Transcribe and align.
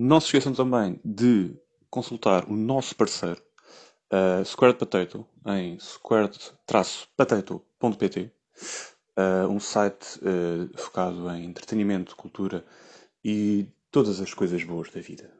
Não 0.00 0.20
se 0.20 0.26
esqueçam 0.26 0.52
também 0.52 1.00
de 1.04 1.56
consultar 1.90 2.48
o 2.48 2.54
nosso 2.54 2.94
parceiro, 2.94 3.42
uh, 4.12 4.44
Squared 4.44 4.78
Potato, 4.78 5.26
em 5.44 5.76
squared-potato.pt, 5.80 8.30
uh, 9.18 9.48
um 9.48 9.58
site 9.58 10.20
uh, 10.20 10.70
focado 10.78 11.28
em 11.30 11.46
entretenimento, 11.46 12.14
cultura 12.14 12.64
e 13.24 13.66
todas 13.90 14.20
as 14.20 14.32
coisas 14.32 14.62
boas 14.62 14.88
da 14.88 15.00
vida. 15.00 15.36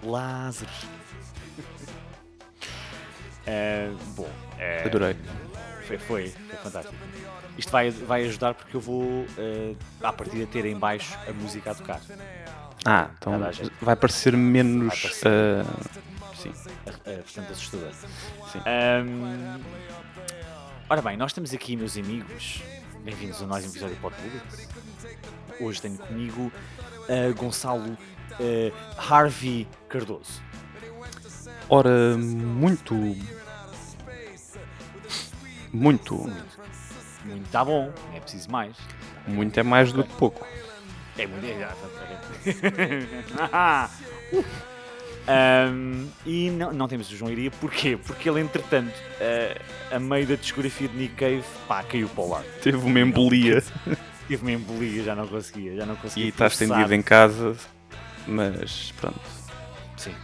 Próprio. 0.00 0.10
Lázaro. 0.10 0.70
Eh, 3.46 3.90
bom, 4.16 4.28
eh, 4.58 4.82
Adorei. 4.84 5.16
Foi, 5.86 5.98
foi, 5.98 6.28
foi 6.28 6.56
fantástico. 6.58 6.94
Isto 7.58 7.72
vai, 7.72 7.90
vai 7.90 8.24
ajudar 8.24 8.54
porque 8.54 8.76
eu 8.76 8.80
vou, 8.80 9.02
uh, 9.02 9.76
à 10.02 10.12
partida, 10.12 10.46
ter 10.46 10.64
em 10.64 10.76
baixo 10.76 11.18
a 11.28 11.32
música 11.32 11.72
a 11.72 11.74
tocar. 11.74 12.00
Ah, 12.84 13.10
então 13.18 13.34
vai 13.82 13.96
parecer 13.96 14.36
menos. 14.36 14.88
Vai 14.88 15.02
parecer. 15.02 15.28
ah, 15.30 16.34
sim. 16.36 16.48
Uh, 16.48 16.90
uh, 16.90 17.22
portanto, 17.22 17.52
assustador. 17.52 17.92
Sim. 17.92 18.58
Ahm, 18.60 19.60
ora 20.88 21.02
bem, 21.02 21.16
nós 21.16 21.32
estamos 21.32 21.52
aqui, 21.52 21.76
meus 21.76 21.96
amigos. 21.96 22.62
Bem-vindos 23.04 23.42
a 23.42 23.46
mais 23.46 23.64
um 23.64 23.68
episódio 23.68 23.96
do 23.96 24.00
Podcast. 24.00 24.68
Hoje 25.60 25.82
tenho 25.82 25.98
comigo 25.98 26.52
uh, 27.08 27.34
Gonçalo 27.34 27.98
uh, 28.40 28.72
Harvey 28.96 29.68
Cardoso. 29.88 30.42
Ora, 31.68 32.16
muito. 32.16 32.94
Muito. 35.72 36.16
Muito 37.24 37.44
está 37.44 37.64
bom, 37.64 37.92
é 38.14 38.20
preciso 38.20 38.50
mais. 38.50 38.76
Muito 39.26 39.60
é 39.60 39.62
mais 39.62 39.92
do 39.92 40.02
que 40.02 40.12
pouco. 40.14 40.46
É 41.16 41.26
muito. 41.26 41.46
É, 41.46 41.68
Ahm, 45.28 46.08
e 46.26 46.50
não, 46.50 46.72
não 46.72 46.88
temos 46.88 47.08
o 47.12 47.16
João 47.16 47.30
Iria, 47.30 47.50
porquê? 47.52 47.96
Porque 48.04 48.28
ele, 48.28 48.40
entretanto, 48.40 48.94
eh, 49.20 49.60
a 49.92 49.98
meio 50.00 50.26
da 50.26 50.34
discografia 50.34 50.88
de 50.88 50.96
Nick 50.96 51.14
Cave, 51.14 51.44
pá, 51.68 51.84
caiu 51.84 52.08
para 52.08 52.24
o 52.24 52.30
lado. 52.30 52.46
Teve 52.62 52.78
uma 52.78 52.98
embolia 52.98 53.62
Tive 54.26 54.42
uma 54.42 54.52
embolia, 54.52 55.02
já 55.02 55.14
não 55.14 55.26
conseguia, 55.26 55.76
já 55.76 55.84
não 55.84 55.96
conseguia. 55.96 56.26
e 56.26 56.28
está 56.28 56.46
estendido 56.46 56.94
em 56.94 57.02
casa. 57.02 57.56
Mas 58.30 58.92
pronto. 58.92 59.20
Sim. 59.96 60.14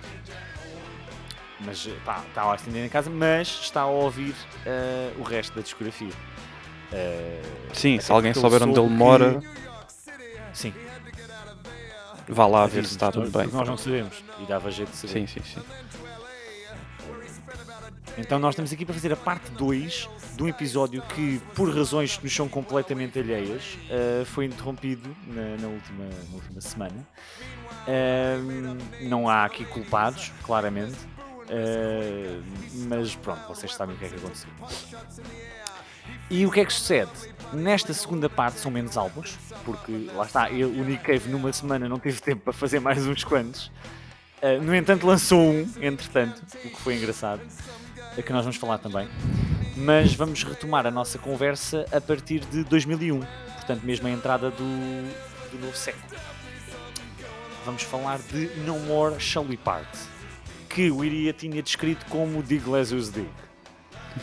Mas, 1.60 1.86
pá, 2.04 2.22
está 2.28 2.44
lá 2.44 2.54
estendido 2.54 2.84
em 2.84 2.88
casa, 2.88 3.10
mas 3.10 3.48
está 3.48 3.82
a 3.82 3.86
ouvir 3.86 4.34
eh, 4.64 5.12
o 5.18 5.22
resto 5.22 5.54
da 5.54 5.62
discografia. 5.62 6.12
Eh, 6.92 7.42
Sim, 7.72 7.98
se 7.98 8.12
alguém 8.12 8.32
souber 8.34 8.62
onde 8.62 8.70
ele 8.72 8.76
soube 8.80 8.94
mora, 8.94 9.40
que- 9.40 9.56
Sim, 10.52 10.72
vá 12.28 12.46
lá 12.46 12.66
ver 12.66 12.84
se 12.84 12.92
está 12.92 13.10
tudo 13.10 13.30
bem. 13.30 13.48
Nós 13.48 13.66
não 13.68 13.76
sabemos 13.76 14.22
e 14.40 14.46
dava 14.46 14.70
jeito 14.70 14.90
de 14.90 14.96
saber. 14.96 15.12
Sim, 15.12 15.26
sim, 15.26 15.40
sim. 15.42 15.60
Então 18.18 18.38
nós 18.38 18.52
estamos 18.54 18.72
aqui 18.72 18.84
para 18.86 18.94
fazer 18.94 19.12
a 19.12 19.16
parte 19.16 19.50
2 19.52 20.08
de 20.36 20.42
um 20.42 20.48
episódio 20.48 21.02
que, 21.02 21.38
por 21.54 21.74
razões 21.74 22.16
que 22.16 22.24
nos 22.24 22.34
são 22.34 22.48
completamente 22.48 23.18
alheias, 23.18 23.76
eh, 23.90 24.24
foi 24.24 24.46
interrompido 24.46 25.14
na, 25.26 25.56
na 25.60 25.68
última, 25.68 26.04
na 26.04 26.34
última 26.34 26.60
semana. 26.62 27.06
Não 29.02 29.28
há 29.28 29.44
aqui 29.44 29.64
culpados, 29.64 30.32
claramente. 30.42 30.96
Ah, 31.48 32.40
mas 32.88 33.14
pronto, 33.14 33.46
vocês 33.48 33.74
sabem 33.74 33.94
o 33.94 33.98
que 33.98 34.04
é 34.04 34.08
que 34.08 34.16
aconteceu. 34.16 34.50
E 36.28 36.46
o 36.46 36.50
que 36.50 36.60
é 36.60 36.64
que 36.64 36.72
sucede? 36.72 37.10
Nesta 37.52 37.92
segunda 37.94 38.28
parte 38.28 38.58
são 38.58 38.70
menos 38.70 38.96
álbuns, 38.96 39.38
porque 39.64 40.10
lá 40.14 40.24
está, 40.24 40.50
eu, 40.50 40.68
o 40.68 40.84
Nick 40.84 41.04
Cave 41.04 41.28
numa 41.28 41.52
semana 41.52 41.88
não 41.88 41.98
teve 41.98 42.20
tempo 42.20 42.42
para 42.42 42.52
fazer 42.52 42.80
mais 42.80 43.06
uns 43.06 43.22
quantos. 43.22 43.70
Uh, 44.42 44.60
no 44.60 44.74
entanto, 44.74 45.06
lançou 45.06 45.40
um, 45.40 45.68
entretanto, 45.80 46.42
o 46.64 46.70
que 46.70 46.80
foi 46.80 46.96
engraçado, 46.96 47.40
é 48.16 48.22
que 48.22 48.32
nós 48.32 48.44
vamos 48.44 48.56
falar 48.56 48.78
também. 48.78 49.08
Mas 49.76 50.14
vamos 50.14 50.42
retomar 50.42 50.86
a 50.86 50.90
nossa 50.90 51.18
conversa 51.18 51.86
a 51.92 52.00
partir 52.00 52.40
de 52.40 52.64
2001, 52.64 53.20
portanto, 53.20 53.82
mesmo 53.84 54.08
a 54.08 54.10
entrada 54.10 54.50
do, 54.50 54.60
do 55.50 55.58
novo 55.60 55.76
século. 55.76 56.04
Vamos 57.66 57.82
falar 57.82 58.18
de 58.32 58.46
No 58.64 58.78
More 58.78 59.18
Shall 59.18 59.44
We 59.44 59.56
Part, 59.56 59.88
que 60.68 60.88
o 60.88 61.04
Iria 61.04 61.32
tinha 61.32 61.60
descrito 61.60 62.06
como 62.06 62.40
Dig 62.40 62.64
Lazarus 62.64 63.10
Dig. 63.10 63.28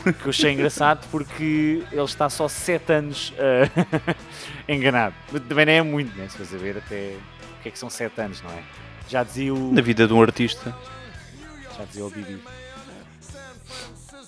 Que 0.02 0.26
eu 0.26 0.30
achei 0.30 0.54
engraçado 0.54 1.06
porque 1.12 1.84
ele 1.92 2.02
está 2.02 2.30
só 2.30 2.48
7 2.48 2.92
anos 2.94 3.32
uh, 3.32 4.14
enganado. 4.68 5.14
Também 5.50 5.66
não 5.66 5.74
é 5.74 5.82
muito, 5.84 6.18
né? 6.18 6.28
Se 6.30 6.38
você 6.38 6.58
ver 6.58 6.78
até 6.78 7.18
o 7.59 7.62
que 7.64 7.68
é 7.68 7.72
que 7.72 7.78
são 7.78 7.90
7 7.90 8.20
anos, 8.22 8.42
não 8.42 8.50
é? 8.50 8.64
Já 9.09 9.24
dizia 9.24 9.53
o. 9.53 9.74
Na 9.74 9.82
vida 9.82 10.08
de 10.08 10.14
um 10.14 10.22
artista. 10.22 10.74
Já 11.78 11.84
dizia 11.84 12.06
o 12.06 12.09
Bibi. 12.09 12.42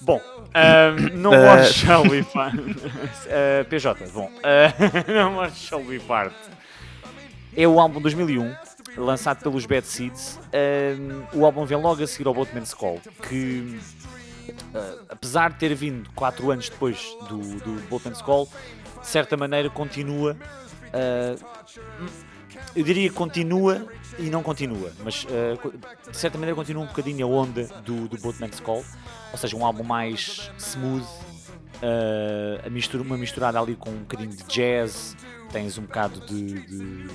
Bom, 0.01 0.21
um, 0.21 1.17
não 1.17 1.33
Eh. 1.33 1.55
more 1.55 1.65
shall 1.73 2.03
we 2.03 2.21
part. 2.21 2.59
Uh, 2.59 3.65
PJ, 3.69 4.07
bom, 4.11 4.29
uh, 4.43 5.11
não 5.11 5.31
more 5.31 5.51
shall 5.51 5.81
we 5.81 5.99
part. 5.99 6.35
É 7.57 7.65
o 7.65 7.79
álbum 7.79 8.01
2001, 8.01 8.53
lançado 8.97 9.41
pelos 9.43 9.65
Bad 9.65 9.85
Seeds. 9.85 10.39
Um, 11.33 11.39
o 11.39 11.45
álbum 11.45 11.65
vem 11.65 11.77
logo 11.77 12.01
a 12.03 12.07
seguir 12.07 12.27
ao 12.27 12.33
Boatman's 12.33 12.73
Call, 12.73 12.99
que 13.27 13.79
uh, 14.49 15.05
apesar 15.09 15.51
de 15.51 15.59
ter 15.59 15.73
vindo 15.75 16.09
4 16.15 16.51
anos 16.51 16.69
depois 16.69 17.15
do, 17.29 17.37
do 17.59 17.87
Boatman's 17.89 18.21
Call, 18.21 18.47
de 19.01 19.07
certa 19.07 19.35
maneira 19.37 19.69
continua. 19.69 20.35
uh, 20.93 21.45
eu 22.75 22.83
diria 22.83 23.11
continua 23.11 23.85
e 24.17 24.23
não 24.29 24.41
continua, 24.41 24.91
mas 25.03 25.25
uh, 25.25 26.09
de 26.09 26.15
certa 26.17 26.37
maneira 26.37 26.55
continua 26.55 26.83
um 26.83 26.87
bocadinho 26.87 27.25
a 27.25 27.29
onda 27.29 27.65
do, 27.85 28.07
do 28.07 28.17
Boatman's 28.17 28.59
Call, 28.61 28.83
ou 29.31 29.37
seja, 29.37 29.55
um 29.57 29.65
álbum 29.65 29.83
mais 29.83 30.49
smooth, 30.57 31.05
uh, 31.05 32.69
mistura, 32.71 33.03
uma 33.03 33.17
misturada 33.17 33.59
ali 33.59 33.75
com 33.75 33.89
um 33.89 33.99
bocadinho 33.99 34.29
de 34.29 34.43
jazz, 34.45 35.15
tens 35.51 35.77
um 35.77 35.81
bocado 35.83 36.21
de. 36.21 36.53
de- 36.65 37.07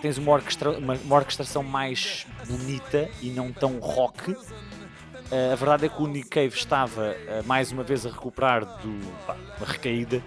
tens 0.00 0.18
uma, 0.18 0.32
orquestra, 0.32 0.70
uma, 0.70 0.94
uma 0.94 1.16
orquestração 1.16 1.62
mais 1.62 2.26
bonita 2.46 3.08
e 3.20 3.30
não 3.30 3.52
tão 3.52 3.78
rock. 3.78 4.32
Uh, 4.32 5.52
a 5.52 5.54
verdade 5.54 5.86
é 5.86 5.88
que 5.88 6.02
o 6.02 6.06
Nick 6.06 6.28
Cave 6.28 6.54
estava 6.54 7.12
uh, 7.12 7.46
mais 7.46 7.72
uma 7.72 7.82
vez 7.82 8.04
a 8.04 8.10
recuperar 8.10 8.64
de 8.80 8.86
uma 8.86 9.66
recaída 9.66 10.22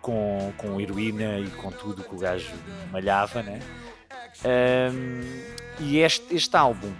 com, 0.00 0.52
com 0.56 0.80
heroína 0.80 1.38
e 1.40 1.50
com 1.50 1.70
tudo 1.70 2.04
que 2.04 2.14
o 2.14 2.18
gajo 2.18 2.52
malhava, 2.92 3.42
né? 3.42 3.60
E 5.80 5.98
este, 5.98 6.34
este 6.34 6.56
álbum 6.56 6.92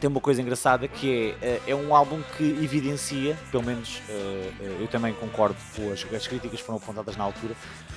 tem 0.00 0.10
uma 0.10 0.20
coisa 0.20 0.42
engraçada 0.42 0.88
que 0.88 1.36
é, 1.40 1.46
eh, 1.46 1.60
é 1.68 1.74
um 1.76 1.94
álbum 1.94 2.20
que 2.36 2.42
evidencia, 2.42 3.38
pelo 3.52 3.62
menos 3.62 4.02
eu 4.80 4.88
também 4.88 5.14
concordo 5.14 5.54
com 5.76 5.92
as, 5.92 6.04
as 6.12 6.26
críticas 6.26 6.58
que 6.58 6.66
foram 6.66 6.78
apontadas 6.78 7.16
na 7.16 7.22
altura, 7.22 7.54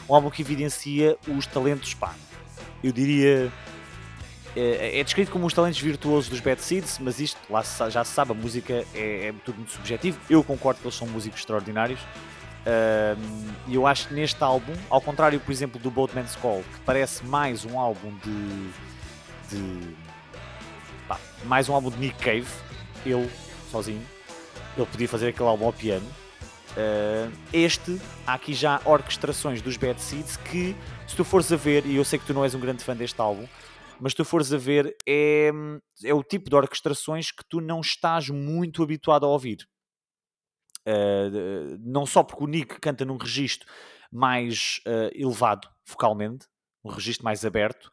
um 0.07 0.13
álbum 0.13 0.29
que 0.29 0.43
evidencia 0.43 1.17
os 1.27 1.47
talentos, 1.47 1.95
pá, 1.95 2.13
eu 2.85 2.91
diria, 2.91 3.51
eh, 4.55 4.99
é 4.99 5.03
descrito 5.03 5.31
como 5.31 5.47
os 5.47 5.53
talentos 5.53 5.79
virtuosos 5.81 6.29
dos 6.29 6.39
Bad 6.39 6.61
Seeds, 6.61 6.99
mas 6.99 7.19
isto 7.19 7.39
lá 7.49 7.63
já 7.89 8.03
se 8.03 8.13
sabe, 8.13 8.31
a 8.31 8.35
música 8.35 8.85
é, 8.93 9.27
é 9.27 9.33
tudo 9.43 9.55
muito 9.55 9.71
subjetivo, 9.71 10.19
eu 10.29 10.43
concordo 10.43 10.79
que 10.79 10.85
eles 10.85 10.95
são 10.95 11.07
músicos 11.07 11.39
extraordinários, 11.39 11.99
um, 12.67 13.47
E 13.67 13.75
eu 13.75 13.85
acho 13.85 14.07
que 14.07 14.13
neste 14.13 14.43
álbum, 14.43 14.73
ao 14.89 15.01
contrário, 15.01 15.39
por 15.39 15.51
exemplo, 15.51 15.79
do 15.79 15.89
Boatman's 15.89 16.35
Call, 16.35 16.63
que 16.73 16.79
parece 16.81 17.25
mais 17.25 17.65
um 17.65 17.79
álbum 17.79 18.11
de. 18.23 18.69
de 19.49 19.95
pá, 21.07 21.19
mais 21.45 21.69
um 21.69 21.73
álbum 21.75 21.91
de 21.91 21.97
Nick 21.97 22.17
Cave, 22.17 22.47
ele 23.05 23.29
sozinho, 23.69 24.01
ele 24.75 24.85
podia 24.87 25.07
fazer 25.07 25.29
aquele 25.29 25.47
álbum 25.47 25.65
ao 25.65 25.73
piano. 25.73 26.05
Uh, 26.75 27.31
este, 27.53 27.99
há 28.27 28.33
aqui 28.33 28.53
já 28.53 28.81
orquestrações 28.83 29.61
dos 29.61 29.77
Bad 29.77 30.01
Seeds 30.01 30.35
que, 30.35 30.75
se 31.07 31.15
tu 31.15 31.23
fores 31.23 31.49
a 31.51 31.55
ver, 31.55 31.85
e 31.85 31.95
eu 31.95 32.03
sei 32.03 32.19
que 32.19 32.25
tu 32.25 32.33
não 32.33 32.43
és 32.43 32.53
um 32.53 32.59
grande 32.59 32.83
fã 32.83 32.93
deste 32.93 33.19
álbum, 33.21 33.47
mas 33.99 34.11
se 34.11 34.17
tu 34.17 34.25
fores 34.25 34.51
a 34.51 34.57
ver, 34.57 34.93
é, 35.07 35.51
é 36.03 36.13
o 36.13 36.21
tipo 36.21 36.49
de 36.49 36.55
orquestrações 36.55 37.31
que 37.31 37.45
tu 37.47 37.61
não 37.61 37.79
estás 37.79 38.29
muito 38.29 38.83
habituado 38.83 39.25
a 39.25 39.29
ouvir. 39.29 39.65
Uh, 40.87 41.79
não 41.79 42.05
só 42.05 42.21
porque 42.23 42.43
o 42.43 42.47
Nick 42.47 42.79
canta 42.79 43.05
num 43.05 43.17
registro 43.17 43.67
mais 44.11 44.79
uh, 44.85 45.09
elevado 45.15 45.67
vocalmente, 45.87 46.45
um 46.83 46.89
registro 46.89 47.23
mais 47.23 47.45
aberto, 47.45 47.91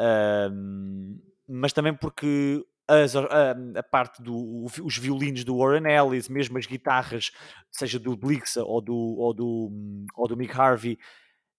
uh, 0.00 1.20
mas 1.48 1.72
também 1.72 1.94
porque 1.94 2.64
as, 2.88 3.16
a, 3.16 3.50
a, 3.76 3.82
parte 3.82 4.22
dos 4.22 4.96
violinos 4.98 5.44
do 5.44 5.58
Warren 5.58 5.90
Ellis, 5.90 6.28
mesmo 6.28 6.56
as 6.58 6.66
guitarras, 6.66 7.30
seja 7.70 7.98
do 7.98 8.16
Blixa 8.16 8.62
ou 8.62 8.80
do, 8.80 8.94
ou 8.94 9.34
do, 9.34 10.06
ou 10.14 10.28
do 10.28 10.36
Mick 10.36 10.58
Harvey, 10.58 10.98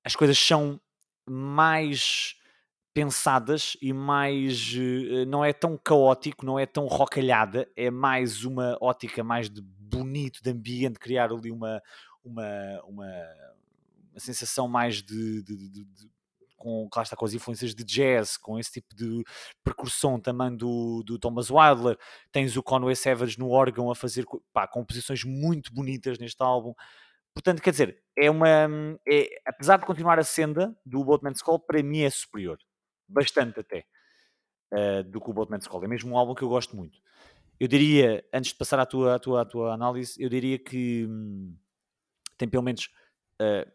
as 0.03 0.15
coisas 0.15 0.37
são 0.37 0.79
mais 1.27 2.35
pensadas 2.93 3.77
e 3.81 3.93
mais 3.93 4.73
uh, 4.73 5.25
não 5.27 5.45
é 5.45 5.53
tão 5.53 5.77
caótico, 5.77 6.45
não 6.45 6.57
é 6.57 6.65
tão 6.65 6.87
rocalhada, 6.87 7.69
é 7.75 7.91
mais 7.91 8.43
uma 8.43 8.77
ótica 8.81 9.23
mais 9.23 9.49
de 9.49 9.61
bonito, 9.61 10.41
de 10.41 10.49
ambiente, 10.49 10.97
criar 10.97 11.31
ali 11.31 11.51
uma, 11.51 11.81
uma, 12.23 12.81
uma, 12.87 13.05
uma 14.11 14.19
sensação 14.19 14.67
mais 14.67 15.03
de, 15.03 15.43
de, 15.43 15.57
de, 15.69 15.85
de 15.85 16.16
com, 16.57 16.89
claro 16.89 17.05
está, 17.05 17.15
com 17.15 17.25
as 17.25 17.33
influências 17.33 17.73
de 17.73 17.83
jazz, 17.83 18.35
com 18.35 18.59
esse 18.59 18.71
tipo 18.71 18.95
de 18.95 19.23
percussão 19.63 20.19
também 20.19 20.55
do, 20.55 21.03
do 21.03 21.17
Thomas 21.17 21.49
Wilder. 21.49 21.97
Tens 22.31 22.57
o 22.57 22.63
Conway 22.63 22.95
Savage 22.95 23.39
no 23.39 23.49
órgão 23.49 23.89
a 23.89 23.95
fazer 23.95 24.25
pá, 24.51 24.67
composições 24.67 25.23
muito 25.23 25.73
bonitas 25.73 26.17
neste 26.17 26.41
álbum. 26.43 26.73
Portanto, 27.33 27.61
quer 27.61 27.69
dizer, 27.69 28.03
é 28.17 28.31
uma. 28.31 28.67
É, 29.07 29.29
apesar 29.45 29.77
de 29.77 29.85
continuar 29.85 30.17
a 30.17 30.23
senda 30.23 30.75
do 30.83 31.03
Boatman's 31.03 31.41
Call, 31.41 31.59
para 31.59 31.83
mim 31.83 32.01
é 32.01 32.09
superior. 32.09 32.57
Bastante 33.07 33.59
até. 33.59 33.85
Uh, 34.73 35.03
do 35.03 35.21
que 35.21 35.29
o 35.29 35.33
Boatman's 35.33 35.67
Call. 35.67 35.83
É 35.83 35.87
mesmo 35.87 36.11
um 36.11 36.17
álbum 36.17 36.33
que 36.33 36.41
eu 36.41 36.49
gosto 36.49 36.75
muito. 36.75 36.99
Eu 37.59 37.67
diria, 37.67 38.25
antes 38.33 38.51
de 38.51 38.57
passar 38.57 38.79
à 38.79 38.85
tua, 38.85 39.15
à 39.15 39.19
tua, 39.19 39.41
à 39.41 39.45
tua 39.45 39.73
análise, 39.73 40.21
eu 40.21 40.29
diria 40.29 40.59
que 40.59 41.05
hum, 41.07 41.55
tem 42.37 42.47
pelo 42.47 42.63
menos 42.63 42.89
uh, 43.41 43.71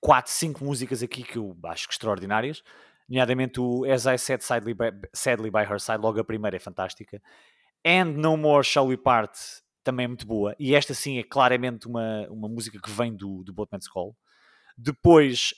4, 0.00 0.30
5 0.30 0.64
músicas 0.64 1.02
aqui 1.02 1.22
que 1.22 1.38
eu 1.38 1.56
acho 1.64 1.86
que 1.86 1.94
extraordinárias, 1.94 2.62
nomeadamente 3.08 3.60
o 3.60 3.84
As 3.84 4.06
I 4.06 4.18
Said 4.18 4.42
Sadly 4.42 4.74
by, 4.74 4.90
Sadly 5.12 5.50
by 5.50 5.60
Her 5.60 5.80
Side, 5.80 5.98
logo 5.98 6.20
a 6.20 6.24
primeira 6.24 6.56
é 6.56 6.60
fantástica, 6.60 7.20
And 7.86 8.16
No 8.16 8.36
More 8.36 8.64
Shall 8.64 8.86
We 8.86 8.96
Part 8.96 9.38
também 9.82 10.04
é 10.04 10.08
muito 10.08 10.26
boa, 10.26 10.56
e 10.58 10.74
esta 10.74 10.94
sim 10.94 11.18
é 11.18 11.22
claramente 11.22 11.86
uma, 11.86 12.26
uma 12.30 12.48
música 12.48 12.80
que 12.82 12.90
vem 12.90 13.14
do, 13.14 13.44
do 13.44 13.52
Boatman's 13.52 13.86
Call. 13.86 14.16
Depois, 14.76 15.54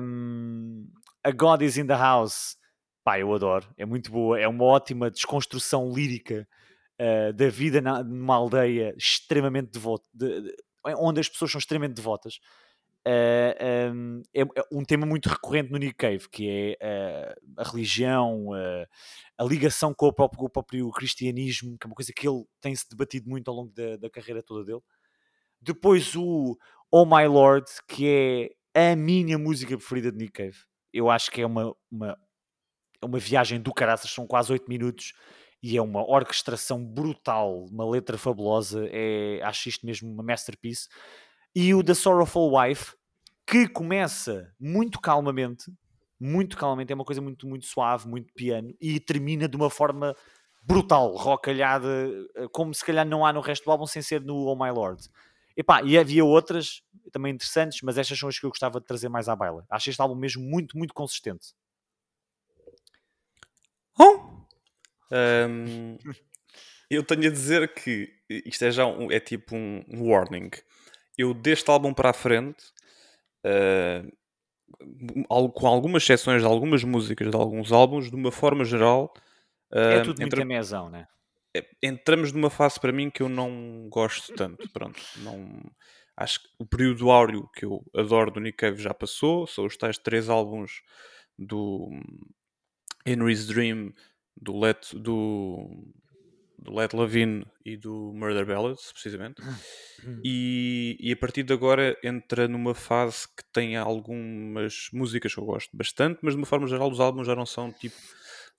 um, 0.00 0.88
A 1.22 1.30
God 1.32 1.62
Is 1.62 1.76
In 1.76 1.86
The 1.86 1.96
House, 1.96 2.56
pá, 3.02 3.18
eu 3.18 3.34
adoro, 3.34 3.66
é 3.76 3.84
muito 3.84 4.10
boa, 4.10 4.40
é 4.40 4.48
uma 4.48 4.64
ótima 4.64 5.10
desconstrução 5.10 5.92
lírica 5.92 6.48
uh, 7.00 7.32
da 7.32 7.48
vida 7.48 7.80
na, 7.80 8.02
numa 8.02 8.36
aldeia 8.36 8.94
extremamente 8.96 9.72
devota, 9.72 10.04
de, 10.14 10.40
de, 10.40 10.56
onde 10.96 11.20
as 11.20 11.28
pessoas 11.28 11.50
são 11.50 11.58
extremamente 11.58 11.94
devotas. 11.94 12.38
Uh, 13.06 13.92
um, 13.92 14.22
é, 14.32 14.40
é, 14.40 14.64
um 14.72 14.82
tema 14.82 15.04
muito 15.04 15.28
recorrente 15.28 15.70
no 15.70 15.76
Nick 15.76 15.94
Cave, 15.94 16.26
que 16.30 16.48
é 16.80 17.36
uh, 17.36 17.60
a 17.60 17.64
religião, 17.64 18.48
uh, 18.48 18.86
a 19.36 19.44
ligação 19.44 19.92
com 19.92 20.06
o, 20.06 20.12
próprio, 20.12 20.38
com 20.38 20.46
o, 20.46 20.50
próprio, 20.50 20.90
cristianismo, 20.90 21.76
que 21.78 21.86
é 21.86 21.88
uma 21.88 21.94
coisa 21.94 22.12
que 22.14 22.26
ele 22.26 22.44
tem-se 22.62 22.88
debatido 22.88 23.28
muito 23.28 23.50
ao 23.50 23.56
longo 23.56 23.72
da, 23.74 23.96
da, 23.98 24.08
carreira 24.08 24.42
toda 24.42 24.64
dele. 24.64 24.80
Depois 25.60 26.16
o 26.16 26.56
Oh 26.90 27.04
My 27.04 27.26
Lord, 27.26 27.66
que 27.86 28.56
é 28.74 28.92
a 28.92 28.96
minha 28.96 29.36
música 29.38 29.76
preferida 29.76 30.10
de 30.10 30.16
Nick 30.16 30.32
Cave. 30.32 30.56
Eu 30.90 31.10
acho 31.10 31.30
que 31.30 31.42
é 31.42 31.46
uma, 31.46 31.74
uma, 31.90 32.16
é 33.02 33.06
uma 33.06 33.18
viagem 33.18 33.60
do 33.60 33.74
caraças, 33.74 34.10
são 34.10 34.26
quase 34.26 34.50
8 34.50 34.66
minutos 34.66 35.12
e 35.62 35.76
é 35.76 35.82
uma 35.82 36.02
orquestração 36.08 36.82
brutal, 36.82 37.66
uma 37.70 37.88
letra 37.88 38.16
fabulosa. 38.16 38.88
É, 38.90 39.40
acho 39.42 39.68
isto 39.68 39.84
mesmo 39.84 40.10
uma 40.10 40.22
masterpiece 40.22 40.88
e 41.54 41.74
o 41.74 41.82
The 41.82 41.94
Sorrowful 41.94 42.58
Wife, 42.58 42.94
que 43.46 43.68
começa 43.68 44.52
muito 44.58 45.00
calmamente, 45.00 45.70
muito 46.18 46.56
calmamente, 46.56 46.92
é 46.92 46.94
uma 46.94 47.04
coisa 47.04 47.20
muito, 47.20 47.46
muito 47.46 47.66
suave, 47.66 48.08
muito 48.08 48.32
piano, 48.34 48.74
e 48.80 48.98
termina 48.98 49.48
de 49.48 49.56
uma 49.56 49.70
forma 49.70 50.16
brutal, 50.62 51.14
rocalhada, 51.14 52.10
eh, 52.36 52.48
como 52.50 52.74
se 52.74 52.84
calhar 52.84 53.06
não 53.06 53.24
há 53.24 53.32
no 53.32 53.40
resto 53.40 53.64
do 53.64 53.70
álbum 53.70 53.86
sem 53.86 54.00
ser 54.02 54.22
no 54.22 54.46
Oh 54.46 54.56
My 54.56 54.70
Lord. 54.70 55.08
Epá, 55.56 55.82
e 55.82 55.96
havia 55.96 56.24
outras 56.24 56.82
também 57.12 57.32
interessantes, 57.32 57.80
mas 57.82 57.96
estas 57.98 58.18
são 58.18 58.28
as 58.28 58.38
que 58.38 58.46
eu 58.46 58.50
gostava 58.50 58.80
de 58.80 58.86
trazer 58.86 59.08
mais 59.08 59.28
à 59.28 59.36
baila. 59.36 59.64
Acho 59.70 59.90
este 59.90 60.00
álbum 60.00 60.16
mesmo 60.16 60.42
muito, 60.42 60.76
muito 60.76 60.92
consistente. 60.92 61.54
Oh. 63.98 64.18
Um, 65.12 65.96
eu 66.90 67.04
tenho 67.04 67.28
a 67.28 67.30
dizer 67.30 67.72
que 67.74 68.12
isto 68.28 68.64
é 68.64 68.70
já 68.72 68.86
um, 68.86 69.12
é 69.12 69.20
tipo 69.20 69.54
um 69.54 69.84
warning 70.10 70.50
eu 71.16 71.34
deste 71.34 71.70
álbum 71.70 71.92
para 71.92 72.10
a 72.10 72.14
frente, 72.14 72.64
uh, 73.46 75.50
com 75.52 75.66
algumas 75.66 76.02
exceções 76.02 76.42
de 76.42 76.46
algumas 76.46 76.84
músicas 76.84 77.30
de 77.30 77.36
alguns 77.36 77.72
álbuns, 77.72 78.10
de 78.10 78.16
uma 78.16 78.32
forma 78.32 78.64
geral. 78.64 79.12
Uh, 79.72 79.78
é 79.78 80.02
tudo 80.02 80.22
entra... 80.22 80.40
muito 80.40 80.48
mesão, 80.48 80.88
né? 80.88 81.06
É, 81.56 81.64
entramos 81.82 82.32
numa 82.32 82.50
fase 82.50 82.80
para 82.80 82.92
mim 82.92 83.10
que 83.10 83.22
eu 83.22 83.28
não 83.28 83.88
gosto 83.88 84.34
tanto. 84.34 84.68
Pronto, 84.72 85.00
não. 85.18 85.62
Acho 86.16 86.42
que 86.42 86.48
o 86.58 86.66
período 86.66 87.10
áureo 87.10 87.48
que 87.54 87.64
eu 87.64 87.84
adoro 87.94 88.30
do 88.30 88.40
Nick 88.40 88.58
Cave 88.58 88.82
já 88.82 88.92
passou. 88.92 89.46
São 89.46 89.64
os 89.64 89.76
tais 89.76 89.98
três 89.98 90.28
álbuns 90.28 90.82
do 91.38 91.90
Henry's 93.06 93.46
Dream, 93.46 93.92
do 94.36 94.58
Let, 94.58 94.94
do 94.94 95.68
do 96.64 96.74
Let 96.74 96.94
Lavine 96.94 97.46
e 97.64 97.76
do 97.76 98.12
Murder 98.14 98.46
Ballads, 98.46 98.90
precisamente. 98.90 99.42
Hum, 99.42 99.54
hum. 100.04 100.20
E, 100.24 100.96
e, 100.98 101.12
a 101.12 101.16
partir 101.16 101.42
de 101.42 101.52
agora 101.52 101.96
entra 102.02 102.48
numa 102.48 102.74
fase 102.74 103.28
que 103.28 103.44
tem 103.52 103.76
algumas 103.76 104.88
músicas 104.92 105.34
que 105.34 105.38
eu 105.38 105.44
gosto 105.44 105.76
bastante, 105.76 106.18
mas 106.22 106.32
de 106.32 106.38
uma 106.38 106.46
forma 106.46 106.66
geral 106.66 106.90
os 106.90 107.00
álbuns 107.00 107.26
já 107.26 107.36
não 107.36 107.44
são 107.44 107.70
tipo 107.70 107.94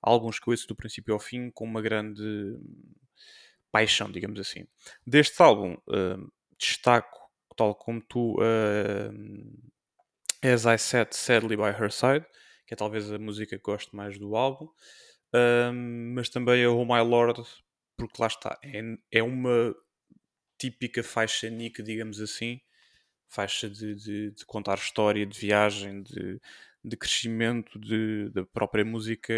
álbuns 0.01 0.39
que 0.39 0.47
eu 0.47 0.51
ouço 0.51 0.67
do 0.67 0.75
princípio 0.75 1.15
ao 1.15 1.19
fim 1.19 1.49
com 1.49 1.65
uma 1.65 1.81
grande 1.81 2.23
paixão, 3.71 4.11
digamos 4.11 4.39
assim. 4.39 4.67
Deste 5.05 5.41
álbum 5.41 5.73
uh, 5.73 6.31
destaco, 6.59 7.19
tal 7.57 7.73
como 7.73 8.01
tu, 8.01 8.35
uh, 8.35 9.11
As 10.43 10.65
I 10.65 10.77
Said 10.77 11.07
Sadly 11.11 11.57
by 11.57 11.69
Her 11.69 11.91
Side, 11.91 12.25
que 12.67 12.75
é 12.75 12.77
talvez 12.77 13.11
a 13.11 13.17
música 13.17 13.57
que 13.57 13.63
gosto 13.63 13.95
mais 13.95 14.19
do 14.19 14.35
álbum. 14.35 14.65
Uh, 15.33 15.73
mas 16.13 16.29
também 16.29 16.63
a 16.63 16.69
Oh 16.69 16.85
My 16.85 17.01
Lord 17.01 17.41
porque 17.97 18.21
lá 18.21 18.27
está, 18.27 18.59
é, 18.63 18.81
é 19.11 19.23
uma 19.23 19.75
típica 20.57 21.03
faixa 21.03 21.49
Nick, 21.49 21.81
digamos 21.83 22.19
assim, 22.21 22.61
faixa 23.27 23.69
de, 23.69 23.95
de, 23.95 24.31
de, 24.31 24.45
contar 24.45 24.75
história, 24.77 25.25
de 25.25 25.37
viagem, 25.39 26.03
de, 26.03 26.39
de 26.83 26.97
crescimento 26.97 27.79
de, 27.79 28.29
da 28.29 28.45
própria 28.45 28.85
música, 28.85 29.33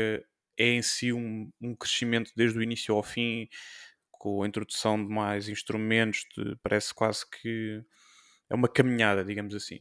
é 0.58 0.66
em 0.70 0.82
si 0.82 1.14
um, 1.14 1.52
um 1.62 1.76
crescimento 1.76 2.32
desde 2.36 2.58
o 2.58 2.64
início 2.64 2.96
ao 2.96 3.04
fim, 3.04 3.48
com 4.12 4.44
a 4.44 4.48
introdução 4.48 5.04
de 5.04 5.12
mais 5.12 5.48
instrumentos, 5.48 6.26
parece 6.64 6.94
quase 6.94 7.26
que 7.30 7.84
é 8.50 8.56
uma 8.56 8.68
caminhada, 8.68 9.24
digamos 9.24 9.54
assim. 9.56 9.80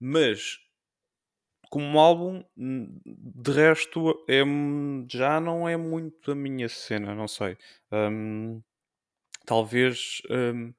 Mas 0.00 0.58
como 1.74 1.98
álbum, 1.98 2.44
de 2.56 3.50
resto, 3.50 4.24
é, 4.28 4.44
já 5.10 5.40
não 5.40 5.68
é 5.68 5.76
muito 5.76 6.30
a 6.30 6.34
minha 6.36 6.68
cena, 6.68 7.16
não 7.16 7.26
sei. 7.26 7.58
Um, 7.90 8.62
talvez 9.44 10.22
um, 10.30 10.72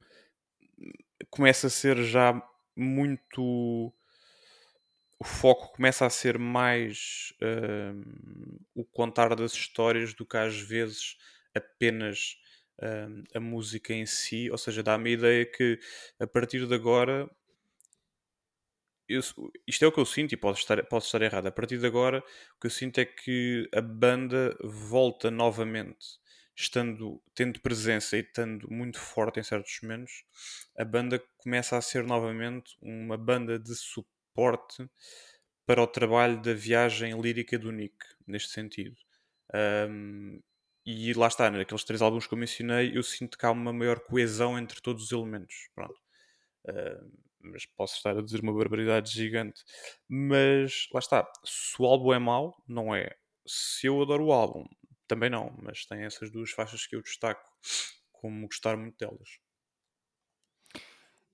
comece 1.30 1.68
a 1.68 1.70
ser 1.70 2.02
já 2.02 2.42
muito. 2.78 3.94
O 5.20 5.26
foco 5.26 5.74
começa 5.76 6.06
a 6.06 6.10
ser 6.10 6.40
mais 6.40 7.34
um, 7.42 8.58
o 8.74 8.86
contar 8.86 9.36
das 9.36 9.52
histórias 9.52 10.14
do 10.14 10.26
que 10.26 10.38
às 10.38 10.58
vezes 10.58 11.18
apenas 11.54 12.38
a 13.34 13.40
música 13.42 13.94
em 13.94 14.06
si. 14.06 14.50
Ou 14.50 14.58
seja, 14.58 14.82
dá-me 14.82 15.10
a 15.10 15.14
ideia 15.14 15.46
que 15.46 15.78
a 16.18 16.26
partir 16.26 16.66
de 16.66 16.74
agora 16.74 17.30
eu, 19.08 19.22
isto 19.68 19.86
é 19.86 19.88
o 19.88 19.92
que 19.92 20.00
eu 20.00 20.06
sinto 20.06 20.34
e 20.34 20.38
posso 20.38 20.62
estar, 20.62 20.84
posso 20.86 21.08
estar 21.08 21.22
errado. 21.22 21.48
A 21.48 21.52
partir 21.52 21.78
de 21.78 21.86
agora, 21.86 22.20
o 22.20 22.60
que 22.60 22.68
eu 22.68 22.72
sinto 22.72 23.00
é 23.00 23.06
que 23.06 23.70
a 23.74 23.82
banda 23.82 24.56
volta 24.64 25.30
novamente, 25.32 26.20
estando, 26.56 27.22
tendo 27.34 27.60
presença 27.60 28.18
e 28.18 28.22
estando 28.22 28.68
muito 28.72 29.00
forte 29.00 29.40
em 29.40 29.44
certos 29.44 29.78
momentos, 29.82 30.24
a 30.78 30.86
banda 30.86 31.22
começa 31.38 31.78
a 31.78 31.82
ser 31.82 32.04
novamente 32.04 32.76
uma 32.82 33.18
banda 33.18 33.60
de 33.60 33.76
suporte 33.76 34.88
para 35.66 35.82
o 35.82 35.88
trabalho 35.88 36.42
da 36.42 36.54
viagem 36.54 37.20
lírica 37.20 37.58
do 37.58 37.72
Nick, 37.72 37.96
neste 38.28 38.50
sentido. 38.52 38.96
Um, 39.90 40.42
e 40.86 41.14
lá 41.14 41.28
está, 41.28 41.50
naqueles 41.50 41.84
três 41.84 42.02
álbuns 42.02 42.28
que 42.28 42.34
eu 42.34 42.38
mencionei, 42.38 42.96
eu 42.96 43.02
sinto 43.02 43.38
que 43.38 43.46
há 43.46 43.52
uma 43.52 43.74
maior 43.74 44.00
coesão 44.00 44.58
entre 44.58 44.80
todos 44.82 45.06
os 45.06 45.12
elementos. 45.12 45.70
Pronto. 45.74 46.00
Uh, 46.68 47.25
mas 47.46 47.66
posso 47.66 47.96
estar 47.96 48.18
a 48.18 48.22
dizer 48.22 48.42
uma 48.42 48.54
barbaridade 48.54 49.12
gigante. 49.12 49.64
Mas 50.08 50.88
lá 50.94 51.00
está, 51.00 51.32
se 51.44 51.82
o 51.82 51.86
álbum 51.86 52.14
é 52.14 52.20
mau, 52.20 52.56
não 52.68 52.94
é. 52.94 53.16
Se 53.46 53.88
eu 53.88 54.02
adoro 54.02 54.26
o 54.26 54.32
álbum, 54.32 54.66
também 55.08 55.30
não, 55.30 55.56
mas 55.62 55.86
tem 55.86 56.04
essas 56.04 56.32
duas 56.32 56.52
faixas 56.52 56.86
que 56.88 56.96
eu 56.96 57.02
destaco 57.02 57.50
como 58.12 58.48
gostar 58.48 58.76
muito 58.76 58.98
delas. 58.98 59.40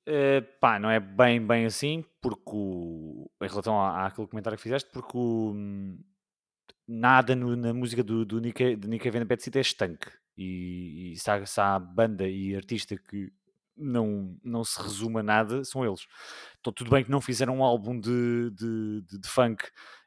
Uh, 0.08 0.42
pá, 0.60 0.80
não 0.80 0.90
é 0.90 1.00
bem, 1.00 1.46
bem 1.46 1.66
assim, 1.66 2.04
porque 2.22 2.52
o, 2.52 3.30
em 3.42 3.48
relação 3.48 3.80
àquele 3.80 4.28
comentário 4.28 4.58
que 4.58 4.64
fizeste, 4.64 4.90
porque 4.92 5.16
o, 5.16 5.54
nada 6.88 7.36
no, 7.36 7.56
na 7.56 7.74
música 7.74 8.04
do, 8.04 8.26
do 8.26 8.40
Nick, 8.40 8.76
de 8.76 8.88
Nick 8.88 9.10
Bad 9.10 9.42
City 9.42 9.60
é 9.60 9.62
estanque. 9.62 10.12
E, 10.38 11.14
e 11.14 11.18
se, 11.18 11.30
há, 11.30 11.46
se 11.46 11.62
há 11.62 11.78
banda 11.78 12.28
e 12.28 12.56
artista 12.56 12.98
que 12.98 13.32
não, 13.82 14.38
não 14.44 14.64
se 14.64 14.82
resume 14.82 15.20
a 15.20 15.24
nada, 15.24 15.64
são 15.64 15.86
eles. 15.86 16.02
Então, 16.60 16.72
tudo 16.72 16.92
bem 16.92 17.04
que 17.04 17.12
não 17.12 17.22
fizeram 17.22 17.58
um 17.58 17.64
álbum 17.64 18.00
de, 18.00 18.52
de, 18.52 19.02
de, 19.02 19.20
de 19.20 19.28
funk, 19.28 19.64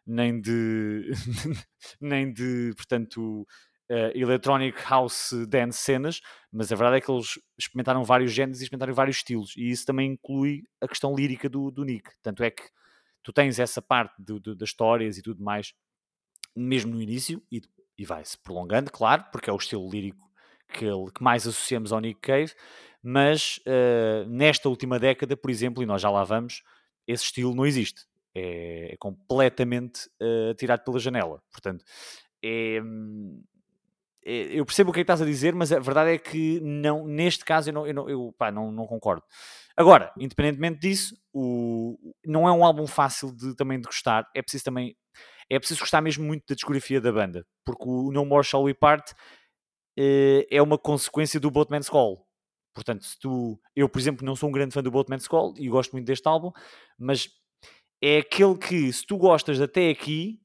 nem 0.06 0.40
de, 0.40 1.10
nem 2.00 2.32
de 2.32 2.72
portanto, 2.76 3.46
uh, 3.90 4.10
electronic 4.14 4.78
house 4.88 5.32
dance 5.48 5.78
cenas, 5.78 6.20
mas 6.52 6.70
a 6.72 6.76
verdade 6.76 6.98
é 6.98 7.00
que 7.00 7.10
eles 7.10 7.38
experimentaram 7.58 8.04
vários 8.04 8.32
géneros 8.32 8.60
e 8.60 8.64
experimentaram 8.64 8.94
vários 8.94 9.16
estilos, 9.16 9.54
e 9.56 9.70
isso 9.70 9.84
também 9.84 10.12
inclui 10.12 10.62
a 10.80 10.88
questão 10.88 11.14
lírica 11.14 11.48
do, 11.48 11.70
do 11.70 11.84
Nick. 11.84 12.10
Tanto 12.22 12.42
é 12.42 12.50
que 12.50 12.62
tu 13.22 13.32
tens 13.32 13.58
essa 13.58 13.82
parte 13.82 14.14
do, 14.22 14.38
do, 14.38 14.54
das 14.54 14.68
histórias 14.68 15.18
e 15.18 15.22
tudo 15.22 15.42
mais, 15.42 15.72
mesmo 16.56 16.94
no 16.94 17.02
início, 17.02 17.42
e, 17.50 17.60
e 17.98 18.04
vai-se 18.04 18.38
prolongando, 18.38 18.90
claro, 18.90 19.24
porque 19.32 19.50
é 19.50 19.52
o 19.52 19.56
estilo 19.56 19.90
lírico 19.90 20.23
que, 20.68 20.86
que 21.14 21.22
mais 21.22 21.46
associamos 21.46 21.92
ao 21.92 22.00
Nick 22.00 22.20
Cave, 22.20 22.52
mas 23.02 23.58
uh, 23.66 24.28
nesta 24.28 24.68
última 24.68 24.98
década, 24.98 25.36
por 25.36 25.50
exemplo, 25.50 25.82
e 25.82 25.86
nós 25.86 26.00
já 26.00 26.10
lá 26.10 26.24
vamos, 26.24 26.62
esse 27.06 27.24
estilo 27.24 27.54
não 27.54 27.66
existe. 27.66 28.02
É, 28.34 28.94
é 28.94 28.96
completamente 28.96 30.08
uh, 30.20 30.54
tirado 30.54 30.82
pela 30.82 30.98
janela. 30.98 31.40
Portanto, 31.52 31.84
é, 32.42 32.80
é, 34.24 34.58
eu 34.58 34.64
percebo 34.64 34.90
o 34.90 34.92
que, 34.92 35.00
é 35.00 35.02
que 35.02 35.04
estás 35.04 35.22
a 35.22 35.26
dizer, 35.26 35.54
mas 35.54 35.70
a 35.70 35.78
verdade 35.78 36.14
é 36.14 36.18
que 36.18 36.58
não, 36.60 37.06
neste 37.06 37.44
caso 37.44 37.68
eu, 37.68 37.74
não, 37.74 37.86
eu, 37.86 37.94
não, 37.94 38.10
eu 38.10 38.34
pá, 38.36 38.50
não, 38.50 38.72
não 38.72 38.86
concordo. 38.86 39.22
Agora, 39.76 40.12
independentemente 40.18 40.80
disso, 40.80 41.16
o, 41.32 41.96
não 42.24 42.48
é 42.48 42.52
um 42.52 42.64
álbum 42.64 42.86
fácil 42.86 43.32
de, 43.32 43.54
também 43.54 43.78
de 43.78 43.86
gostar. 43.86 44.26
É 44.34 44.40
preciso 44.40 44.64
também 44.64 44.96
é 45.50 45.58
preciso 45.58 45.80
gostar 45.80 46.00
mesmo 46.00 46.24
muito 46.24 46.44
da 46.48 46.54
discografia 46.54 47.00
da 47.00 47.12
banda, 47.12 47.46
porque 47.64 47.84
o 47.86 48.10
No 48.10 48.24
More 48.24 48.44
Shall 48.44 48.62
We 48.62 48.72
Part 48.74 49.12
é 49.96 50.60
uma 50.60 50.78
consequência 50.78 51.38
do 51.38 51.50
Boatman's 51.50 51.88
Call. 51.88 52.26
Portanto, 52.74 53.04
se 53.04 53.18
tu, 53.18 53.60
eu 53.76 53.88
por 53.88 53.98
exemplo 53.98 54.26
não 54.26 54.34
sou 54.34 54.48
um 54.48 54.52
grande 54.52 54.74
fã 54.74 54.82
do 54.82 54.90
Boatman's 54.90 55.28
Call 55.28 55.54
e 55.56 55.68
gosto 55.68 55.92
muito 55.92 56.06
deste 56.06 56.26
álbum, 56.26 56.50
mas 56.98 57.28
é 58.02 58.18
aquele 58.18 58.58
que 58.58 58.92
se 58.92 59.06
tu 59.06 59.16
gostas 59.16 59.60
até 59.60 59.88
aqui, 59.90 60.40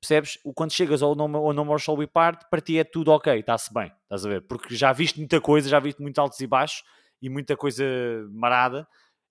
percebes? 0.00 0.38
Quando 0.54 0.72
chegas 0.72 1.02
ao 1.02 1.14
No, 1.14 1.24
ao 1.36 1.52
no 1.52 1.64
More 1.64 1.80
Shall 1.80 1.96
We 1.96 2.06
Part, 2.06 2.46
para 2.50 2.60
ti 2.60 2.78
é 2.78 2.84
tudo 2.84 3.12
ok, 3.12 3.38
está-se 3.38 3.72
bem, 3.72 3.92
estás 4.02 4.26
a 4.26 4.28
ver? 4.28 4.42
Porque 4.42 4.74
já 4.74 4.92
viste 4.92 5.18
muita 5.18 5.40
coisa, 5.40 5.68
já 5.68 5.78
viste 5.78 6.02
muito 6.02 6.18
altos 6.18 6.40
e 6.40 6.46
baixos 6.46 6.82
e 7.22 7.28
muita 7.28 7.56
coisa 7.56 7.84
marada 8.30 8.86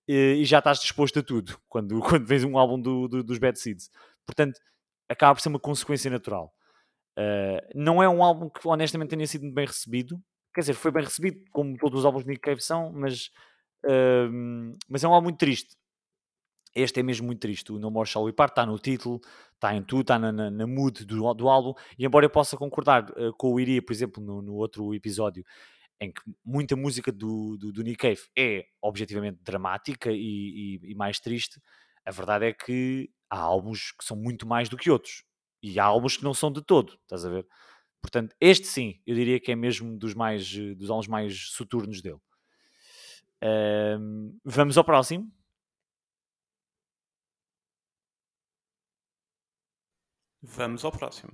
e, 0.08 0.38
e 0.40 0.46
já 0.46 0.60
estás 0.60 0.80
disposto 0.80 1.20
a 1.20 1.24
tudo 1.24 1.60
quando, 1.68 2.00
quando 2.00 2.26
vês 2.26 2.44
um 2.44 2.58
álbum 2.58 2.80
do, 2.80 3.08
do, 3.08 3.24
dos 3.24 3.38
Bad 3.38 3.60
Seeds. 3.60 3.90
Portanto, 4.26 4.60
acaba 5.10 5.36
por 5.36 5.42
ser 5.42 5.50
uma 5.50 5.60
consequência 5.60 6.10
natural. 6.10 6.54
Uh, 7.18 7.60
não 7.74 8.02
é 8.04 8.08
um 8.08 8.24
álbum 8.24 8.48
que 8.48 8.68
honestamente 8.68 9.10
tenha 9.10 9.26
sido 9.26 9.52
bem 9.52 9.66
recebido, 9.66 10.22
quer 10.54 10.62
dizer, 10.62 10.74
foi 10.76 10.92
bem 10.92 11.04
recebido, 11.04 11.44
como 11.52 11.76
todos 11.78 12.00
os 12.00 12.06
álbuns 12.06 12.24
de 12.24 12.30
Nick 12.30 12.42
Cave 12.42 12.62
são, 12.62 12.92
mas, 12.94 13.32
uh, 13.86 14.78
mas 14.88 15.04
é 15.04 15.08
um 15.08 15.14
álbum 15.14 15.26
muito 15.26 15.40
triste. 15.40 15.76
Este 16.76 17.00
é 17.00 17.04
mesmo 17.04 17.26
muito 17.26 17.40
triste. 17.40 17.72
O 17.72 17.80
No 17.80 17.90
More 17.90 18.08
Shall 18.08 18.26
We 18.26 18.34
Part 18.34 18.52
está 18.52 18.64
no 18.64 18.78
título, 18.78 19.20
está 19.56 19.74
em 19.74 19.82
tudo, 19.82 20.02
está 20.02 20.20
na, 20.20 20.32
na, 20.32 20.52
na 20.52 20.68
mood 20.68 21.06
do, 21.06 21.34
do, 21.34 21.50
álbum. 21.50 21.74
E 21.98 22.06
embora 22.06 22.26
eu 22.26 22.30
possa 22.30 22.56
concordar 22.56 23.10
uh, 23.12 23.34
com 23.36 23.52
o 23.54 23.60
Iria, 23.60 23.82
por 23.82 23.94
exemplo, 23.94 24.24
no, 24.24 24.44
no, 24.44 24.54
outro 24.54 24.94
episódio, 24.94 25.44
em 26.00 26.12
que 26.12 26.22
muita 26.46 26.76
música 26.76 27.12
do, 27.12 27.58
do, 27.58 27.72
do 27.72 27.82
Nick 27.82 27.98
Cave 27.98 28.22
é 28.38 28.66
objetivamente 28.80 29.40
dramática 29.42 30.12
e, 30.12 30.80
e, 30.84 30.92
e, 30.92 30.96
mais 30.96 31.20
triste, 31.20 31.60
a 32.06 32.12
verdade 32.12 32.46
é 32.46 32.54
que 32.54 33.10
há 33.28 33.40
álbuns 33.40 33.92
que 33.92 34.06
são 34.06 34.16
muito 34.16 34.48
mais 34.48 34.70
do 34.70 34.78
que 34.78 34.92
outros. 34.92 35.24
E 35.68 35.80
há 35.80 35.84
álbuns 35.84 36.16
que 36.16 36.24
não 36.24 36.34
são 36.34 36.50
de 36.52 36.62
todo, 36.62 36.98
estás 37.04 37.26
a 37.26 37.30
ver? 37.30 37.46
Portanto, 38.02 38.34
este 38.40 38.68
sim, 38.68 39.02
eu 39.06 39.14
diria 39.14 39.38
que 39.40 39.52
é 39.52 39.56
mesmo 39.56 39.98
dos, 39.98 40.14
mais, 40.14 40.50
dos 40.78 40.90
álbuns 40.90 41.08
mais 41.08 41.50
soturnos 41.52 42.02
dele. 42.02 42.22
Um, 44.00 44.40
vamos 44.46 44.78
ao 44.78 44.84
próximo. 44.86 45.30
Vamos 50.42 50.86
ao 50.86 50.92
próximo. 50.92 51.34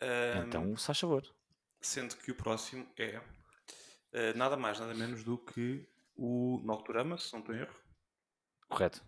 Um, 0.00 0.46
então, 0.46 0.76
se 0.76 0.86
faz 0.86 1.00
favor. 1.00 1.22
Sendo 1.80 2.16
que 2.16 2.30
o 2.30 2.36
próximo 2.36 2.86
é 2.96 3.18
uh, 3.18 4.36
nada 4.36 4.56
mais, 4.56 4.78
nada 4.78 4.94
menos 4.94 5.24
do 5.24 5.36
que 5.36 5.88
o 6.14 6.60
Nocturama, 6.64 7.18
se 7.18 7.32
não 7.32 7.40
estou 7.40 7.54
em 7.54 7.60
erro. 7.60 7.74
Correto. 8.68 9.04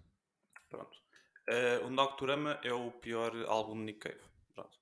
Pronto. 0.69 0.99
Uh, 1.51 1.85
o 1.87 1.91
Nocturama 1.91 2.61
é 2.63 2.73
o 2.73 2.93
pior 2.93 3.35
álbum 3.49 3.75
de 3.75 3.81
Nick 3.87 3.99
Cave. 3.99 4.21
Pronto. 4.55 4.79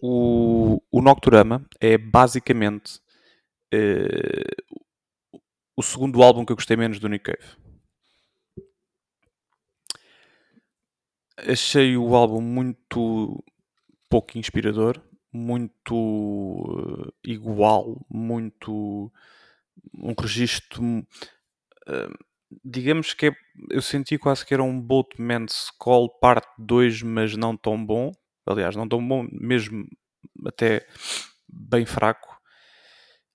O, 0.00 0.80
o 0.88 1.02
Nocturama 1.02 1.66
é 1.80 1.98
basicamente 1.98 3.00
uh, 3.74 4.80
o 5.76 5.82
segundo 5.82 6.22
álbum 6.22 6.44
que 6.44 6.52
eu 6.52 6.56
gostei 6.56 6.76
menos 6.76 7.00
do 7.00 7.08
Nick 7.08 7.24
Cave. 7.24 7.56
Achei 11.36 11.96
o 11.96 12.14
álbum 12.14 12.40
muito 12.40 13.44
pouco 14.08 14.38
inspirador, 14.38 15.02
muito 15.32 15.96
uh, 15.96 17.12
igual, 17.24 18.06
muito 18.08 19.12
um 19.92 20.14
registro. 20.16 21.04
Digamos 22.64 23.14
que 23.14 23.26
é, 23.28 23.36
eu 23.70 23.82
senti 23.82 24.18
quase 24.18 24.44
que 24.44 24.52
era 24.54 24.62
um 24.62 24.80
Boatman's 24.80 25.70
Call 25.78 26.08
parte 26.18 26.48
2, 26.58 27.02
mas 27.02 27.36
não 27.36 27.56
tão 27.56 27.84
bom. 27.84 28.12
Aliás, 28.46 28.76
não 28.76 28.88
tão 28.88 29.06
bom, 29.06 29.26
mesmo 29.32 29.86
até 30.46 30.86
bem 31.48 31.86
fraco. 31.86 32.38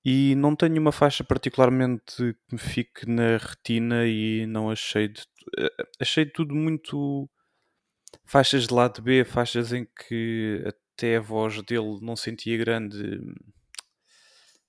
E 0.03 0.35
não 0.35 0.55
tenho 0.55 0.79
uma 0.79 0.91
faixa 0.91 1.23
particularmente 1.23 2.15
que 2.47 2.53
me 2.53 2.59
fique 2.59 3.05
na 3.07 3.37
retina 3.37 4.05
e 4.07 4.45
não 4.47 4.71
achei 4.71 5.09
de, 5.09 5.23
eh, 5.57 5.87
achei 5.99 6.25
tudo 6.25 6.55
muito 6.55 7.29
faixas 8.25 8.67
de 8.67 8.73
lado 8.73 9.01
B, 9.01 9.25
faixas 9.25 9.73
em 9.73 9.85
que 9.85 10.63
até 10.65 11.17
a 11.17 11.21
voz 11.21 11.61
dele 11.63 11.99
não 12.01 12.15
sentia 12.15 12.57
grande, 12.57 13.19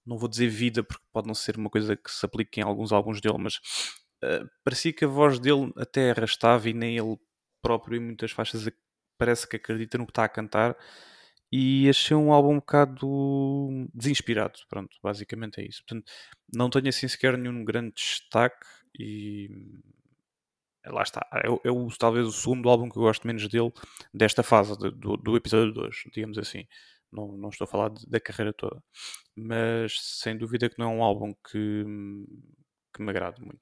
não 0.04 0.18
vou 0.18 0.28
dizer 0.28 0.48
vida, 0.48 0.82
porque 0.82 1.04
pode 1.12 1.26
não 1.28 1.34
ser 1.34 1.56
uma 1.56 1.70
coisa 1.70 1.96
que 1.96 2.10
se 2.10 2.24
aplique 2.26 2.60
em 2.60 2.64
alguns 2.64 2.92
álbuns 2.92 3.20
dele, 3.20 3.38
mas 3.38 3.60
uh, 4.24 4.48
parecia 4.64 4.92
que 4.92 5.04
a 5.04 5.08
voz 5.08 5.38
dele 5.38 5.72
até 5.76 6.10
arrastava 6.10 6.68
e 6.68 6.74
nem 6.74 6.96
ele 6.96 7.18
próprio 7.62 7.96
em 7.96 8.04
muitas 8.04 8.32
faixas 8.32 8.68
parece 9.18 9.46
que 9.46 9.56
acredita 9.56 9.98
no 9.98 10.06
que 10.06 10.12
está 10.12 10.24
a 10.24 10.28
cantar 10.28 10.76
e 11.52 11.88
achei 11.88 12.16
um 12.16 12.32
álbum 12.32 12.54
um 12.54 12.56
bocado 12.56 13.08
desinspirado, 13.92 14.58
pronto, 14.68 14.96
basicamente 15.02 15.60
é 15.60 15.66
isso. 15.66 15.82
Portanto, 15.84 16.10
não 16.54 16.70
tenho 16.70 16.88
assim 16.88 17.08
sequer 17.08 17.36
nenhum 17.36 17.64
grande 17.64 17.92
destaque 17.94 18.66
e 18.98 19.48
lá 20.86 21.02
está, 21.02 21.26
é, 21.34 21.48
é 21.68 21.70
o, 21.70 21.88
talvez 21.98 22.26
o 22.26 22.32
segundo 22.32 22.68
álbum 22.68 22.88
que 22.88 22.96
eu 22.96 23.02
gosto 23.02 23.26
menos 23.26 23.46
dele 23.48 23.72
desta 24.14 24.42
fase, 24.42 24.78
de, 24.78 24.90
do, 24.92 25.16
do, 25.16 25.36
episódio 25.36 25.72
2, 25.72 25.96
digamos 26.14 26.38
assim. 26.38 26.66
Não, 27.12 27.36
não 27.36 27.48
estou 27.48 27.64
a 27.64 27.68
falar 27.68 27.90
de, 27.90 28.06
da 28.08 28.20
carreira 28.20 28.52
toda, 28.52 28.80
mas 29.36 29.94
sem 30.20 30.36
dúvida 30.38 30.70
que 30.70 30.78
não 30.78 30.92
é 30.92 30.94
um 30.94 31.02
álbum 31.02 31.34
que, 31.50 31.84
que 32.94 33.02
me 33.02 33.10
agrada 33.10 33.36
muito. 33.40 33.60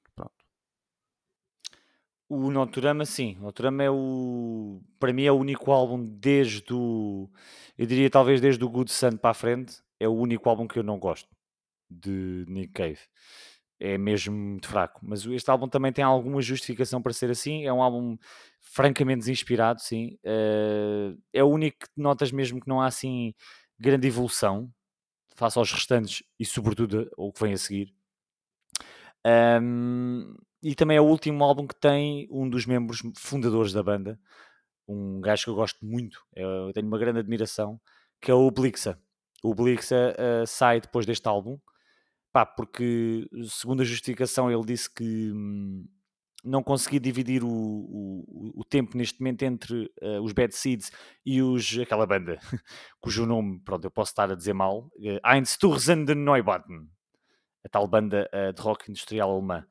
O 2.29 2.51
Noturama, 2.51 3.05
sim. 3.05 3.35
O 3.39 3.43
Noturama 3.43 3.83
é 3.83 3.89
o. 3.89 4.81
Para 4.99 5.11
mim, 5.11 5.23
é 5.23 5.31
o 5.31 5.35
único 5.35 5.71
álbum 5.71 6.05
desde 6.05 6.71
o. 6.71 7.29
Eu 7.77 7.87
diria 7.87 8.09
talvez 8.09 8.39
desde 8.39 8.63
o 8.63 8.69
Good 8.69 8.91
Sun 8.91 9.17
para 9.17 9.31
a 9.31 9.33
frente. 9.33 9.81
É 9.99 10.07
o 10.07 10.13
único 10.13 10.47
álbum 10.47 10.67
que 10.67 10.77
eu 10.77 10.83
não 10.83 10.99
gosto 10.99 11.27
de 11.89 12.45
Nick 12.47 12.71
Cave 12.71 12.99
é 13.79 13.97
mesmo 13.97 14.35
muito 14.35 14.67
fraco. 14.67 14.99
Mas 15.01 15.25
este 15.25 15.49
álbum 15.49 15.67
também 15.67 15.91
tem 15.91 16.03
alguma 16.03 16.41
justificação 16.41 17.01
para 17.01 17.13
ser 17.13 17.31
assim. 17.31 17.65
É 17.65 17.71
um 17.71 17.81
álbum 17.81 18.17
francamente 18.59 19.19
desinspirado, 19.19 19.81
sim. 19.81 20.17
Uh, 20.25 21.17
é 21.33 21.43
o 21.43 21.47
único 21.47 21.79
que 21.79 21.87
notas 21.95 22.31
mesmo 22.31 22.59
que 22.59 22.67
não 22.67 22.81
há 22.81 22.87
assim 22.87 23.33
grande 23.79 24.07
evolução 24.07 24.69
face 25.35 25.57
aos 25.57 25.71
restantes 25.71 26.21
e, 26.37 26.45
sobretudo, 26.45 27.09
o 27.15 27.31
que 27.31 27.41
vem 27.41 27.53
a 27.53 27.57
seguir. 27.57 27.93
Um, 29.61 30.35
e 30.61 30.75
também 30.75 30.97
é 30.97 31.01
o 31.01 31.05
último 31.05 31.43
álbum 31.43 31.67
que 31.67 31.75
tem 31.75 32.27
um 32.31 32.49
dos 32.49 32.65
membros 32.65 33.01
fundadores 33.17 33.73
da 33.73 33.83
banda, 33.83 34.19
um 34.87 35.21
gajo 35.21 35.45
que 35.45 35.49
eu 35.49 35.55
gosto 35.55 35.85
muito, 35.85 36.21
eu 36.35 36.71
tenho 36.73 36.87
uma 36.87 36.97
grande 36.97 37.19
admiração, 37.19 37.79
que 38.21 38.31
é 38.31 38.33
o 38.33 38.49
Blixa. 38.51 38.99
O 39.43 39.53
Blixa 39.55 40.15
uh, 40.17 40.45
sai 40.45 40.81
depois 40.81 41.05
deste 41.05 41.27
álbum 41.27 41.57
Pá, 42.31 42.45
porque 42.45 43.27
segundo 43.47 43.81
a 43.81 43.85
justificação 43.85 44.51
ele 44.51 44.63
disse 44.63 44.93
que 44.93 45.31
hum, 45.33 45.87
não 46.43 46.61
conseguia 46.61 46.99
dividir 46.99 47.43
o, 47.43 47.49
o, 47.49 48.51
o, 48.61 48.63
tempo 48.63 48.95
neste 48.95 49.19
momento 49.19 49.41
entre 49.43 49.91
uh, 50.01 50.21
os 50.21 50.31
Bad 50.31 50.53
Seeds 50.53 50.91
e 51.25 51.41
os, 51.41 51.79
aquela 51.79 52.05
banda, 52.05 52.39
cujo 53.01 53.25
nome, 53.25 53.59
pronto, 53.61 53.83
eu 53.85 53.91
posso 53.91 54.11
estar 54.11 54.31
a 54.31 54.35
dizer 54.35 54.53
mal, 54.53 54.91
uh, 54.97 55.19
Einstürzen 55.25 56.05
de 56.05 56.13
Neubauten. 56.13 56.87
a 57.65 57.69
tal 57.69 57.87
banda 57.87 58.29
uh, 58.31 58.53
de 58.53 58.61
rock 58.61 58.91
industrial 58.91 59.31
alemã. 59.31 59.65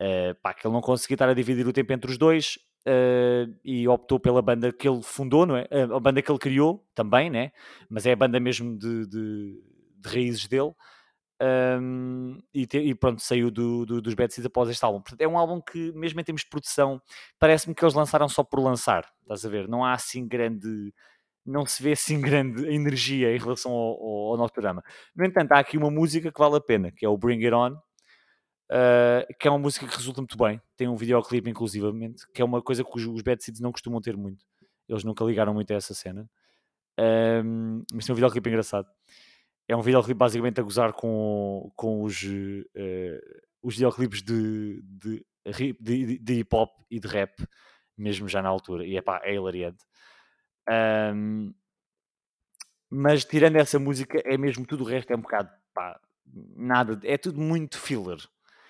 Uh, 0.00 0.34
pá, 0.42 0.52
que 0.52 0.66
ele 0.66 0.74
não 0.74 0.80
conseguia 0.80 1.14
estar 1.14 1.28
a 1.28 1.34
dividir 1.34 1.66
o 1.66 1.72
tempo 1.72 1.92
entre 1.92 2.10
os 2.10 2.18
dois 2.18 2.58
uh, 2.86 3.52
e 3.64 3.86
optou 3.86 4.18
pela 4.18 4.42
banda 4.42 4.72
que 4.72 4.88
ele 4.88 5.02
fundou, 5.02 5.46
não 5.46 5.56
é? 5.56 5.68
a 5.70 6.00
banda 6.00 6.20
que 6.20 6.30
ele 6.30 6.38
criou 6.38 6.84
também, 6.94 7.30
né? 7.30 7.52
mas 7.88 8.04
é 8.04 8.12
a 8.12 8.16
banda 8.16 8.40
mesmo 8.40 8.76
de, 8.76 9.06
de, 9.06 9.62
de 9.98 10.08
raízes 10.08 10.48
dele. 10.48 10.72
Um, 11.42 12.40
e, 12.54 12.66
te, 12.66 12.78
e, 12.78 12.94
pronto, 12.94 13.20
saiu 13.20 13.50
do, 13.50 13.84
do, 13.84 14.00
dos 14.00 14.14
Bad 14.14 14.32
Seeds 14.32 14.46
após 14.46 14.68
este 14.68 14.84
álbum. 14.84 15.00
Portanto, 15.00 15.20
é 15.20 15.28
um 15.28 15.36
álbum 15.36 15.60
que, 15.60 15.92
mesmo 15.92 16.20
em 16.20 16.24
termos 16.24 16.42
de 16.42 16.48
produção, 16.48 17.00
parece-me 17.38 17.74
que 17.74 17.84
eles 17.84 17.94
lançaram 17.94 18.28
só 18.28 18.44
por 18.44 18.60
lançar. 18.60 19.04
Estás 19.22 19.44
a 19.44 19.48
ver? 19.48 19.68
Não 19.68 19.84
há 19.84 19.92
assim 19.92 20.26
grande. 20.26 20.92
Não 21.44 21.66
se 21.66 21.82
vê 21.82 21.92
assim 21.92 22.20
grande 22.22 22.66
energia 22.72 23.34
em 23.34 23.38
relação 23.38 23.72
ao, 23.72 24.02
ao, 24.02 24.32
ao 24.32 24.36
nosso 24.36 24.52
programa. 24.52 24.82
No 25.14 25.24
entanto, 25.24 25.52
há 25.52 25.58
aqui 25.58 25.76
uma 25.76 25.90
música 25.90 26.32
que 26.32 26.38
vale 26.38 26.56
a 26.56 26.60
pena, 26.60 26.90
que 26.92 27.04
é 27.04 27.08
o 27.08 27.18
Bring 27.18 27.44
It 27.44 27.54
On, 27.54 27.76
uh, 28.74 29.34
que 29.38 29.46
é 29.46 29.50
uma 29.50 29.58
música 29.58 29.86
que 29.86 29.96
resulta 29.96 30.20
muito 30.20 30.36
bem. 30.36 30.60
Tem 30.76 30.88
um 30.88 30.96
videoclipe, 30.96 31.48
inclusivamente, 31.48 32.26
que 32.34 32.42
é 32.42 32.44
uma 32.44 32.60
coisa 32.60 32.82
que 32.82 32.90
os, 32.96 33.22
Bad 33.22 33.42
Seeds 33.42 33.60
não 33.60 33.72
costumam 33.72 34.00
ter 34.00 34.16
muito. 34.16 34.44
Eles 34.88 35.04
nunca 35.04 35.24
ligaram 35.24 35.54
muito 35.54 35.72
a 35.72 35.76
essa 35.76 35.94
cena. 35.94 36.28
Um, 36.98 37.82
mas 37.92 38.04
tem 38.04 38.12
um 38.12 38.16
videoclipe 38.16 38.48
engraçado 38.48 38.88
é 39.68 39.76
um 39.76 39.82
videoclipe 39.82 40.18
basicamente 40.18 40.60
a 40.60 40.62
gozar 40.62 40.92
com, 40.92 41.70
com 41.74 42.02
os, 42.02 42.22
uh, 42.22 43.42
os 43.62 43.74
videoclipes 43.74 44.22
de, 44.22 44.82
de, 44.82 45.26
de, 45.80 46.18
de, 46.18 46.34
hip 46.34 46.54
hop 46.54 46.70
e 46.90 47.00
de 47.00 47.08
rap, 47.08 47.32
mesmo 47.96 48.28
já 48.28 48.42
na 48.42 48.48
altura, 48.48 48.86
e 48.86 48.96
é 48.96 49.02
pá, 49.02 49.20
é 49.24 49.34
hilariante. 49.34 49.82
Um, 51.14 51.54
mas 52.90 53.24
tirando 53.24 53.56
essa 53.56 53.78
música, 53.78 54.20
é 54.24 54.36
mesmo 54.36 54.66
tudo 54.66 54.84
o 54.84 54.86
resto, 54.86 55.12
é 55.12 55.16
um 55.16 55.20
bocado 55.20 55.50
pá, 55.72 55.98
nada, 56.26 57.00
é 57.02 57.16
tudo 57.16 57.40
muito 57.40 57.78
filler. 57.78 58.18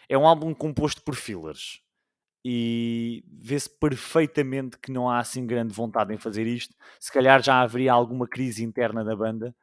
É 0.09 0.17
um 0.19 0.27
álbum 0.27 0.55
composto 0.55 1.03
por 1.03 1.15
fillers 1.15 1.81
e 2.45 3.25
vê-se 3.27 3.71
perfeitamente 3.79 4.79
que 4.79 4.93
não 4.93 5.09
há 5.09 5.19
assim 5.19 5.47
grande 5.47 5.73
vontade 5.73 6.13
em 6.15 6.19
fazer 6.19 6.47
isto. 6.47 6.75
Se 7.01 7.13
calhar 7.13 7.43
já 7.43 7.61
haveria 7.61 7.93
alguma 7.93 8.29
crise 8.29 8.63
interna 8.63 9.03
da 9.05 9.17
banda 9.17 9.55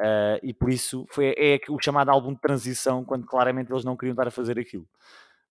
Uh, 0.00 0.40
e 0.42 0.54
por 0.54 0.70
isso 0.70 1.04
foi, 1.10 1.34
é 1.36 1.60
o 1.68 1.78
chamado 1.78 2.08
álbum 2.08 2.32
de 2.32 2.40
transição, 2.40 3.04
quando 3.04 3.26
claramente 3.26 3.70
eles 3.70 3.84
não 3.84 3.94
queriam 3.94 4.14
estar 4.14 4.26
a 4.26 4.30
fazer 4.30 4.58
aquilo. 4.58 4.88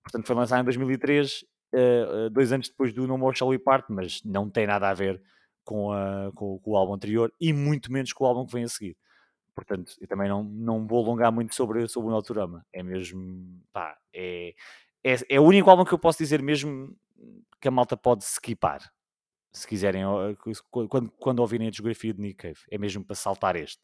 Portanto, 0.01 0.25
foi 0.25 0.35
lançado 0.35 0.61
em 0.61 0.63
2003, 0.63 1.45
uh, 1.75 2.29
dois 2.31 2.51
anos 2.51 2.67
depois 2.67 2.91
do 2.91 3.05
No 3.05 3.15
More 3.15 3.37
Shall 3.37 3.49
We 3.49 3.59
Part, 3.59 3.85
mas 3.89 4.23
não 4.23 4.49
tem 4.49 4.65
nada 4.65 4.89
a 4.89 4.93
ver 4.95 5.21
com, 5.63 5.91
a, 5.91 6.31
com, 6.33 6.57
com, 6.59 6.71
o 6.71 6.75
álbum 6.75 6.95
anterior 6.95 7.31
e 7.39 7.53
muito 7.53 7.91
menos 7.91 8.11
com 8.11 8.23
o 8.23 8.27
álbum 8.27 8.43
que 8.47 8.53
vem 8.53 8.63
a 8.63 8.67
seguir. 8.67 8.97
Portanto, 9.55 9.93
eu 9.99 10.07
também 10.07 10.29
não, 10.29 10.43
não 10.43 10.87
vou 10.87 11.03
alongar 11.03 11.31
muito 11.31 11.55
sobre, 11.55 11.87
sobre 11.87 12.09
o 12.09 12.11
Noturama. 12.11 12.65
É 12.73 12.83
mesmo, 12.83 13.61
pá, 13.71 13.97
é, 14.13 14.53
é, 15.03 15.15
é 15.29 15.39
o 15.39 15.43
único 15.43 15.69
álbum 15.69 15.85
que 15.85 15.93
eu 15.93 15.99
posso 15.99 16.17
dizer 16.17 16.41
mesmo 16.41 16.95
que 17.61 17.67
a 17.67 17.71
malta 17.71 17.97
pode 17.97 18.23
skipar 18.23 18.91
se 19.51 19.67
quiserem, 19.67 20.03
quando, 20.87 21.11
quando 21.11 21.39
ouvirem 21.39 21.67
a 21.67 21.71
discografia 21.71 22.13
de 22.13 22.21
Nick 22.21 22.35
Cave, 22.35 22.59
é 22.69 22.77
mesmo 22.77 23.03
para 23.03 23.15
saltar 23.15 23.55
este. 23.55 23.81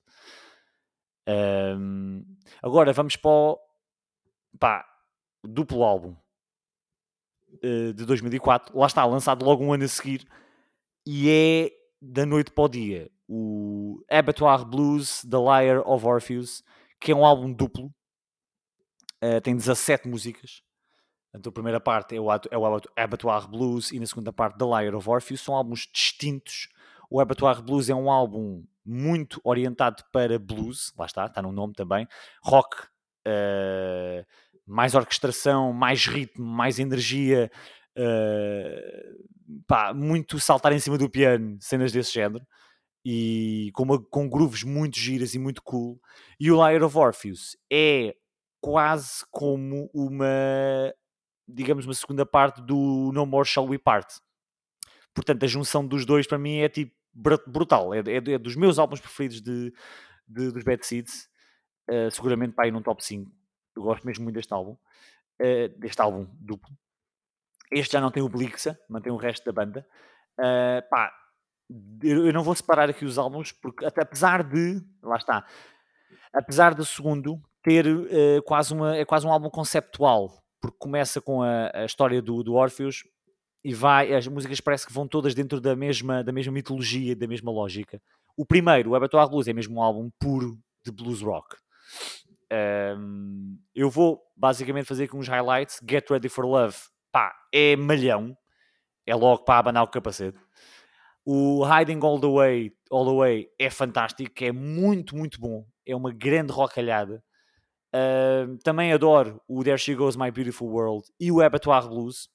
Um, 1.28 2.24
agora 2.62 2.94
vamos 2.94 3.16
para 3.16 3.32
o 3.32 3.60
pá, 4.60 4.86
duplo 5.44 5.84
álbum 5.84 6.16
uh, 7.64 7.94
de 7.94 8.06
2004. 8.06 8.78
Lá 8.78 8.86
está, 8.86 9.04
lançado 9.06 9.44
logo 9.44 9.64
um 9.64 9.74
ano 9.74 9.86
a 9.86 9.88
seguir. 9.88 10.28
E 11.06 11.30
é 11.30 11.72
da 12.02 12.26
noite 12.26 12.52
para 12.52 12.64
o 12.64 12.70
dia. 12.70 13.12
O 13.28 14.04
Abattoir 14.10 14.66
Blues, 14.66 15.22
The 15.30 15.38
Liar 15.38 15.88
of 15.88 16.06
Orpheus, 16.06 16.64
que 17.00 17.12
é 17.12 17.16
um 17.16 17.26
álbum 17.26 17.52
duplo. 17.52 17.94
Uh, 19.24 19.42
tem 19.42 19.56
17 19.56 20.08
músicas. 20.08 20.62
Então, 21.34 21.50
a 21.50 21.54
primeira 21.54 21.80
parte 21.80 22.16
é 22.16 22.20
o, 22.20 22.32
é 22.32 22.58
o 22.58 22.82
Abattoir 22.96 23.48
Blues 23.48 23.92
e 23.92 24.00
na 24.00 24.06
segunda 24.06 24.32
parte 24.32 24.58
The 24.58 24.66
Liar 24.66 24.96
of 24.96 25.10
Orpheus. 25.10 25.42
São 25.42 25.56
álbuns 25.56 25.88
distintos. 25.92 26.70
O 27.10 27.20
Abattoir 27.20 27.62
Blues 27.62 27.90
é 27.90 27.96
um 27.96 28.10
álbum 28.10 28.64
muito 28.86 29.42
orientado 29.44 30.04
para 30.12 30.38
blues, 30.38 30.94
lá 30.98 31.06
está, 31.06 31.26
está 31.26 31.42
no 31.42 31.52
nome 31.52 31.74
também, 31.74 32.08
rock, 32.44 32.84
uh, 33.28 34.26
mais 34.66 34.94
orquestração, 34.94 35.74
mais 35.74 36.06
ritmo, 36.06 36.46
mais 36.46 36.78
energia, 36.78 37.52
uh, 37.98 39.64
pá, 39.66 39.94
muito 39.94 40.40
saltar 40.40 40.72
em 40.72 40.80
cima 40.80 40.98
do 40.98 41.10
piano, 41.10 41.58
cenas 41.60 41.92
desse 41.92 42.14
género, 42.14 42.46
e 43.06 43.70
com, 43.76 43.84
uma, 43.84 44.04
com 44.04 44.28
grooves 44.28 44.64
muito 44.64 44.98
giras 44.98 45.36
e 45.36 45.40
muito 45.40 45.62
cool. 45.62 46.02
E 46.40 46.52
o 46.52 46.56
Liar 46.56 46.82
of 46.84 46.98
Orpheus 46.98 47.56
é 47.72 48.16
quase 48.60 49.24
como 49.30 49.92
uma, 49.94 50.26
digamos, 51.48 51.86
uma 51.86 51.94
segunda 51.94 52.26
parte 52.26 52.64
do 52.64 53.12
No 53.14 53.28
More 53.28 53.48
Shall 53.48 53.68
We 53.68 53.78
Part. 53.78 54.20
Portanto, 55.14 55.44
a 55.44 55.48
junção 55.48 55.86
dos 55.86 56.04
dois 56.04 56.26
para 56.26 56.40
mim 56.40 56.58
é 56.58 56.68
tipo 56.68 56.96
brutal. 57.14 57.94
É, 57.94 58.00
é, 58.00 58.18
é, 58.18 58.38
dos 58.40 58.56
meus 58.56 58.80
álbuns 58.80 59.00
preferidos 59.00 59.40
de, 59.40 59.72
de 60.28 60.52
dos 60.52 60.64
Bad 60.64 60.84
Seeds. 60.84 61.30
Uh, 61.88 62.10
seguramente 62.10 62.56
para 62.56 62.68
ir 62.68 62.72
num 62.72 62.82
top 62.82 63.06
5. 63.06 63.32
Eu 63.76 63.84
gosto 63.84 64.04
mesmo 64.08 64.24
muito 64.24 64.36
deste 64.36 64.52
álbum. 64.52 64.76
Uh, 65.40 65.70
deste 65.78 66.02
álbum 66.02 66.28
duplo. 66.40 66.76
Este 67.72 67.94
já 67.94 68.02
não 68.02 68.10
tem 68.10 68.24
o 68.24 68.30
Blixa, 68.30 68.80
mantém 68.90 69.12
o 69.12 69.18
resto 69.18 69.46
da 69.46 69.52
banda. 69.52 69.88
Uh, 70.40 70.82
pá, 70.90 71.14
eu, 72.02 72.32
não 72.34 72.44
vou 72.44 72.56
separar 72.56 72.90
aqui 72.90 73.06
os 73.06 73.18
álbuns, 73.18 73.52
porque 73.52 73.86
até 73.86 74.02
apesar 74.02 74.44
de, 74.44 74.82
lá 75.02 75.18
está, 75.18 75.46
apesar 76.34 76.74
do 76.74 76.86
segundo 76.86 77.42
ter 77.64 77.88
uh, 77.88 78.42
quase 78.46 78.74
uma, 78.74 78.96
é 78.96 79.06
quase 79.06 79.26
um 79.26 79.32
álbum 79.32 79.50
conceptual, 79.50 80.44
porque 80.62 80.78
começa 80.80 81.20
com 81.20 81.42
a, 81.42 81.72
a 81.74 81.86
história 81.86 82.22
do, 82.22 82.44
do 82.44 82.54
Orpheus 82.54 83.04
e 83.64 83.74
vai, 83.74 84.14
as 84.14 84.28
músicas 84.28 84.62
parece 84.62 84.86
que 84.86 84.94
vão 84.94 85.08
todas 85.08 85.34
dentro 85.34 85.60
da 85.60 85.76
mesma, 85.76 86.24
da 86.24 86.32
mesma 86.32 86.54
mitologia, 86.54 87.16
da 87.16 87.28
mesma 87.28 87.52
lógica. 87.52 88.00
O 88.38 88.46
primeiro, 88.46 88.92
o 88.92 88.96
Abattoir 88.96 89.28
Blues, 89.28 89.48
é 89.48 89.54
mesmo 89.54 89.78
um 89.78 89.82
álbum 89.82 90.12
puro 90.20 90.60
de 90.84 90.92
blues 90.92 91.22
rock. 91.22 91.56
Um, 92.98 93.58
eu 93.74 93.90
vou 93.90 94.22
basicamente 94.36 94.86
fazer 94.86 95.06
aqui 95.06 95.16
uns 95.16 95.28
highlights. 95.28 95.82
Get 95.90 96.08
Ready 96.10 96.30
for 96.30 96.46
Love, 96.46 96.76
pá, 97.12 97.34
é 97.52 97.76
malhão. 97.76 98.38
É 99.06 99.16
logo 99.16 99.44
para 99.44 99.60
abanar 99.60 99.84
o 99.84 99.88
capacete. 99.88 100.38
O 101.26 101.66
Hiding 101.66 102.00
All 102.04 102.20
the 102.20 102.28
Way, 102.28 102.76
All 102.92 103.06
the 103.06 103.16
Way 103.18 103.50
é 103.60 103.70
fantástico, 103.70 104.32
é 104.44 104.52
muito, 104.52 105.16
muito 105.16 105.40
bom. 105.40 105.66
É 105.86 105.96
uma 105.96 106.14
grande 106.14 106.52
rockalhada. 106.52 107.24
Uh, 107.96 108.58
também 108.64 108.92
adoro 108.92 109.42
o 109.48 109.64
There 109.64 109.78
She 109.78 109.96
Goes 109.96 110.16
My 110.16 110.30
Beautiful 110.30 110.68
World 110.68 111.08
e 111.20 111.32
o 111.32 111.42
Abattoir 111.42 111.88
Blues. 111.88 112.30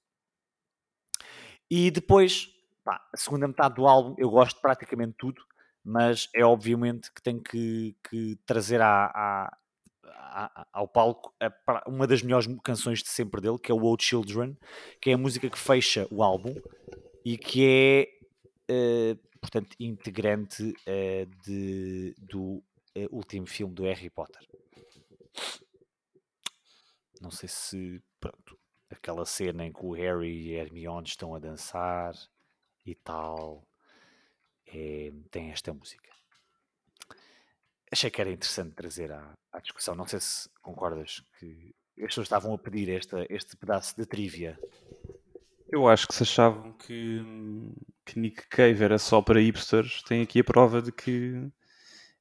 E 1.70 1.90
depois, 1.90 2.48
pá, 2.82 3.00
a 3.12 3.16
segunda 3.16 3.46
metade 3.46 3.74
do 3.74 3.86
álbum, 3.86 4.14
eu 4.18 4.28
gosto 4.28 4.56
de 4.56 4.62
praticamente 4.62 5.14
tudo, 5.18 5.42
mas 5.84 6.28
é 6.34 6.44
obviamente 6.44 7.12
que 7.12 7.22
tenho 7.22 7.40
que, 7.42 7.94
que 8.08 8.36
trazer 8.44 8.80
à, 8.80 9.04
à, 9.06 9.56
à, 10.02 10.66
ao 10.72 10.88
palco 10.88 11.32
uma 11.86 12.06
das 12.06 12.22
melhores 12.22 12.48
canções 12.64 13.02
de 13.02 13.08
sempre 13.08 13.40
dele, 13.40 13.58
que 13.58 13.70
é 13.70 13.74
o 13.74 13.82
Old 13.82 14.02
Children, 14.02 14.56
que 15.00 15.10
é 15.10 15.14
a 15.14 15.18
música 15.18 15.48
que 15.48 15.58
fecha 15.58 16.08
o 16.10 16.22
álbum 16.22 16.54
e 17.24 17.36
que 17.36 17.66
é, 17.66 18.08
portanto, 19.40 19.74
integrante 19.80 20.62
uh, 20.62 21.26
de, 21.44 22.14
do 22.18 22.62
uh, 22.96 23.08
último 23.10 23.46
filme 23.46 23.74
do 23.74 23.84
Harry 23.84 24.10
Potter. 24.10 24.46
Não 27.20 27.30
sei 27.30 27.48
se, 27.48 28.02
pronto, 28.18 28.58
aquela 28.90 29.24
cena 29.24 29.64
em 29.64 29.72
que 29.72 29.84
o 29.84 29.92
Harry 29.92 30.48
e 30.48 30.54
Hermione 30.54 31.06
estão 31.06 31.34
a 31.34 31.38
dançar 31.38 32.14
e 32.84 32.94
tal. 32.94 33.66
É, 34.66 35.12
tem 35.30 35.50
esta 35.50 35.72
música. 35.74 36.10
Achei 37.90 38.10
que 38.10 38.20
era 38.20 38.30
interessante 38.30 38.74
trazer 38.74 39.10
à, 39.10 39.36
à, 39.52 39.58
discussão. 39.58 39.94
Não 39.94 40.06
sei 40.06 40.20
se 40.20 40.48
concordas 40.62 41.22
que 41.38 41.74
as 41.98 42.06
pessoas 42.06 42.26
estavam 42.26 42.54
a 42.54 42.58
pedir 42.58 42.88
esta, 42.88 43.26
este 43.28 43.56
pedaço 43.56 43.96
de 43.96 44.06
trivia. 44.06 44.58
Eu 45.68 45.88
acho 45.88 46.06
que 46.06 46.14
se 46.14 46.22
achavam 46.22 46.72
que, 46.72 47.20
que 48.10 48.18
Nick 48.18 48.48
Cave 48.48 48.82
era 48.82 48.98
só 48.98 49.22
para 49.22 49.40
hipsters, 49.40 50.02
tem 50.02 50.22
aqui 50.22 50.40
a 50.40 50.44
prova 50.44 50.82
de 50.82 50.90
que 50.90 51.48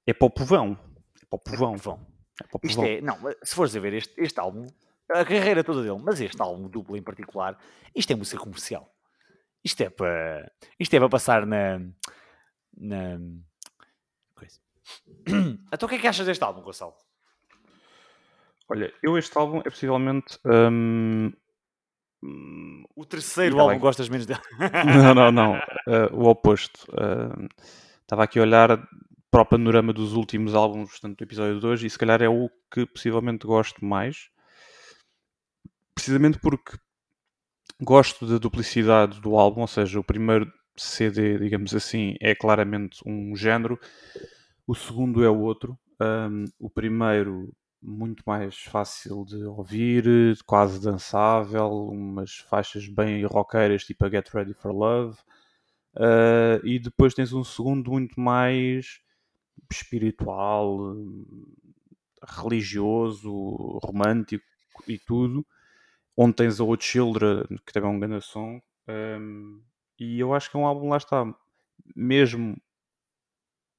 é 0.06 0.14
para 0.14 0.28
o 0.28 0.30
povão. 0.30 0.78
É 1.22 1.26
para 1.26 1.38
o 1.38 1.40
povão. 1.40 1.76
É 1.76 1.78
para 1.78 1.86
o 1.86 1.88
povão. 1.88 2.08
É 2.40 2.48
para 2.48 2.58
o 2.58 2.60
povão. 2.60 2.70
Isto 2.70 2.84
é, 2.84 3.02
não, 3.02 3.18
se 3.44 3.56
fores 3.56 3.76
a 3.76 3.80
ver 3.80 3.94
este, 3.94 4.14
este 4.22 4.40
álbum, 4.40 4.68
a 5.10 5.26
carreira 5.26 5.64
toda 5.64 5.82
dele, 5.82 6.00
mas 6.04 6.22
este 6.22 6.40
álbum 6.40 6.70
duplo 6.70 6.96
em 6.96 7.02
particular, 7.02 7.58
isto 7.96 8.12
é 8.14 8.16
música 8.16 8.42
comercial. 8.42 8.94
Isto 9.64 9.82
é 9.82 9.90
para, 9.90 10.52
isto 10.80 10.94
é 10.94 11.00
para 11.00 11.10
passar 11.10 11.46
na, 11.46 11.80
na 12.78 13.20
coisa. 14.36 14.60
Então 15.74 15.88
o 15.88 15.90
que 15.90 15.96
é 15.96 16.00
que 16.00 16.08
achas 16.08 16.26
deste 16.26 16.44
álbum, 16.44 16.62
Gonçalo? 16.62 16.96
Olha, 18.70 18.94
eu 19.02 19.18
este 19.18 19.36
álbum 19.36 19.60
é 19.60 19.70
possivelmente 19.70 20.38
um... 20.46 21.32
o 22.22 23.06
terceiro 23.06 23.60
álbum 23.60 23.74
bem. 23.74 23.80
gostas 23.80 24.10
menos 24.10 24.26
dele. 24.26 24.42
não, 24.86 25.14
não, 25.14 25.32
não. 25.32 25.54
Uh, 25.88 26.14
o 26.14 26.28
oposto. 26.28 26.86
Uh, 26.92 27.48
estava 28.02 28.24
aqui 28.24 28.40
a 28.40 28.42
olhar 28.42 28.88
para 29.32 29.42
o 29.42 29.46
panorama 29.46 29.94
dos 29.94 30.14
últimos 30.14 30.56
álbuns, 30.56 30.90
portanto, 30.90 31.18
do 31.18 31.24
episódio 31.24 31.60
2, 31.60 31.84
e 31.84 31.90
se 31.90 31.98
calhar 31.98 32.22
é 32.22 32.30
o 32.30 32.50
que 32.72 32.86
possivelmente 32.86 33.46
gosto 33.46 33.86
mais. 33.86 34.30
precisamente 35.94 36.40
porque 36.40 36.78
gosto 37.82 38.26
da 38.26 38.38
duplicidade 38.38 39.22
do 39.22 39.36
álbum, 39.38 39.62
ou 39.62 39.68
seja, 39.68 40.00
o 40.00 40.04
primeiro 40.04 40.52
CD, 40.76 41.38
digamos 41.38 41.74
assim, 41.76 42.16
é 42.20 42.34
claramente 42.34 43.02
um 43.06 43.36
género, 43.36 43.80
o 44.68 44.76
segundo 44.76 45.24
é 45.24 45.30
o 45.30 45.40
outro. 45.40 45.78
Um, 46.02 46.46
o 46.58 46.70
primeiro, 46.70 47.54
muito 47.82 48.24
mais 48.26 48.58
fácil 48.58 49.24
de 49.26 49.44
ouvir, 49.44 50.04
quase 50.46 50.82
dançável, 50.82 51.70
umas 51.90 52.38
faixas 52.38 52.88
bem 52.88 53.26
roqueiras, 53.26 53.84
tipo 53.84 54.06
a 54.06 54.10
Get 54.10 54.30
Ready 54.30 54.54
for 54.54 54.72
Love. 54.72 55.18
Uh, 55.96 56.64
e 56.64 56.80
depois 56.80 57.14
tens 57.14 57.34
um 57.34 57.44
segundo 57.44 57.92
muito 57.92 58.20
mais 58.20 59.02
espiritual, 59.72 60.96
religioso, 62.24 63.32
romântico 63.84 64.46
e 64.88 64.98
tudo. 64.98 65.46
Onde 66.16 66.36
tens 66.36 66.60
a 66.60 66.64
O 66.64 66.80
Children, 66.80 67.46
que 67.66 67.72
também 67.72 67.90
é 67.90 67.94
um 67.94 68.00
grande 68.00 68.26
som. 68.26 68.62
Um, 68.88 69.62
e 69.98 70.20
eu 70.20 70.34
acho 70.34 70.52
que 70.52 70.58
é 70.58 70.60
um 70.60 70.66
álbum, 70.66 70.90
lá 70.90 70.98
está, 70.98 71.26
mesmo 71.96 72.58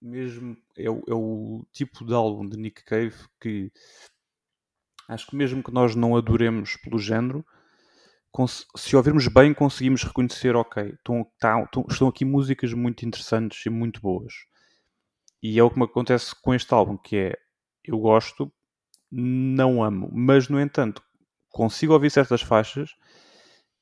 mesmo 0.00 0.56
é 0.76 0.88
o, 0.88 1.02
é 1.06 1.14
o 1.14 1.66
tipo 1.72 2.04
de 2.04 2.14
álbum 2.14 2.48
de 2.48 2.56
Nick 2.56 2.84
Cave 2.84 3.16
que 3.40 3.70
acho 5.08 5.26
que 5.26 5.36
mesmo 5.36 5.62
que 5.62 5.72
nós 5.72 5.94
não 5.94 6.16
adoremos 6.16 6.76
pelo 6.76 6.98
género, 6.98 7.44
se 8.76 8.94
ouvirmos 8.94 9.26
bem, 9.26 9.52
conseguimos 9.52 10.04
reconhecer, 10.04 10.54
ok, 10.54 10.94
estão, 10.94 11.26
tá, 11.38 11.68
estão 11.88 12.08
aqui 12.08 12.24
músicas 12.24 12.72
muito 12.72 13.04
interessantes 13.04 13.66
e 13.66 13.70
muito 13.70 14.00
boas. 14.00 14.32
E 15.42 15.58
é 15.58 15.62
o 15.62 15.70
que 15.70 15.78
me 15.78 15.84
acontece 15.84 16.34
com 16.40 16.54
este 16.54 16.72
álbum, 16.72 16.96
que 16.96 17.16
é, 17.16 17.38
eu 17.84 17.98
gosto, 17.98 18.52
não 19.10 19.82
amo, 19.82 20.08
mas 20.12 20.48
no 20.48 20.60
entanto, 20.60 21.02
consigo 21.48 21.92
ouvir 21.92 22.10
certas 22.10 22.40
faixas 22.40 22.94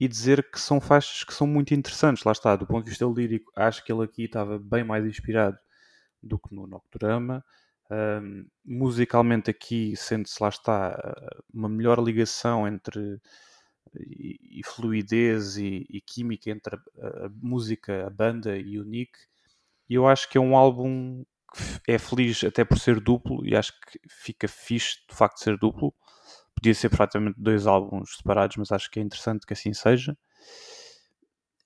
e 0.01 0.09
dizer 0.09 0.51
que 0.51 0.59
são 0.59 0.81
faixas 0.81 1.25
que 1.25 1.35
são 1.35 1.47
muito 1.47 1.75
interessantes. 1.75 2.25
Lá 2.25 2.33
está, 2.33 2.57
do 2.57 2.67
ponto 2.67 2.85
de 2.85 2.91
vista 2.91 3.05
lírico, 3.05 3.53
acho 3.55 3.85
que 3.85 3.93
ele 3.93 4.05
aqui 4.05 4.25
estava 4.25 4.59
bem 4.59 4.83
mais 4.83 5.05
inspirado 5.05 5.59
do 6.23 6.39
que 6.39 6.55
no 6.55 6.67
Nocturama. 6.67 7.45
Um, 7.91 8.47
musicalmente 8.65 9.51
aqui 9.51 9.97
sente-se 9.97 10.43
lá 10.43 10.51
está 10.51 10.95
uma 11.53 11.71
melhor 11.71 11.99
ligação 11.99 12.69
entre 12.69 13.19
e, 13.97 14.61
e 14.61 14.63
fluidez 14.65 15.57
e, 15.57 15.87
e, 15.89 16.01
química 16.01 16.51
entre 16.51 16.77
a, 16.77 17.27
a, 17.27 17.31
música, 17.41 18.07
a 18.07 18.11
banda 18.11 18.57
e 18.57 18.79
o 18.79 18.85
Nick. 18.85 19.13
E 19.89 19.95
eu 19.95 20.07
acho 20.07 20.29
que 20.29 20.37
é 20.37 20.41
um 20.41 20.57
álbum 20.57 21.25
que 21.85 21.93
é 21.93 21.99
feliz 21.99 22.45
até 22.45 22.65
por 22.65 22.79
ser 22.79 23.01
duplo 23.01 23.45
e 23.47 23.57
acho 23.57 23.73
que 23.81 23.99
fica 24.09 24.47
fixe 24.47 24.99
de 25.09 25.15
facto 25.15 25.39
ser 25.39 25.57
duplo. 25.57 25.95
Podia 26.55 26.75
ser 26.75 26.91
praticamente 26.91 27.41
dois 27.41 27.67
álbuns 27.67 28.17
separados, 28.17 28.57
mas 28.57 28.73
acho 28.73 28.91
que 28.91 29.01
é 29.01 29.03
interessante 29.03 29.47
que 29.47 29.53
assim 29.53 29.73
seja. 29.73 30.17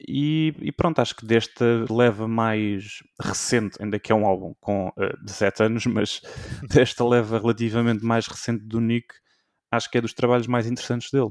E, 0.06 0.54
e, 0.60 0.72
pronto, 0.72 1.00
acho 1.00 1.14
que 1.14 1.24
desta 1.24 1.84
leva 1.90 2.26
mais 2.26 3.02
recente, 3.20 3.80
ainda 3.80 3.98
que 3.98 4.10
é 4.10 4.14
um 4.14 4.26
álbum 4.26 4.54
com 4.60 4.88
uh, 4.88 4.92
eh, 4.96 5.16
17 5.22 5.62
anos, 5.62 5.86
mas 5.86 6.20
desta 6.68 7.04
leva 7.04 7.38
relativamente 7.38 8.04
mais 8.04 8.26
recente 8.26 8.64
do 8.64 8.80
Nick, 8.80 9.14
acho 9.70 9.90
que 9.90 9.98
é 9.98 10.00
dos 10.00 10.12
trabalhos 10.12 10.46
mais 10.46 10.66
interessantes 10.66 11.10
dele. 11.10 11.30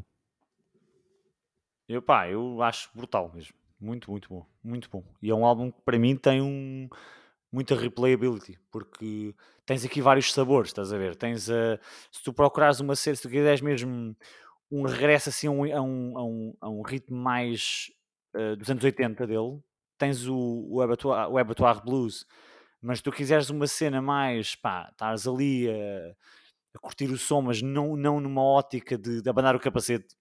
Eu, 1.88 2.02
pá, 2.02 2.30
eu 2.30 2.62
acho 2.62 2.90
brutal 2.96 3.32
mesmo. 3.34 3.54
Muito, 3.80 4.10
muito 4.10 4.30
bom. 4.30 4.46
Muito 4.64 4.90
bom. 4.90 5.04
E 5.22 5.30
é 5.30 5.36
um 5.36 5.46
álbum 5.46 5.72
que 5.72 5.82
para 5.82 6.00
mim 6.00 6.16
tem 6.16 6.42
um, 6.42 6.88
muita 7.52 7.76
replayability, 7.76 8.58
porque 8.72 9.36
tens 9.66 9.84
aqui 9.84 10.02
vários 10.02 10.32
sabores, 10.32 10.70
estás 10.70 10.94
a 10.94 10.98
ver? 10.98 11.16
Tens 11.16 11.50
a, 11.50 11.78
se 12.12 12.24
tu 12.24 12.32
procurares 12.32 12.80
uma 12.80 12.96
série, 12.96 13.18
se 13.18 13.24
tu 13.24 13.30
quiseres 13.30 13.60
mesmo 13.60 14.16
um 14.72 14.84
regresso 14.84 15.30
assim 15.30 15.48
a 15.48 15.52
um, 15.52 15.64
a 15.66 15.82
um, 15.82 16.18
a 16.18 16.24
um, 16.24 16.58
a 16.62 16.70
um 16.70 16.82
ritmo 16.82 17.18
mais 17.18 17.92
uh, 18.36 18.56
dos 18.56 18.70
anos 18.70 18.84
80 18.84 19.28
dele, 19.28 19.60
tens 19.98 20.28
o, 20.28 20.68
o, 20.70 20.82
Abattoir, 20.82 21.30
o 21.30 21.38
Abattoir 21.38 21.84
Blues, 21.84 22.26
mas 22.82 23.02
tu 23.02 23.12
quiseres 23.12 23.50
uma 23.50 23.68
cena 23.68 24.02
mais, 24.02 24.56
pá, 24.56 24.90
estás 24.92 25.28
ali 25.28 25.70
a, 25.70 26.16
a 26.76 26.80
curtir 26.80 27.06
o 27.12 27.18
som, 27.18 27.42
mas 27.42 27.62
não, 27.62 27.96
não 27.96 28.20
numa 28.20 28.44
ótica 28.44 28.98
de, 28.98 29.22
de 29.22 29.30
abanar 29.30 29.56
o 29.56 29.60
capacete, 29.60 30.16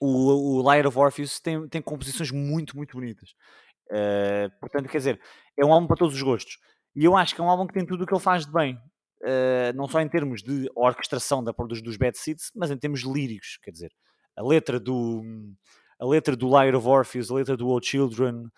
o, 0.00 0.58
o 0.58 0.62
Light 0.62 0.84
of 0.86 0.98
Orpheus 0.98 1.38
tem, 1.38 1.68
tem 1.68 1.80
composições 1.80 2.32
muito, 2.32 2.76
muito 2.76 2.96
bonitas. 2.96 3.30
Uh, 3.88 4.50
portanto, 4.58 4.88
quer 4.88 4.98
dizer, 4.98 5.20
é 5.56 5.64
um 5.64 5.72
álbum 5.72 5.86
para 5.86 5.96
todos 5.96 6.16
os 6.16 6.22
gostos. 6.22 6.58
E 6.96 7.04
eu 7.04 7.16
acho 7.16 7.34
que 7.34 7.40
é 7.40 7.44
um 7.44 7.48
álbum 7.48 7.66
que 7.68 7.74
tem 7.74 7.86
tudo 7.86 8.02
o 8.02 8.06
que 8.06 8.12
ele 8.12 8.20
faz 8.20 8.44
de 8.44 8.52
bem. 8.52 8.74
Uh, 9.22 9.72
não 9.76 9.86
só 9.86 10.00
em 10.00 10.08
termos 10.08 10.42
de 10.42 10.68
orquestração 10.74 11.44
da, 11.44 11.52
dos, 11.52 11.80
dos 11.80 11.96
Bad 11.96 12.18
Seeds, 12.18 12.50
mas 12.56 12.72
em 12.72 12.76
termos 12.76 13.02
líricos. 13.02 13.58
Quer 13.62 13.70
dizer, 13.70 13.92
a 14.36 14.42
letra 14.42 14.80
do, 14.80 15.22
a 16.02 16.04
letra 16.04 16.34
do 16.34 16.48
Light 16.48 16.74
of 16.74 16.88
Orpheus, 16.88 17.30
a 17.30 17.34
letra 17.34 17.56
do 17.56 17.68
Old 17.68 17.86
Children, 17.86 18.50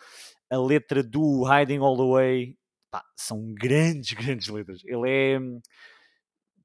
a 0.50 0.56
letra 0.56 1.02
do 1.02 1.44
Hiding 1.44 1.78
All 1.78 1.94
the 1.94 2.10
Way, 2.10 2.56
pá, 2.90 3.04
são 3.14 3.52
grandes, 3.52 4.14
grandes 4.16 4.48
letras. 4.48 4.80
Ele 4.86 5.10
é, 5.10 5.38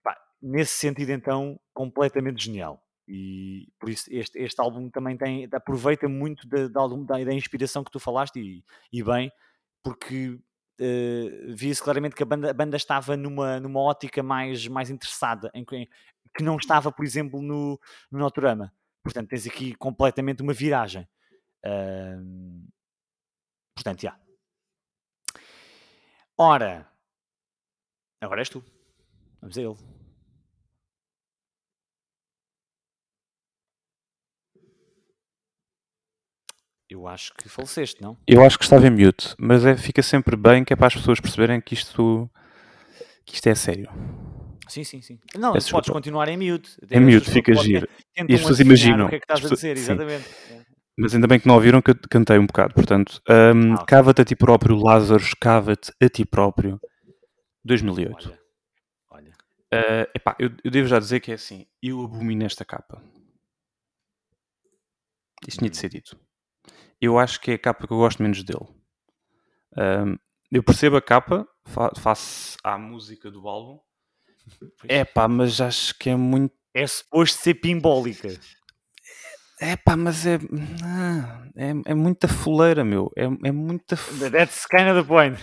pá, 0.02 0.18
nesse 0.42 0.78
sentido, 0.78 1.12
então, 1.12 1.60
completamente 1.74 2.46
genial. 2.46 2.82
E 3.06 3.68
por 3.78 3.90
isso 3.90 4.06
este, 4.10 4.40
este 4.40 4.62
álbum 4.62 4.90
também 4.90 5.18
tem, 5.18 5.50
aproveita 5.52 6.08
muito 6.08 6.48
da, 6.48 6.68
da, 6.70 6.88
da 7.26 7.34
inspiração 7.34 7.84
que 7.84 7.92
tu 7.92 8.00
falaste 8.00 8.40
e, 8.40 8.64
e 8.94 9.04
bem, 9.04 9.30
porque 9.84 10.30
uh, 10.30 11.56
via-se 11.56 11.84
claramente 11.84 12.16
que 12.16 12.24
a 12.24 12.26
banda, 12.26 12.52
a 12.52 12.54
banda 12.54 12.78
estava 12.78 13.18
numa, 13.18 13.60
numa 13.60 13.82
ótica 13.82 14.24
mais, 14.24 14.66
mais 14.68 14.90
interessada, 14.90 15.52
em, 15.54 15.66
em, 15.74 15.88
que 16.38 16.44
não 16.44 16.56
estava, 16.56 16.90
por 16.90 17.04
exemplo, 17.04 17.42
no, 17.42 17.78
no 18.10 18.20
Noturama. 18.20 18.72
Portanto, 19.04 19.30
tens 19.30 19.48
aqui 19.48 19.76
completamente 19.76 20.42
uma 20.42 20.54
viragem. 20.54 21.08
Uh, 21.66 22.68
portanto, 23.76 24.02
já. 24.02 24.20
Ora, 26.38 26.90
agora 28.22 28.42
és 28.42 28.50
tu. 28.50 28.64
Vamos 29.42 29.58
a 29.58 29.62
ele. 29.62 30.00
Eu 36.90 37.08
acho 37.08 37.34
que 37.36 37.48
faleceste, 37.48 38.02
não? 38.02 38.18
Eu 38.26 38.44
acho 38.44 38.58
que 38.58 38.64
estava 38.64 38.88
em 38.88 38.90
mute, 38.90 39.36
mas 39.38 39.64
é, 39.64 39.78
fica 39.78 40.02
sempre 40.02 40.36
bem 40.36 40.66
que 40.66 40.74
é 40.74 40.76
para 40.76 40.88
as 40.88 40.96
pessoas 40.96 41.20
perceberem 41.20 41.62
que 41.62 41.76
isto, 41.76 42.28
que 43.24 43.36
isto 43.36 43.48
é 43.48 43.54
sério. 43.54 43.90
Sim, 44.70 44.84
sim, 44.84 45.02
sim. 45.02 45.20
Não, 45.36 45.54
Peço 45.54 45.72
podes 45.72 45.90
continuar 45.90 46.28
em 46.30 46.38
mute. 46.38 46.78
Em 46.92 47.00
mute, 47.00 47.30
fica 47.30 47.54
giro. 47.56 47.90
E 48.16 48.36
as 48.36 48.42
pessoas 48.42 48.60
imaginam. 48.60 49.08
O 49.08 49.10
que 49.10 49.16
é 49.16 49.20
que 49.20 49.26
estás 49.26 49.44
a 49.44 49.56
dizer, 49.56 49.76
exatamente. 49.76 50.30
Mas 50.98 51.16
ainda 51.16 51.28
bem 51.28 51.40
que 51.40 51.48
não 51.48 51.56
ouviram 51.56 51.82
que 51.82 51.92
eu 51.92 51.96
cantei 52.10 52.38
um 52.38 52.46
bocado. 52.46 52.74
Portanto, 52.74 53.22
um, 53.28 53.74
ah, 53.74 53.86
cava-te 53.86 54.22
a 54.22 54.26
ti 54.26 54.36
próprio, 54.36 54.76
Lázaro, 54.76 55.24
cava-te 55.40 55.92
a 56.02 56.10
ti 56.10 56.26
próprio. 56.26 56.80
2008. 57.64 58.28
Olha. 58.28 58.40
olha. 59.10 59.32
Uh, 59.74 60.12
epá, 60.14 60.36
eu, 60.38 60.52
eu, 60.64 60.70
devo 60.70 60.88
já 60.88 61.00
dizer 61.00 61.22
que 61.22 61.32
é 61.32 61.36
assim. 61.36 61.66
Eu 61.82 62.04
abomino 62.04 62.46
esta 62.46 62.66
capa. 62.66 63.02
Isto 65.48 65.60
tinha 65.60 65.70
de 65.70 65.78
ser 65.78 65.90
dito. 65.90 66.20
Eu 67.02 67.18
acho 67.18 67.40
que 67.40 67.52
é 67.52 67.54
a 67.54 67.60
capa 67.60 67.88
que 67.88 67.94
eu 67.94 67.98
gosto 67.98 68.22
menos 68.22 68.44
dele. 68.44 68.68
Um, 69.78 70.18
eu 70.52 70.62
percebo 70.62 70.98
a 70.98 71.02
capa 71.02 71.48
fa 71.66 71.92
face 71.96 72.58
à 72.62 72.78
música 72.78 73.32
do 73.32 73.48
álbum 73.48 73.80
é 74.88 75.04
pá, 75.04 75.28
mas 75.28 75.60
acho 75.62 75.98
que 75.98 76.10
é 76.10 76.16
muito. 76.16 76.54
É 76.74 76.86
suposto 76.86 77.42
ser 77.42 77.56
pimbólica. 77.56 78.30
É 79.60 79.76
pá, 79.76 79.98
mas 79.98 80.26
é. 80.26 80.36
É, 81.56 81.92
é 81.92 81.94
muita 81.94 82.28
fuleira, 82.28 82.84
meu. 82.84 83.12
É, 83.16 83.24
é 83.24 83.52
muita. 83.52 83.98
That's 84.32 84.66
kind 84.66 84.88
of 84.88 85.02
the 85.02 85.08
point. 85.08 85.40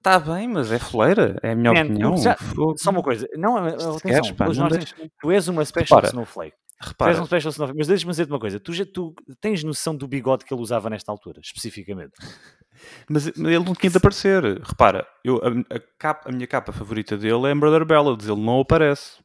Está 0.00 0.18
bem, 0.18 0.48
mas 0.48 0.72
é 0.72 0.78
fuleira, 0.78 1.38
é 1.42 1.50
a 1.50 1.54
minha 1.54 1.74
Man, 1.74 1.80
opinião. 1.82 2.16
Já, 2.16 2.34
só 2.78 2.88
uma 2.88 3.02
coisa, 3.02 3.28
não, 3.36 3.58
atenção, 3.58 3.98
queres, 3.98 4.30
pá, 4.30 4.46
não 4.46 4.54
nós, 4.54 4.94
tu 5.20 5.30
és 5.30 5.46
uma 5.46 5.62
special 5.62 6.02
snowflake. 6.04 6.56
Repara. 6.80 7.14
Tu 7.14 7.20
um 7.20 7.26
special 7.26 7.50
snowflake, 7.50 7.78
mas 7.78 7.86
deixa-me 7.86 8.10
dizer-te 8.10 8.32
uma 8.32 8.40
coisa, 8.40 8.58
tu, 8.58 8.72
já, 8.72 8.86
tu 8.86 9.14
tens 9.40 9.62
noção 9.62 9.94
do 9.94 10.08
bigode 10.08 10.44
que 10.44 10.54
ele 10.54 10.62
usava 10.62 10.88
nesta 10.88 11.12
altura, 11.12 11.40
especificamente? 11.42 12.12
Mas, 13.06 13.26
ele 13.26 13.58
não 13.58 13.74
tinha 13.74 13.90
de 13.90 13.98
aparecer. 13.98 14.42
Repara, 14.62 15.06
eu, 15.22 15.36
a, 15.36 15.76
a, 15.76 15.80
capa, 15.98 16.30
a 16.30 16.32
minha 16.32 16.46
capa 16.46 16.72
favorita 16.72 17.14
dele 17.14 17.48
é 17.48 17.54
Brother 17.54 17.84
Ballads, 17.84 18.26
ele 18.26 18.40
não 18.40 18.60
aparece. 18.60 19.18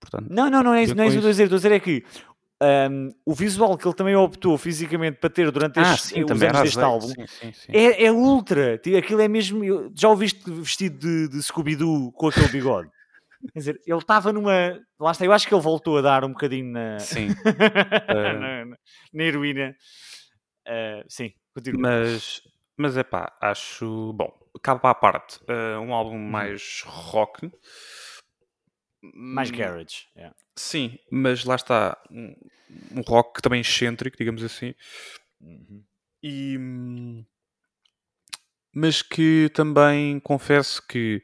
Portanto, 0.00 0.28
não, 0.30 0.48
não, 0.48 0.62
não 0.62 0.72
é 0.72 0.82
isso, 0.82 0.94
não 0.94 1.04
é 1.04 1.08
isso 1.08 1.18
que 1.20 1.26
eu 1.26 1.28
estou 1.28 1.28
a 1.28 1.32
dizer. 1.32 1.42
Estou 1.44 1.56
a 1.56 1.58
dizer 1.58 1.72
é 1.72 1.80
que 1.80 2.02
um, 2.90 3.14
o 3.26 3.34
visual 3.34 3.76
que 3.76 3.86
ele 3.86 3.94
também 3.94 4.16
optou 4.16 4.56
fisicamente 4.56 5.18
para 5.18 5.28
ter 5.28 5.50
durante 5.50 5.78
ah, 5.78 5.92
estes, 5.92 6.08
sim, 6.08 6.24
os 6.24 6.30
anos 6.30 6.62
deste 6.62 6.80
álbum 6.80 7.08
sim, 7.08 7.52
sim, 7.52 7.72
é, 7.72 8.04
é, 8.04 8.10
ultra. 8.12 8.80
Aquilo 8.98 9.20
é 9.20 9.28
mesmo. 9.28 9.90
Já 9.94 10.08
o 10.08 10.16
viste 10.16 10.50
vestido 10.50 10.98
de, 10.98 11.28
de 11.28 11.42
Scooby-Doo 11.42 12.12
com 12.12 12.28
aquele 12.28 12.48
bigode? 12.48 12.88
Quer 13.52 13.58
dizer, 13.58 13.80
ele 13.86 13.98
estava 13.98 14.32
numa. 14.32 14.80
Lá 14.98 15.10
está, 15.10 15.24
eu 15.24 15.32
acho 15.32 15.46
que 15.46 15.54
ele 15.54 15.62
voltou 15.62 15.98
a 15.98 16.02
dar 16.02 16.24
um 16.24 16.30
bocadinho 16.30 16.72
na. 16.72 16.98
Sim. 16.98 17.28
na, 18.08 18.64
na, 18.64 18.76
na, 19.12 19.22
heroína. 19.24 19.76
Uh, 20.66 21.04
sim, 21.08 21.32
continua. 21.54 21.80
Mas 21.80 22.42
mas 22.76 22.96
é 22.96 23.02
pá, 23.02 23.34
acho. 23.40 24.12
Bom, 24.12 24.30
capa 24.62 24.90
à 24.90 24.94
parte. 24.94 25.38
Uh, 25.44 25.80
um 25.80 25.94
álbum 25.94 26.16
uhum. 26.16 26.30
mais 26.30 26.82
rock. 26.84 27.50
Mais 29.14 29.50
hum, 29.50 29.56
garage. 29.56 30.06
yeah. 30.16 30.34
Sim, 30.56 30.98
mas 31.10 31.44
lá 31.44 31.54
está 31.54 31.96
um, 32.10 32.34
um 32.92 33.00
rock 33.02 33.40
também 33.40 33.60
excêntrico, 33.60 34.16
digamos 34.16 34.42
assim. 34.42 34.74
Uhum. 35.40 35.84
E, 36.22 36.58
hum, 36.58 37.24
mas 38.74 39.00
que 39.00 39.50
também 39.54 40.18
confesso 40.20 40.86
que 40.86 41.22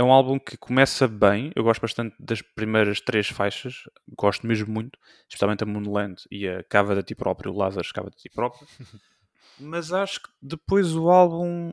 é 0.00 0.02
um 0.02 0.10
álbum 0.10 0.38
que 0.38 0.56
começa 0.56 1.06
bem. 1.06 1.52
Eu 1.54 1.62
gosto 1.62 1.82
bastante 1.82 2.16
das 2.18 2.40
primeiras 2.40 3.02
três 3.02 3.28
faixas, 3.28 3.82
gosto 4.16 4.46
mesmo 4.46 4.72
muito, 4.72 4.98
especialmente 5.28 5.62
a 5.62 5.66
Moonland 5.66 6.22
e 6.30 6.48
a 6.48 6.64
Cava 6.64 6.94
da 6.94 7.02
Ti 7.02 7.14
Próprio, 7.14 7.52
o 7.52 7.56
Lazarus 7.56 7.92
Cava 7.92 8.08
da 8.08 8.16
Ti 8.16 8.30
Próprio. 8.30 8.66
mas 9.60 9.92
acho 9.92 10.22
que 10.22 10.30
depois 10.40 10.96
o 10.96 11.10
álbum 11.10 11.70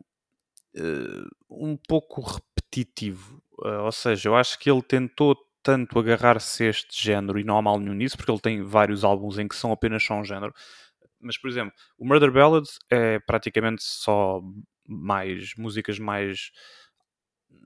eh, 0.76 1.26
um 1.50 1.78
pouco 1.78 2.20
repetitivo. 2.20 3.42
Eh, 3.64 3.78
ou 3.78 3.94
seja, 3.94 4.28
eu 4.28 4.36
acho 4.36 4.60
que 4.60 4.70
ele 4.70 4.82
tentou 4.82 5.38
tanto 5.64 5.98
agarrar-se 5.98 6.66
a 6.66 6.70
este 6.70 7.02
género 7.02 7.40
e 7.40 7.46
não 7.46 7.58
há 7.58 7.62
mal 7.62 7.80
nenhum 7.80 7.94
nisso, 7.94 8.18
porque 8.18 8.32
ele 8.32 8.42
tem 8.42 8.62
vários 8.62 9.06
álbuns 9.06 9.40
em 9.40 9.48
que 9.48 9.56
são 9.56 9.72
apenas 9.72 10.04
só 10.04 10.16
um 10.16 10.26
género. 10.26 10.54
Mas, 11.22 11.38
por 11.38 11.50
exemplo, 11.50 11.74
o 11.98 12.06
Murder 12.06 12.32
Ballad 12.32 12.68
é 12.90 13.20
praticamente 13.20 13.84
só 13.84 14.42
mais 14.86 15.54
músicas 15.58 15.98
mais. 15.98 16.52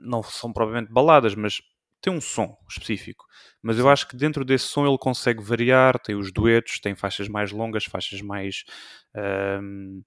Não 0.01 0.23
são 0.23 0.51
propriamente 0.51 0.91
baladas, 0.91 1.35
mas 1.35 1.61
tem 2.01 2.11
um 2.11 2.19
som 2.19 2.57
específico. 2.67 3.25
Mas 3.61 3.77
eu 3.77 3.87
acho 3.87 4.07
que 4.07 4.15
dentro 4.15 4.43
desse 4.43 4.65
som 4.65 4.85
ele 4.85 4.97
consegue 4.97 5.43
variar, 5.43 5.99
tem 5.99 6.15
os 6.15 6.31
duetos, 6.31 6.79
tem 6.79 6.95
faixas 6.95 7.27
mais 7.27 7.51
longas, 7.51 7.85
faixas 7.85 8.21
mais 8.21 8.63
ahm, 9.15 10.01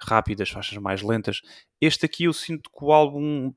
rápidas, 0.00 0.50
faixas 0.50 0.76
mais 0.78 1.02
lentas. 1.02 1.40
Este 1.80 2.06
aqui 2.06 2.24
eu 2.24 2.32
sinto 2.32 2.68
que 2.70 2.84
o 2.84 2.92
álbum. 2.92 3.54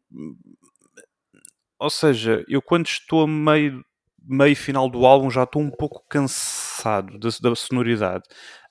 Ou 1.80 1.90
seja, 1.90 2.46
eu 2.48 2.62
quando 2.62 2.88
estou 2.88 3.24
a 3.24 3.28
meio, 3.28 3.84
meio 4.22 4.56
final 4.56 4.90
do 4.90 5.06
álbum 5.06 5.30
já 5.30 5.44
estou 5.44 5.62
um 5.62 5.72
pouco 5.72 6.06
cansado 6.08 7.18
da, 7.18 7.30
da 7.42 7.56
sonoridade. 7.56 8.24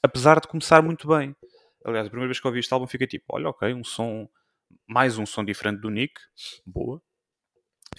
Apesar 0.02 0.40
de 0.40 0.46
começar 0.46 0.83
muito 0.83 1.09
bem. 1.09 1.35
Aliás, 1.85 2.07
a 2.07 2.11
primeira 2.11 2.28
vez 2.28 2.38
que 2.38 2.46
eu 2.46 2.50
ouvi 2.50 2.61
este 2.61 2.72
álbum 2.72 2.87
fiquei 2.87 3.07
tipo, 3.07 3.24
olha, 3.31 3.48
ok, 3.48 3.72
um 3.72 3.83
som, 3.83 4.28
mais 4.87 5.16
um 5.16 5.24
som 5.24 5.44
diferente 5.44 5.81
do 5.81 5.88
Nick, 5.90 6.14
boa, 6.66 7.00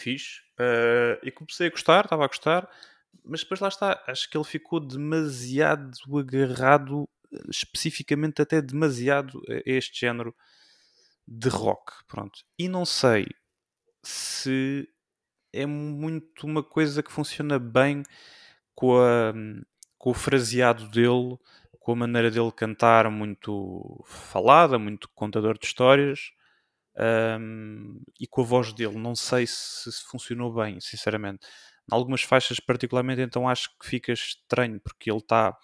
fixe. 0.02 0.42
Eh, 0.60 1.20
e 1.24 1.32
comecei 1.32 1.68
a 1.68 1.72
gostar, 1.72 2.06
estava 2.06 2.26
a 2.26 2.28
gostar, 2.28 2.70
mas 3.24 3.42
depois 3.42 3.60
lá 3.60 3.68
está, 3.68 4.04
acho 4.08 4.30
que 4.30 4.38
ele 4.38 4.44
ficou 4.44 4.80
demasiado 4.80 5.92
agarrado, 6.18 7.08
eh, 7.34 7.38
especificamente 7.50 8.42
até 8.42 8.62
demasiado 8.62 9.42
a 9.50 9.62
este 9.66 10.02
género 10.02 10.36
de 11.28 11.50
rock, 11.50 11.94
pronto. 12.08 12.40
E 12.58 12.68
não 12.68 12.86
sei 12.86 13.28
se 14.04 14.88
é 15.54 15.66
muito 15.66 16.46
uma 16.46 16.64
coisa 16.64 17.04
que 17.04 17.12
funciona 17.12 17.60
bem 17.60 18.04
com, 18.76 18.98
a, 18.98 19.34
com 19.98 20.12
o 20.12 20.14
fraseado 20.14 20.90
dele, 20.90 21.38
com 21.80 21.92
a 21.94 21.96
maneira 21.96 22.32
dele 22.32 22.52
cantar 22.52 23.10
muito 23.10 24.04
falada, 24.06 24.80
muito 24.80 25.10
contador 25.16 25.58
de 25.58 25.66
histórias. 25.66 26.32
Um, 27.00 28.02
e 28.20 28.28
com 28.28 28.42
a 28.42 28.46
voz 28.46 28.74
dele, 28.74 28.98
não 28.98 29.16
sei 29.16 29.46
se, 29.48 29.92
funcionou 30.10 30.54
bem, 30.54 30.80
sinceramente. 30.80 31.46
Em 31.92 31.96
algumas 31.96 32.22
faixas, 32.22 32.60
particularmente, 32.60 33.22
então 33.22 33.48
acho 33.48 33.70
que 33.80 33.88
fica 33.88 34.12
estranho 34.14 34.80
porque 34.82 35.10
ele 35.10 35.20
está 35.20 35.56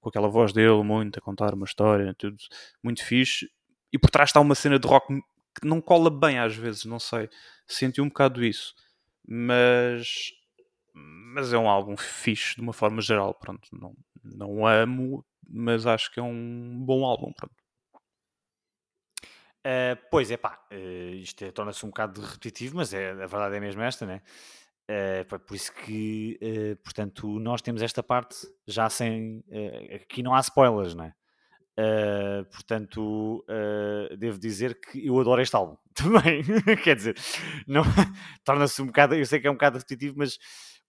com 0.00 0.08
aquela 0.08 0.28
voz 0.28 0.52
dele, 0.52 0.82
muito 0.82 1.18
a 1.18 1.22
contar 1.22 1.54
uma 1.54 1.66
história, 1.66 2.14
tudo 2.18 2.36
muito 2.82 3.04
fixe, 3.04 3.48
e 3.92 3.98
por 3.98 4.10
trás 4.10 4.30
está 4.30 4.40
uma 4.40 4.54
cena 4.54 4.78
de 4.78 4.88
rock 4.88 5.08
que 5.60 5.66
não 5.66 5.80
cola 5.80 6.10
bem 6.10 6.38
às 6.38 6.56
vezes, 6.56 6.84
não 6.84 6.98
sei. 6.98 7.28
Senti 7.66 8.00
um 8.00 8.08
bocado 8.08 8.44
isso, 8.44 8.74
mas 9.28 10.32
mas 10.94 11.52
é 11.52 11.58
um 11.58 11.68
álbum 11.68 11.96
fixe 11.96 12.56
de 12.56 12.62
uma 12.62 12.72
forma 12.72 13.00
geral, 13.00 13.34
pronto. 13.34 13.68
Não, 13.72 13.94
não 14.24 14.66
amo, 14.66 15.24
mas 15.48 15.86
acho 15.86 16.12
que 16.12 16.20
é 16.20 16.22
um 16.22 16.78
bom 16.84 17.04
álbum, 17.04 17.32
pronto. 17.32 17.54
Uh, 19.66 19.94
pois 20.10 20.30
é, 20.30 20.38
pá, 20.38 20.58
uh, 20.72 21.14
isto 21.16 21.44
é- 21.44 21.50
torna-se 21.52 21.84
um 21.84 21.90
bocado 21.90 22.20
repetitivo, 22.22 22.76
mas 22.76 22.94
é, 22.94 23.10
a 23.10 23.26
verdade 23.26 23.56
é 23.56 23.60
mesmo 23.60 23.82
esta, 23.82 24.06
né? 24.06 24.22
Uh, 24.90 25.38
por 25.40 25.54
isso 25.54 25.72
que, 25.72 26.38
uh, 26.42 26.76
portanto, 26.82 27.38
nós 27.38 27.62
temos 27.62 27.82
esta 27.82 28.02
parte 28.02 28.36
já 28.66 28.88
sem. 28.90 29.44
aqui 29.94 30.22
não 30.22 30.34
há 30.34 30.40
spoilers, 30.40 30.94
né? 30.94 31.14
Uh, 31.78 32.44
portanto, 32.50 33.44
devo 34.18 34.38
dizer 34.38 34.80
que 34.80 35.06
eu 35.06 35.18
adoro 35.20 35.40
este 35.42 35.54
álbum 35.56 35.76
também. 35.94 36.42
Quer 36.82 36.96
dizer, 36.96 37.16
não, 37.66 37.82
torna-se 38.44 38.82
um 38.82 38.86
bocado. 38.86 39.14
Eu 39.14 39.24
sei 39.26 39.40
que 39.40 39.46
é 39.46 39.50
um 39.50 39.54
bocado 39.54 39.78
repetitivo, 39.78 40.16
mas 40.18 40.38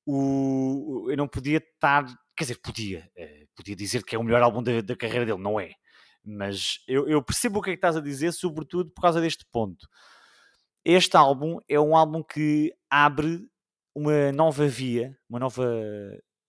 o, 0.06 1.08
eu 1.10 1.18
não 1.18 1.28
podia 1.28 1.58
estar. 1.58 2.06
Quer 2.36 2.46
dizer, 2.46 2.60
podia. 2.62 3.10
podia 3.56 3.76
dizer 3.76 4.04
que 4.04 4.16
é 4.16 4.20
o 4.20 4.24
melhor 4.24 4.42
álbum 4.42 4.64
da, 4.64 4.82
da 4.82 4.96
carreira 4.96 5.26
dele, 5.26 5.40
não 5.42 5.60
é? 5.60 5.72
Mas 6.24 6.84
eu, 6.88 7.08
eu 7.08 7.24
percebo 7.24 7.60
o 7.60 7.62
que 7.62 7.72
é 7.72 7.74
que 7.74 7.78
estás 7.78 7.98
a 7.98 8.02
dizer, 8.02 8.32
sobretudo 8.32 8.92
por 8.92 9.02
causa 9.02 9.20
deste 9.20 9.46
ponto. 9.52 9.88
Este 10.84 11.16
álbum 11.16 11.60
é 11.68 11.80
um 11.80 11.96
álbum 11.96 12.24
que 12.24 12.74
abre 12.90 13.48
uma 13.96 14.32
nova 14.32 14.68
via, 14.68 15.16
uma 15.30 15.40
nova, 15.40 15.64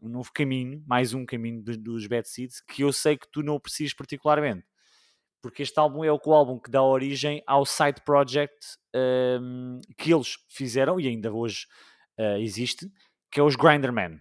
um 0.00 0.08
novo 0.08 0.30
caminho, 0.32 0.82
mais 0.86 1.12
um 1.12 1.26
caminho 1.26 1.62
dos, 1.62 2.06
Bad 2.06 2.28
Seeds, 2.28 2.60
que 2.60 2.82
eu 2.82 2.92
sei 2.92 3.16
que 3.16 3.28
tu 3.30 3.42
não 3.42 3.56
aprecias 3.56 3.92
particularmente. 3.92 4.64
Porque 5.42 5.62
este 5.62 5.78
álbum 5.78 6.04
é 6.04 6.12
o, 6.12 6.20
o 6.24 6.32
álbum 6.32 6.58
que 6.58 6.70
dá 6.70 6.82
origem 6.82 7.42
ao 7.46 7.66
side 7.66 8.00
project 8.04 8.54
um, 8.94 9.80
que 9.98 10.14
eles 10.14 10.36
fizeram 10.48 11.00
e 11.00 11.08
ainda 11.08 11.32
hoje 11.32 11.66
uh, 12.18 12.38
existe, 12.38 12.88
que 13.30 13.40
é 13.40 13.42
os 13.42 13.56
Grinderman. 13.56 14.20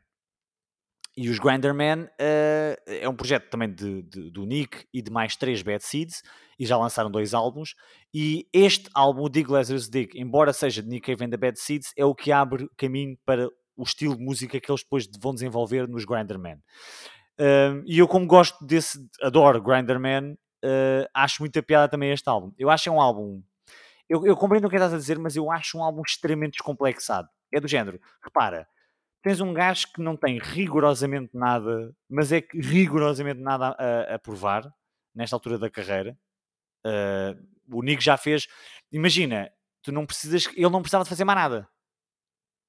E 1.15 1.29
os 1.29 1.39
Grinderman 1.39 2.03
uh, 2.03 2.75
é 2.87 3.07
um 3.09 3.15
projeto 3.15 3.49
também 3.49 3.69
de, 3.73 4.01
de- 4.03 4.31
do 4.31 4.45
Nick 4.45 4.85
e 4.93 5.01
de 5.01 5.11
mais 5.11 5.35
três 5.35 5.61
Bad 5.61 5.83
Seeds, 5.83 6.21
e 6.57 6.65
já 6.65 6.77
lançaram 6.77 7.11
dois 7.11 7.33
álbuns. 7.33 7.75
E 8.13 8.47
este 8.53 8.89
álbum, 8.95 9.23
o 9.23 9.29
Dig 9.29 9.49
Lazarus 9.49 9.89
Dig, 9.89 10.11
embora 10.15 10.53
seja 10.53 10.81
de 10.81 10.87
Nick 10.87 11.11
Cave 11.11 11.25
and 11.25 11.37
Bad 11.37 11.59
Seeds, 11.59 11.91
é 11.97 12.05
o 12.05 12.15
que 12.15 12.31
abre 12.31 12.69
caminho 12.77 13.17
para 13.25 13.49
o 13.75 13.83
estilo 13.83 14.15
de 14.15 14.23
música 14.23 14.59
que 14.59 14.71
eles 14.71 14.83
depois 14.83 15.07
vão 15.19 15.33
desenvolver 15.33 15.87
nos 15.87 16.05
Grinderman. 16.05 16.57
Um, 17.39 17.83
e 17.85 17.97
eu, 17.99 18.07
como 18.07 18.27
gosto 18.27 18.63
desse, 18.65 18.99
adoro 19.21 19.61
Grinderman, 19.61 20.33
uh, 20.63 21.07
acho 21.13 21.41
muita 21.41 21.63
piada 21.63 21.89
também 21.89 22.11
este 22.11 22.29
álbum. 22.29 22.53
Eu 22.57 22.69
acho 22.69 22.83
que 22.83 22.89
é 22.89 22.91
um 22.91 23.01
álbum. 23.01 23.41
Eu, 24.07 24.25
eu 24.25 24.35
compreendo 24.37 24.65
o 24.67 24.69
que 24.69 24.75
estás 24.75 24.93
a 24.93 24.97
dizer, 24.97 25.17
mas 25.17 25.35
eu 25.35 25.51
acho 25.51 25.77
um 25.77 25.83
álbum 25.83 26.03
extremamente 26.05 26.53
descomplexado. 26.53 27.27
É 27.51 27.59
do 27.59 27.67
género, 27.67 27.99
repara, 28.23 28.67
tens 29.21 29.39
um 29.41 29.53
gajo 29.53 29.87
que 29.93 30.01
não 30.01 30.15
tem 30.15 30.39
rigorosamente 30.39 31.31
nada, 31.33 31.95
mas 32.09 32.31
é 32.31 32.41
que 32.41 32.59
rigorosamente 32.59 33.39
nada 33.39 33.75
a, 33.77 34.15
a 34.15 34.19
provar 34.19 34.71
nesta 35.13 35.35
altura 35.35 35.57
da 35.57 35.69
carreira. 35.69 36.17
Uh, 36.85 37.51
o 37.71 37.83
Nick 37.83 38.03
já 38.03 38.17
fez. 38.17 38.47
Imagina, 38.91 39.51
tu 39.81 39.91
não 39.91 40.05
precisas, 40.05 40.47
ele 40.55 40.69
não 40.69 40.81
precisava 40.81 41.03
de 41.03 41.09
fazer 41.09 41.23
mais 41.23 41.37
nada, 41.37 41.69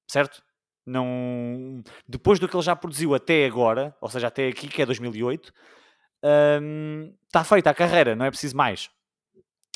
certo? 0.07 0.43
Não, 0.85 1.81
depois 2.07 2.39
do 2.39 2.47
que 2.47 2.55
ele 2.55 2.63
já 2.63 2.75
produziu 2.75 3.15
até 3.15 3.45
agora, 3.45 3.95
ou 4.01 4.09
seja, 4.09 4.27
até 4.27 4.47
aqui, 4.47 4.67
que 4.67 4.81
é 4.81 4.85
2008, 4.85 5.53
está 7.25 7.43
feita 7.43 7.69
a 7.69 7.73
carreira, 7.73 8.15
não 8.15 8.25
é 8.25 8.29
preciso 8.29 8.55
mais. 8.55 8.89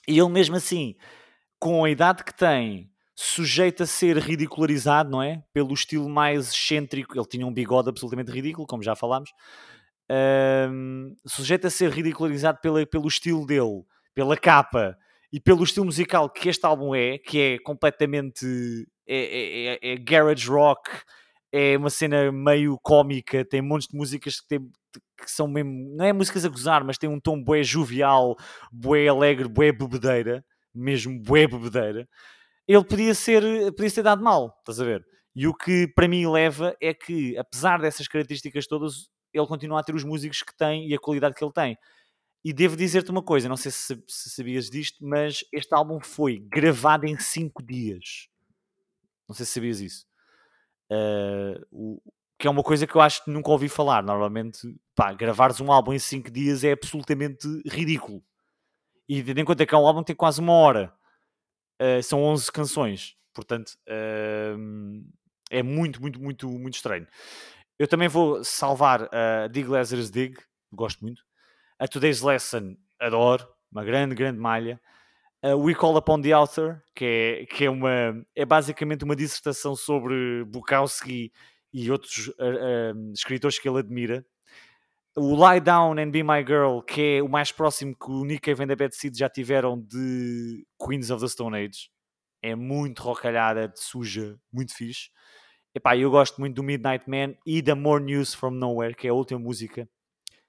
E 0.07 0.17
ele 0.19 0.29
mesmo 0.29 0.55
assim, 0.55 0.95
com 1.59 1.83
a 1.83 1.89
idade 1.89 2.23
que 2.23 2.33
tem, 2.33 2.91
sujeito 3.17 3.81
a 3.83 3.87
ser 3.87 4.17
ridicularizado, 4.17 5.09
não 5.09 5.23
é? 5.23 5.43
Pelo 5.51 5.73
estilo 5.73 6.07
mais 6.07 6.51
excêntrico. 6.51 7.17
Ele 7.17 7.27
tinha 7.27 7.47
um 7.47 7.53
bigode 7.53 7.89
absolutamente 7.89 8.31
ridículo, 8.31 8.67
como 8.67 8.83
já 8.83 8.95
falámos. 8.95 9.31
Ahm, 10.09 11.15
sujeito 11.25 11.67
a 11.67 11.69
ser 11.69 11.89
ridicularizado 11.91 12.59
pela, 12.61 12.85
pelo 12.85 13.07
estilo 13.07 13.45
dele, 13.45 13.83
pela 14.13 14.37
capa 14.37 14.95
e 15.33 15.39
pelo 15.39 15.63
estilo 15.63 15.85
musical 15.85 16.29
que 16.29 16.47
este 16.47 16.65
álbum 16.65 16.93
é, 16.95 17.17
que 17.17 17.39
é 17.39 17.59
completamente. 17.59 18.45
É, 19.07 19.17
é- 19.17 19.65
é- 19.75 19.93
é 19.93 19.97
garage 19.97 20.47
rock, 20.49 20.89
é 21.51 21.77
uma 21.77 21.89
cena 21.89 22.31
meio 22.31 22.77
cómica, 22.83 23.43
tem 23.45 23.61
montes 23.61 23.87
de 23.87 23.97
músicas 23.97 24.39
que, 24.41 24.47
tem- 24.47 24.69
que 25.17 25.31
são 25.31 25.47
mesmo. 25.47 25.71
Não 25.97 26.05
é 26.05 26.13
músicas 26.13 26.45
a 26.45 26.49
gozar, 26.49 26.83
mas 26.85 26.97
tem 26.97 27.09
um 27.09 27.19
tom 27.19 27.41
bué 27.43 27.63
jovial, 27.63 28.35
bué 28.71 29.07
alegre, 29.07 29.47
bué 29.47 29.71
bebedeira, 29.71 30.43
mesmo 30.73 31.19
bué 31.21 31.47
bebedeira 31.47 32.07
ele 32.67 32.83
podia 32.83 33.13
ser 33.13 33.41
podia 33.73 33.91
ter 33.91 34.03
dado 34.03 34.23
mal, 34.23 34.55
estás 34.59 34.79
a 34.79 34.85
ver? 34.85 35.05
E 35.35 35.47
o 35.47 35.53
que 35.53 35.87
para 35.95 36.07
mim 36.07 36.27
leva 36.27 36.75
é 36.81 36.93
que, 36.93 37.37
apesar 37.37 37.79
dessas 37.79 38.07
características 38.07 38.67
todas, 38.67 39.09
ele 39.33 39.45
continua 39.47 39.79
a 39.79 39.83
ter 39.83 39.93
os 39.95 40.03
músicos 40.03 40.41
que 40.41 40.55
tem 40.57 40.87
e 40.89 40.95
a 40.95 40.99
qualidade 40.99 41.35
que 41.35 41.43
ele 41.43 41.53
tem. 41.53 41.77
E 42.45 42.53
devo 42.53 42.77
dizer-te 42.77 43.11
uma 43.11 43.23
coisa, 43.23 43.49
não 43.49 43.57
sei 43.57 43.71
se, 43.71 44.01
se 44.07 44.29
sabias 44.31 44.69
disto, 44.69 45.05
mas 45.05 45.41
este 45.53 45.73
álbum 45.75 45.99
foi 46.01 46.39
gravado 46.51 47.05
em 47.07 47.19
5 47.19 47.63
dias. 47.63 48.27
Não 49.27 49.35
sei 49.35 49.45
se 49.45 49.51
sabias 49.53 49.79
isso. 49.81 50.05
Uh, 50.91 51.61
o- 51.71 52.01
que 52.39 52.47
é 52.47 52.51
uma 52.51 52.63
coisa 52.63 52.87
que 52.87 52.95
eu 52.95 53.01
acho 53.01 53.23
que 53.25 53.31
nunca 53.31 53.49
ouvi 53.51 53.69
falar. 53.69 54.03
Normalmente, 54.03 54.59
pá, 54.95 55.13
gravares 55.13 55.59
um 55.61 55.71
álbum 55.71 55.93
em 55.93 55.99
5 55.99 56.29
dias 56.31 56.63
é 56.63 56.73
absolutamente 56.73 57.47
ridículo. 57.67 58.23
E 59.09 59.23
tendo 59.23 59.39
em 59.39 59.45
conta 59.45 59.65
que 59.65 59.75
é 59.75 59.77
um 59.77 59.87
álbum 59.87 60.01
que 60.01 60.07
tem 60.07 60.15
quase 60.15 60.41
uma 60.41 60.53
hora. 60.53 60.93
Uh, 61.81 62.01
são 62.01 62.23
11 62.23 62.51
canções. 62.51 63.15
Portanto, 63.33 63.73
um, 64.57 65.05
É 65.49 65.61
muito, 65.61 66.01
muito, 66.01 66.19
muito, 66.19 66.49
muito 66.49 66.75
estranho. 66.75 67.07
Eu 67.79 67.87
também 67.87 68.07
vou 68.07 68.43
salvar 68.43 69.07
a 69.13 69.47
Dig 69.47 69.67
Lazarus 69.69 70.09
Dig, 70.09 70.35
gosto 70.73 71.03
muito. 71.03 71.23
A 71.79 71.87
Today's 71.87 72.21
Lesson, 72.21 72.75
adoro, 72.99 73.47
uma 73.71 73.83
grande, 73.83 74.15
grande 74.15 74.39
malha. 74.39 74.81
A 75.43 75.55
We 75.55 75.75
Call 75.75 75.95
Upon 75.95 76.19
the 76.21 76.31
Author, 76.31 76.81
que 76.95 77.05
é, 77.05 77.45
que 77.45 77.65
é, 77.65 77.69
uma, 77.69 78.25
é 78.35 78.43
basicamente 78.43 79.03
uma 79.03 79.15
dissertação 79.15 79.75
sobre 79.75 80.43
Bukowski 80.45 81.31
e 81.71 81.91
outros 81.91 82.29
uh, 82.29 82.31
uh, 82.31 83.13
escritores 83.13 83.59
que 83.59 83.69
ele 83.69 83.79
admira. 83.79 84.25
O 85.19 85.33
Lie 85.33 85.59
Down 85.59 85.97
and 85.97 86.11
Be 86.11 86.21
My 86.21 86.45
Girl, 86.45 86.79
que 86.79 87.17
é 87.17 87.23
o 87.23 87.27
mais 87.27 87.51
próximo 87.51 87.95
que 87.95 88.11
o 88.11 88.23
Nick 88.23 88.41
Cave 88.41 88.63
and 88.63 88.67
the 88.67 88.75
Bad 88.75 88.95
Seed 88.95 89.17
já 89.17 89.27
tiveram 89.27 89.81
de 89.81 90.63
Queens 90.79 91.09
of 91.09 91.23
the 91.23 91.27
Stone 91.27 91.57
Age. 91.57 91.89
É 92.39 92.53
muito 92.53 93.01
rocalhada, 93.01 93.73
suja, 93.75 94.37
muito 94.53 94.75
fixe. 94.75 95.09
Epá, 95.73 95.97
eu 95.97 96.11
gosto 96.11 96.39
muito 96.39 96.57
do 96.57 96.61
Midnight 96.61 97.09
Man 97.09 97.33
e 97.47 97.63
da 97.63 97.73
More 97.73 98.03
News 98.03 98.35
From 98.35 98.51
Nowhere, 98.51 98.93
que 98.93 99.07
é 99.07 99.09
a 99.09 99.13
última 99.15 99.39
música, 99.39 99.89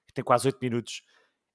que 0.07 0.13
tem 0.13 0.23
quase 0.23 0.47
8 0.47 0.59
minutos. 0.61 1.01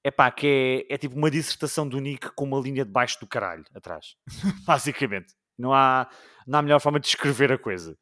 Epá, 0.03 0.29
que 0.29 0.85
é, 0.89 0.95
é 0.95 0.97
tipo 0.97 1.15
uma 1.15 1.31
dissertação 1.31 1.87
do 1.87 2.01
Nick 2.01 2.31
com 2.35 2.43
uma 2.43 2.59
linha 2.59 2.83
de 2.83 2.91
baixo 2.91 3.17
do 3.21 3.27
caralho 3.27 3.63
atrás. 3.73 4.17
Basicamente. 4.67 5.33
Não 5.57 5.73
há, 5.73 6.09
não 6.45 6.59
há 6.59 6.61
melhor 6.61 6.81
forma 6.81 6.99
de 6.99 7.05
descrever 7.05 7.49
a 7.53 7.57
coisa. 7.57 7.97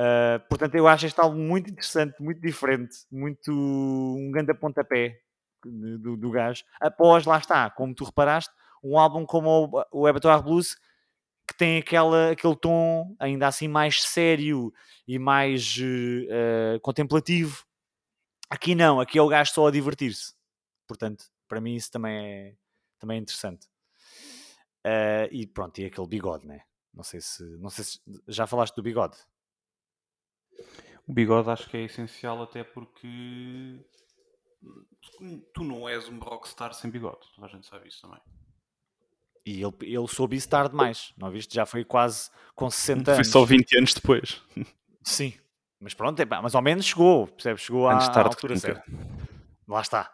Uh, 0.00 0.40
portanto, 0.48 0.74
eu 0.76 0.88
acho 0.88 1.04
este 1.04 1.20
álbum 1.20 1.38
muito 1.38 1.70
interessante, 1.70 2.14
muito 2.22 2.40
diferente, 2.40 2.96
muito 3.12 3.52
um 3.52 4.30
grande 4.30 4.54
pontapé 4.54 5.20
do, 5.62 6.16
do 6.16 6.30
gajo. 6.30 6.64
Após, 6.80 7.26
lá 7.26 7.36
está, 7.36 7.68
como 7.68 7.94
tu 7.94 8.04
reparaste, 8.04 8.50
um 8.82 8.98
álbum 8.98 9.26
como 9.26 9.84
o, 9.92 10.00
o 10.00 10.06
Abattoir 10.06 10.42
Blues 10.42 10.74
que 11.46 11.54
tem 11.54 11.78
aquela, 11.78 12.30
aquele 12.30 12.56
tom 12.56 13.14
ainda 13.18 13.46
assim 13.46 13.68
mais 13.68 14.02
sério 14.02 14.72
e 15.06 15.18
mais 15.18 15.76
uh, 15.76 16.80
contemplativo. 16.80 17.64
Aqui 18.48 18.74
não, 18.74 19.00
aqui 19.00 19.18
é 19.18 19.22
o 19.22 19.28
gajo 19.28 19.52
só 19.52 19.66
a 19.66 19.70
divertir-se. 19.70 20.32
Portanto, 20.86 21.24
para 21.46 21.60
mim 21.60 21.74
isso 21.74 21.90
também 21.90 22.16
é, 22.16 22.54
também 22.98 23.18
é 23.18 23.20
interessante. 23.20 23.66
Uh, 24.86 25.28
e 25.30 25.46
pronto, 25.46 25.78
e 25.78 25.84
aquele 25.84 26.06
bigode, 26.06 26.46
né? 26.46 26.62
Não 26.94 27.02
sei 27.02 27.20
se, 27.20 27.42
não 27.58 27.68
sei 27.68 27.84
se 27.84 28.00
já 28.28 28.46
falaste 28.46 28.74
do 28.76 28.82
bigode. 28.82 29.16
O 31.06 31.12
bigode 31.12 31.50
acho 31.50 31.68
que 31.68 31.76
é 31.76 31.82
essencial 31.82 32.42
até 32.42 32.62
porque 32.62 33.80
tu 35.52 35.64
não 35.64 35.88
és 35.88 36.08
um 36.08 36.18
rockstar 36.18 36.72
sem 36.74 36.90
bigode, 36.90 37.26
toda 37.34 37.46
a 37.46 37.50
gente 37.50 37.66
sabe 37.66 37.88
isso 37.88 38.02
também. 38.02 38.20
E 39.46 39.62
ele, 39.62 39.74
ele 39.82 40.08
soube 40.08 40.36
isso 40.36 40.48
tarde 40.48 40.70
demais, 40.70 41.12
não 41.16 41.30
viste? 41.30 41.54
Já 41.54 41.64
foi 41.64 41.84
quase 41.84 42.30
com 42.54 42.70
60 42.70 43.12
anos. 43.12 43.26
Foi 43.26 43.32
só 43.32 43.44
20 43.44 43.78
anos 43.78 43.94
depois. 43.94 44.42
Sim, 45.02 45.32
mas 45.80 45.94
pronto, 45.94 46.20
é, 46.20 46.24
mas 46.24 46.54
ao 46.54 46.62
menos 46.62 46.84
chegou, 46.84 47.26
percebes? 47.26 47.62
Chegou 47.62 47.88
à, 47.88 47.96
à 47.96 48.22
altura 48.22 48.56
certa. 48.56 48.84
Lá 49.66 49.80
está. 49.80 50.12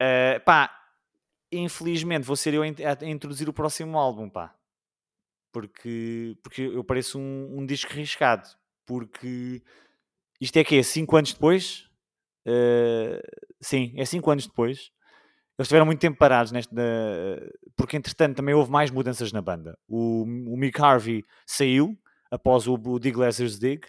Uh, 0.00 0.42
pá, 0.44 0.74
infelizmente 1.52 2.24
vou 2.24 2.34
ser 2.34 2.54
eu 2.54 2.62
a, 2.62 2.66
a, 2.66 3.06
introduzir 3.06 3.48
o 3.48 3.52
próximo 3.52 3.98
álbum, 3.98 4.30
pá. 4.30 4.54
Porque, 5.52 6.38
porque 6.42 6.62
eu 6.62 6.82
pareço 6.82 7.18
um, 7.18 7.58
um 7.58 7.66
disco 7.66 7.92
arriscado. 7.92 8.48
Porque 8.86 9.62
isto 10.40 10.56
é 10.56 10.64
que 10.64 10.76
é 10.76 10.82
5 10.82 11.16
anos 11.16 11.32
depois? 11.32 11.88
Uh, 12.46 13.20
sim, 13.60 13.94
é 13.96 14.04
5 14.04 14.30
anos 14.30 14.46
depois 14.46 14.92
eles 15.58 15.68
tiveram 15.68 15.86
muito 15.86 16.00
tempo 16.00 16.18
parados 16.18 16.50
neste, 16.50 16.74
porque 17.76 17.96
entretanto 17.96 18.36
também 18.36 18.54
houve 18.54 18.70
mais 18.70 18.90
mudanças 18.90 19.32
na 19.32 19.42
banda. 19.42 19.78
O, 19.86 20.22
o 20.22 20.56
Mick 20.56 20.80
Harvey 20.80 21.24
saiu 21.46 21.96
após 22.30 22.66
o, 22.66 22.74
o 22.74 22.98
Dig 22.98 23.16
Lazarus 23.16 23.58
Dig. 23.58 23.86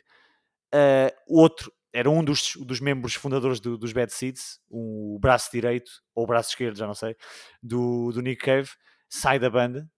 Uh, 0.73 1.09
outro 1.27 1.71
era 1.93 2.09
um 2.09 2.23
dos, 2.23 2.53
dos 2.57 2.79
membros 2.79 3.13
fundadores 3.15 3.59
do, 3.59 3.77
dos 3.77 3.93
Bad 3.93 4.11
Seeds, 4.11 4.59
o 4.69 5.17
braço 5.19 5.49
direito 5.51 5.91
ou 6.13 6.25
o 6.25 6.27
braço 6.27 6.49
esquerdo, 6.49 6.77
já 6.77 6.87
não 6.87 6.95
sei, 6.95 7.15
do, 7.61 8.11
do 8.11 8.21
Nick 8.21 8.43
Cave, 8.43 8.69
sai 9.09 9.39
da 9.39 9.49
banda. 9.49 9.89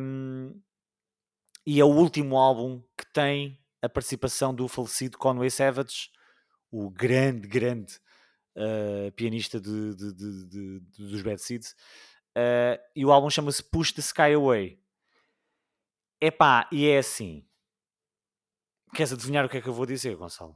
Um, 0.00 0.58
e 1.66 1.80
é 1.80 1.84
o 1.84 1.88
último 1.88 2.36
álbum 2.36 2.82
que 2.96 3.10
tem 3.12 3.58
a 3.84 3.88
participação 3.88 4.54
do 4.54 4.66
falecido 4.66 5.18
Conway 5.18 5.50
Savage, 5.50 6.10
o 6.70 6.88
grande, 6.90 7.46
grande 7.46 8.00
uh, 8.56 9.12
pianista 9.12 9.60
de, 9.60 9.94
de, 9.94 10.12
de, 10.46 10.80
dos 10.80 11.20
Bad 11.20 11.38
Seeds, 11.38 11.72
uh, 12.36 12.80
e 12.96 13.04
o 13.04 13.12
álbum 13.12 13.28
chama-se 13.28 13.62
Push 13.62 13.92
the 13.92 14.00
Sky 14.00 14.32
Away. 14.34 14.80
Epá, 16.18 16.66
e 16.72 16.86
é 16.86 16.98
assim. 16.98 17.46
Queres 18.94 19.12
adivinhar 19.12 19.44
o 19.44 19.48
que 19.50 19.58
é 19.58 19.60
que 19.60 19.68
eu 19.68 19.74
vou 19.74 19.84
dizer, 19.84 20.16
Gonçalo? 20.16 20.54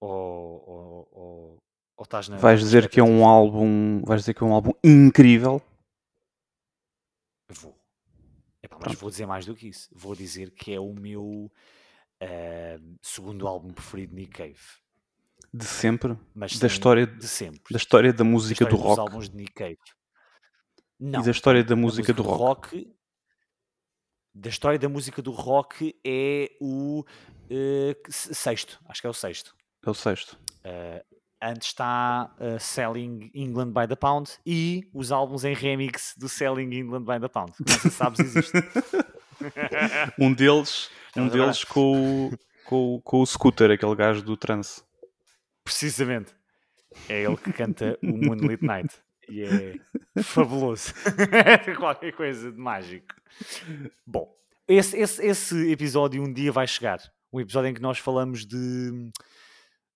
Ou, 0.00 0.10
ou, 0.10 1.08
ou, 1.12 1.62
ou 1.98 2.04
estás 2.04 2.28
na. 2.28 2.38
Vais 2.38 2.60
dizer 2.60 2.88
que 2.88 2.98
é 2.98 3.02
um 3.02 3.26
álbum. 3.26 4.02
Vais 4.04 4.22
dizer 4.22 4.32
que 4.32 4.42
é 4.42 4.46
um 4.46 4.54
álbum 4.54 4.70
incrível. 4.82 5.60
Vou. 7.50 7.78
Epá, 8.62 8.78
mas 8.80 8.94
vou 8.94 9.10
dizer 9.10 9.26
mais 9.26 9.44
do 9.44 9.54
que 9.54 9.68
isso. 9.68 9.90
Vou 9.92 10.14
dizer 10.14 10.52
que 10.52 10.72
é 10.72 10.80
o 10.80 10.94
meu 10.94 11.52
uh, 12.24 12.96
segundo 13.02 13.46
álbum 13.46 13.72
preferido 13.72 14.14
de 14.14 14.22
Nick 14.22 14.32
Cave 14.32 14.58
de 15.54 15.64
sempre, 15.64 16.18
Mas 16.34 16.58
da 16.58 16.66
história 16.66 17.06
de 17.06 17.28
sempre, 17.28 17.62
da 17.70 17.76
história 17.76 18.12
da 18.12 18.24
música 18.24 18.64
história 18.64 18.76
do 18.76 18.82
rock. 18.82 19.00
álbuns 19.00 19.28
de 19.28 19.36
Nick 19.36 19.52
Cave. 19.52 19.78
Não, 20.98 21.20
e 21.20 21.24
da 21.24 21.30
história 21.30 21.62
da, 21.62 21.76
música, 21.76 22.12
música, 22.12 22.12
do 22.12 22.22
rock. 22.22 22.76
rock. 22.76 22.96
Da 24.34 24.48
história 24.48 24.78
da 24.80 24.88
música 24.88 25.22
do 25.22 25.30
rock 25.30 25.94
é 26.04 26.50
o 26.60 27.02
uh, 27.02 27.94
sexto, 28.10 28.80
acho 28.88 29.00
que 29.00 29.06
é 29.06 29.10
o 29.10 29.14
sexto. 29.14 29.54
É 29.86 29.90
o 29.90 29.94
sexto. 29.94 30.36
Uh, 30.64 31.04
antes 31.40 31.68
está 31.68 32.34
uh, 32.40 32.58
Selling 32.58 33.30
England 33.32 33.72
by 33.72 33.86
the 33.86 33.94
Pound 33.94 34.32
e 34.44 34.90
os 34.92 35.12
álbuns 35.12 35.44
em 35.44 35.54
remix 35.54 36.14
do 36.16 36.28
Selling 36.28 36.74
England 36.74 37.04
by 37.04 37.20
the 37.20 37.28
Pound. 37.28 37.52
Não 37.60 37.78
se 37.78 37.90
sabes, 37.90 38.18
existe. 38.18 38.52
um 40.18 40.32
deles, 40.32 40.90
um 41.16 41.28
deles 41.28 41.64
com, 41.64 42.30
com, 42.64 43.00
com 43.02 43.20
o 43.20 43.26
Scooter, 43.26 43.70
aquele 43.70 43.94
gajo 43.94 44.22
do 44.22 44.36
trance. 44.36 44.82
Precisamente. 45.62 46.34
É 47.08 47.22
ele 47.22 47.36
que 47.36 47.52
canta 47.52 47.98
o 48.02 48.16
Moonlit 48.16 48.62
Night. 48.62 49.02
E 49.28 49.42
é 49.42 50.22
fabuloso. 50.22 50.92
Qualquer 51.78 52.12
coisa 52.12 52.52
de 52.52 52.58
mágico. 52.58 53.06
Bom, 54.06 54.34
esse, 54.68 54.96
esse, 54.96 55.24
esse 55.24 55.70
episódio 55.70 56.22
um 56.22 56.32
dia 56.32 56.52
vai 56.52 56.66
chegar. 56.66 57.00
Um 57.32 57.40
episódio 57.40 57.70
em 57.70 57.74
que 57.74 57.82
nós 57.82 57.98
falamos 57.98 58.46
de 58.46 59.10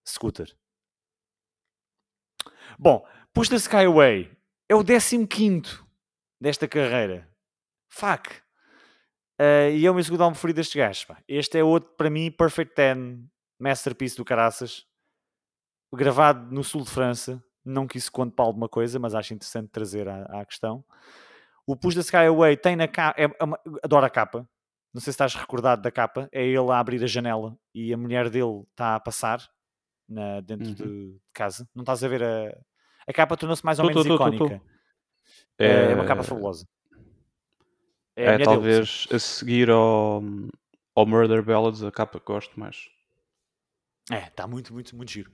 scooter. 0.07 0.53
Bom, 2.79 3.07
Push 3.33 3.48
the 3.48 3.57
Skyway 3.57 4.31
é 4.68 4.74
o 4.74 4.85
15 4.85 5.81
desta 6.40 6.66
carreira. 6.66 7.29
Fuck. 7.88 8.42
Uh, 9.40 9.70
e 9.72 9.87
é 9.87 9.90
o 9.90 9.94
meu 9.94 10.03
segundo 10.03 10.22
álbum 10.22 10.35
preferido 10.35 10.57
destes 10.57 10.74
gajos. 10.74 11.07
Este 11.29 11.59
é 11.59 11.64
outro, 11.64 11.90
para 11.96 12.11
mim, 12.11 12.31
Perfect 12.31 12.74
Ten, 12.74 13.24
masterpiece 13.59 14.16
do 14.16 14.24
caraças 14.24 14.87
gravado 15.92 16.53
no 16.53 16.62
sul 16.62 16.83
de 16.83 16.90
França. 16.90 17.42
Não 17.64 17.87
que 17.87 17.98
isso 17.98 18.11
conte 18.11 18.35
para 18.35 18.44
alguma 18.44 18.68
coisa, 18.68 18.98
mas 18.98 19.14
acho 19.14 19.35
interessante 19.35 19.68
trazer 19.68 20.09
à, 20.09 20.40
à 20.40 20.44
questão. 20.44 20.85
O 21.66 21.77
Push 21.77 21.94
the 21.94 22.01
Sky 22.01 22.16
Away 22.16 22.57
tem 22.57 22.77
na 22.77 22.88
capa, 22.88 23.20
é, 23.20 23.24
é 23.24 23.29
adoro 23.83 24.07
a 24.07 24.11
capa. 24.11 24.48
Não 24.92 25.01
sei 25.01 25.12
se 25.12 25.16
estás 25.16 25.35
recordado 25.35 25.83
da 25.83 25.90
capa. 25.90 26.29
É 26.33 26.42
ele 26.42 26.70
a 26.70 26.79
abrir 26.79 27.03
a 27.05 27.07
janela 27.07 27.57
e 27.74 27.92
a 27.92 27.96
mulher 27.96 28.31
dele 28.31 28.62
está 28.70 28.94
a 28.94 29.01
passar 29.01 29.46
na, 30.09 30.40
dentro 30.40 30.68
uhum. 30.68 30.74
de 30.74 31.20
casa. 31.33 31.68
Não 31.74 31.83
estás 31.83 32.03
a 32.03 32.09
ver 32.09 32.22
a, 32.22 32.59
a 33.07 33.12
capa 33.12 33.37
tornou-se 33.37 33.64
mais 33.64 33.79
ou 33.79 33.85
tô, 33.85 33.90
menos 33.90 34.07
tô, 34.07 34.14
icónica. 34.14 34.62
Tô, 35.59 35.64
é... 35.64 35.92
é... 35.92 35.94
uma 35.94 36.07
capa 36.07 36.22
fabulosa. 36.22 36.66
É, 38.18 38.35
é 38.35 38.38
talvez 38.38 39.07
dele, 39.07 39.16
a 39.16 39.18
seguir 39.20 39.70
ao, 39.70 40.20
ao 40.92 41.07
Murder 41.07 41.40
Ballads 41.40 41.85
a 41.85 41.92
capa 41.92 42.18
que 42.18 42.26
gosto 42.26 42.59
mais. 42.59 42.88
É, 44.10 44.27
está 44.27 44.44
muito, 44.44 44.73
muito, 44.73 44.96
muito 44.96 45.12
giro. 45.12 45.31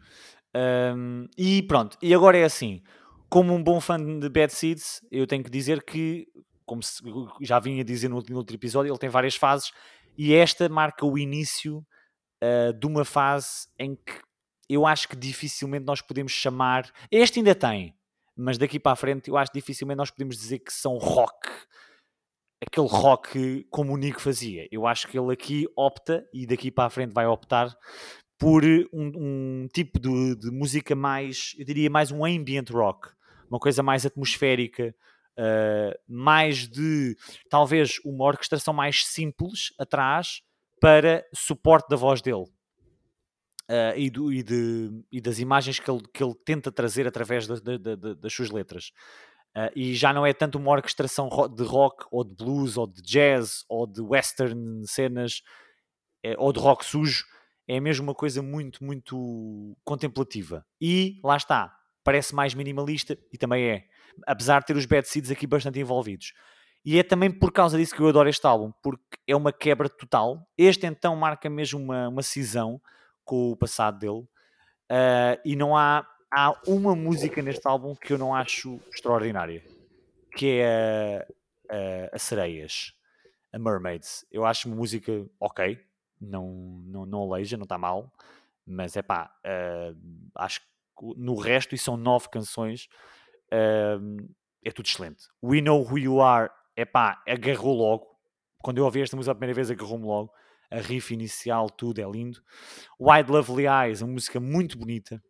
Um, 0.54 1.26
e 1.38 1.62
pronto, 1.62 1.96
e 2.02 2.12
agora 2.12 2.36
é 2.36 2.44
assim: 2.44 2.82
como 3.30 3.54
um 3.54 3.62
bom 3.62 3.80
fã 3.80 3.98
de 3.98 4.28
Bad 4.28 4.52
Seeds, 4.52 5.00
eu 5.10 5.26
tenho 5.26 5.42
que 5.42 5.50
dizer 5.50 5.82
que, 5.82 6.28
como 6.66 6.82
já 7.40 7.58
vinha 7.58 7.80
a 7.80 7.84
dizer 7.84 8.08
no 8.08 8.16
outro 8.16 8.54
episódio, 8.54 8.90
ele 8.90 8.98
tem 8.98 9.08
várias 9.08 9.34
fases 9.34 9.72
e 10.18 10.34
esta 10.34 10.68
marca 10.68 11.06
o 11.06 11.16
início 11.16 11.78
uh, 12.42 12.72
de 12.78 12.86
uma 12.86 13.04
fase 13.04 13.66
em 13.78 13.96
que 13.96 14.20
eu 14.68 14.86
acho 14.86 15.08
que 15.08 15.16
dificilmente 15.16 15.86
nós 15.86 16.02
podemos 16.02 16.32
chamar. 16.32 16.90
Este 17.10 17.38
ainda 17.38 17.54
tem, 17.54 17.96
mas 18.36 18.58
daqui 18.58 18.78
para 18.78 18.92
a 18.92 18.96
frente 18.96 19.30
eu 19.30 19.38
acho 19.38 19.50
que 19.50 19.58
dificilmente 19.58 19.96
nós 19.96 20.10
podemos 20.10 20.36
dizer 20.36 20.58
que 20.58 20.72
são 20.72 20.98
rock. 20.98 21.48
Aquele 22.66 22.88
rock 22.88 23.66
como 23.70 23.92
o 23.92 23.96
Nico 23.96 24.20
fazia. 24.20 24.66
Eu 24.70 24.86
acho 24.86 25.08
que 25.08 25.18
ele 25.18 25.32
aqui 25.32 25.66
opta, 25.76 26.26
e 26.32 26.46
daqui 26.46 26.70
para 26.70 26.86
a 26.86 26.90
frente 26.90 27.12
vai 27.12 27.26
optar, 27.26 27.76
por 28.38 28.64
um, 28.92 29.12
um 29.16 29.68
tipo 29.72 29.98
de, 29.98 30.36
de, 30.36 30.50
música 30.50 30.94
mais, 30.94 31.54
eu 31.58 31.64
diria 31.64 31.88
mais 31.88 32.10
um 32.10 32.24
ambient 32.24 32.70
rock, 32.70 33.08
uma 33.48 33.58
coisa 33.58 33.82
mais 33.82 34.04
atmosférica, 34.04 34.94
uh, 35.38 35.98
mais 36.08 36.68
de 36.68 37.16
talvez 37.48 38.00
uma 38.04 38.24
orquestração 38.24 38.74
mais 38.74 39.06
simples 39.06 39.72
atrás 39.78 40.42
para 40.80 41.24
suporte 41.34 41.88
da 41.88 41.96
voz 41.96 42.20
dele. 42.20 42.44
Uh, 43.70 43.96
e, 43.96 44.10
do, 44.10 44.30
e, 44.30 44.42
de, 44.42 44.90
e, 45.10 45.20
das 45.22 45.38
imagens 45.38 45.78
que 45.78 45.90
ele, 45.90 46.02
que 46.12 46.22
ele 46.22 46.34
tenta 46.44 46.70
trazer 46.70 47.06
através 47.06 47.46
das 47.46 48.32
suas 48.32 48.50
letras. 48.50 48.92
Uh, 49.56 49.70
e 49.76 49.94
já 49.94 50.12
não 50.12 50.26
é 50.26 50.32
tanto 50.32 50.58
uma 50.58 50.72
orquestração 50.72 51.28
de 51.54 51.62
rock, 51.62 52.04
ou 52.10 52.24
de 52.24 52.34
blues, 52.34 52.76
ou 52.76 52.86
de 52.86 53.00
jazz, 53.02 53.64
ou 53.68 53.86
de 53.86 54.00
western 54.00 54.84
cenas, 54.86 55.42
é, 56.24 56.34
ou 56.38 56.52
de 56.52 56.58
rock 56.58 56.84
sujo. 56.84 57.24
É 57.68 57.78
mesmo 57.78 58.04
uma 58.04 58.14
coisa 58.14 58.42
muito, 58.42 58.82
muito 58.84 59.76
contemplativa. 59.84 60.66
E 60.80 61.20
lá 61.22 61.36
está, 61.36 61.74
parece 62.02 62.34
mais 62.34 62.52
minimalista, 62.52 63.16
e 63.32 63.38
também 63.38 63.64
é. 63.64 63.84
Apesar 64.26 64.60
de 64.60 64.66
ter 64.66 64.76
os 64.76 64.86
Bad 64.86 65.08
Seeds 65.08 65.30
aqui 65.30 65.46
bastante 65.46 65.78
envolvidos. 65.78 66.32
E 66.84 66.98
é 66.98 67.02
também 67.02 67.30
por 67.30 67.50
causa 67.50 67.78
disso 67.78 67.94
que 67.94 68.02
eu 68.02 68.08
adoro 68.08 68.28
este 68.28 68.46
álbum, 68.46 68.70
porque 68.82 69.16
é 69.26 69.34
uma 69.34 69.52
quebra 69.52 69.88
total. 69.88 70.46
Este 70.58 70.86
então 70.86 71.16
marca 71.16 71.48
mesmo 71.48 71.80
uma, 71.80 72.08
uma 72.08 72.22
cisão 72.22 72.80
com 73.24 73.52
o 73.52 73.56
passado 73.56 73.98
dele. 73.98 74.26
Uh, 74.90 75.40
e 75.44 75.56
não 75.56 75.74
há, 75.74 76.06
há 76.34 76.52
uma 76.66 76.94
música 76.96 77.40
neste 77.40 77.66
álbum 77.66 77.94
que 77.94 78.12
eu 78.12 78.18
não 78.18 78.34
acho 78.34 78.80
extraordinária, 78.92 79.62
que 80.36 80.58
é 80.58 81.26
a, 81.70 81.74
a, 81.74 82.16
a 82.16 82.18
Sereias, 82.18 82.92
a 83.52 83.58
Mermaids. 83.58 84.26
Eu 84.30 84.44
acho 84.44 84.68
uma 84.68 84.76
música 84.76 85.24
ok, 85.38 85.78
não, 86.20 86.82
não, 86.84 87.06
não 87.06 87.22
aleija, 87.22 87.56
não 87.56 87.62
está 87.62 87.78
mal, 87.78 88.12
mas 88.66 88.96
é 88.96 89.02
pá, 89.02 89.30
uh, 89.46 89.96
acho 90.34 90.60
que 90.60 90.66
no 91.16 91.36
resto, 91.36 91.74
e 91.74 91.78
são 91.78 91.96
nove 91.96 92.28
canções, 92.28 92.88
uh, 93.52 94.28
é 94.64 94.70
tudo 94.72 94.86
excelente. 94.86 95.28
We 95.42 95.60
Know 95.60 95.82
Who 95.82 95.98
You 95.98 96.20
Are, 96.20 96.50
é 96.74 96.84
pá, 96.84 97.22
agarrou 97.28 97.76
logo. 97.76 98.06
Quando 98.62 98.78
eu 98.78 98.84
ouvi 98.84 99.02
esta 99.02 99.16
música 99.16 99.32
a 99.32 99.34
primeira 99.34 99.54
vez, 99.54 99.70
agarrou-me 99.70 100.06
logo 100.06 100.32
a 100.70 100.80
riff 100.80 101.12
inicial, 101.14 101.70
tudo 101.70 102.00
é 102.00 102.10
lindo. 102.10 102.42
Wide 102.98 103.30
Lovely 103.30 103.66
Eyes, 103.66 104.02
uma 104.02 104.14
música 104.14 104.40
muito 104.40 104.76
bonita. 104.76 105.22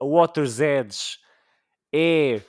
A 0.00 0.04
Water's 0.04 0.60
Edge 0.60 1.18
é 1.92 2.40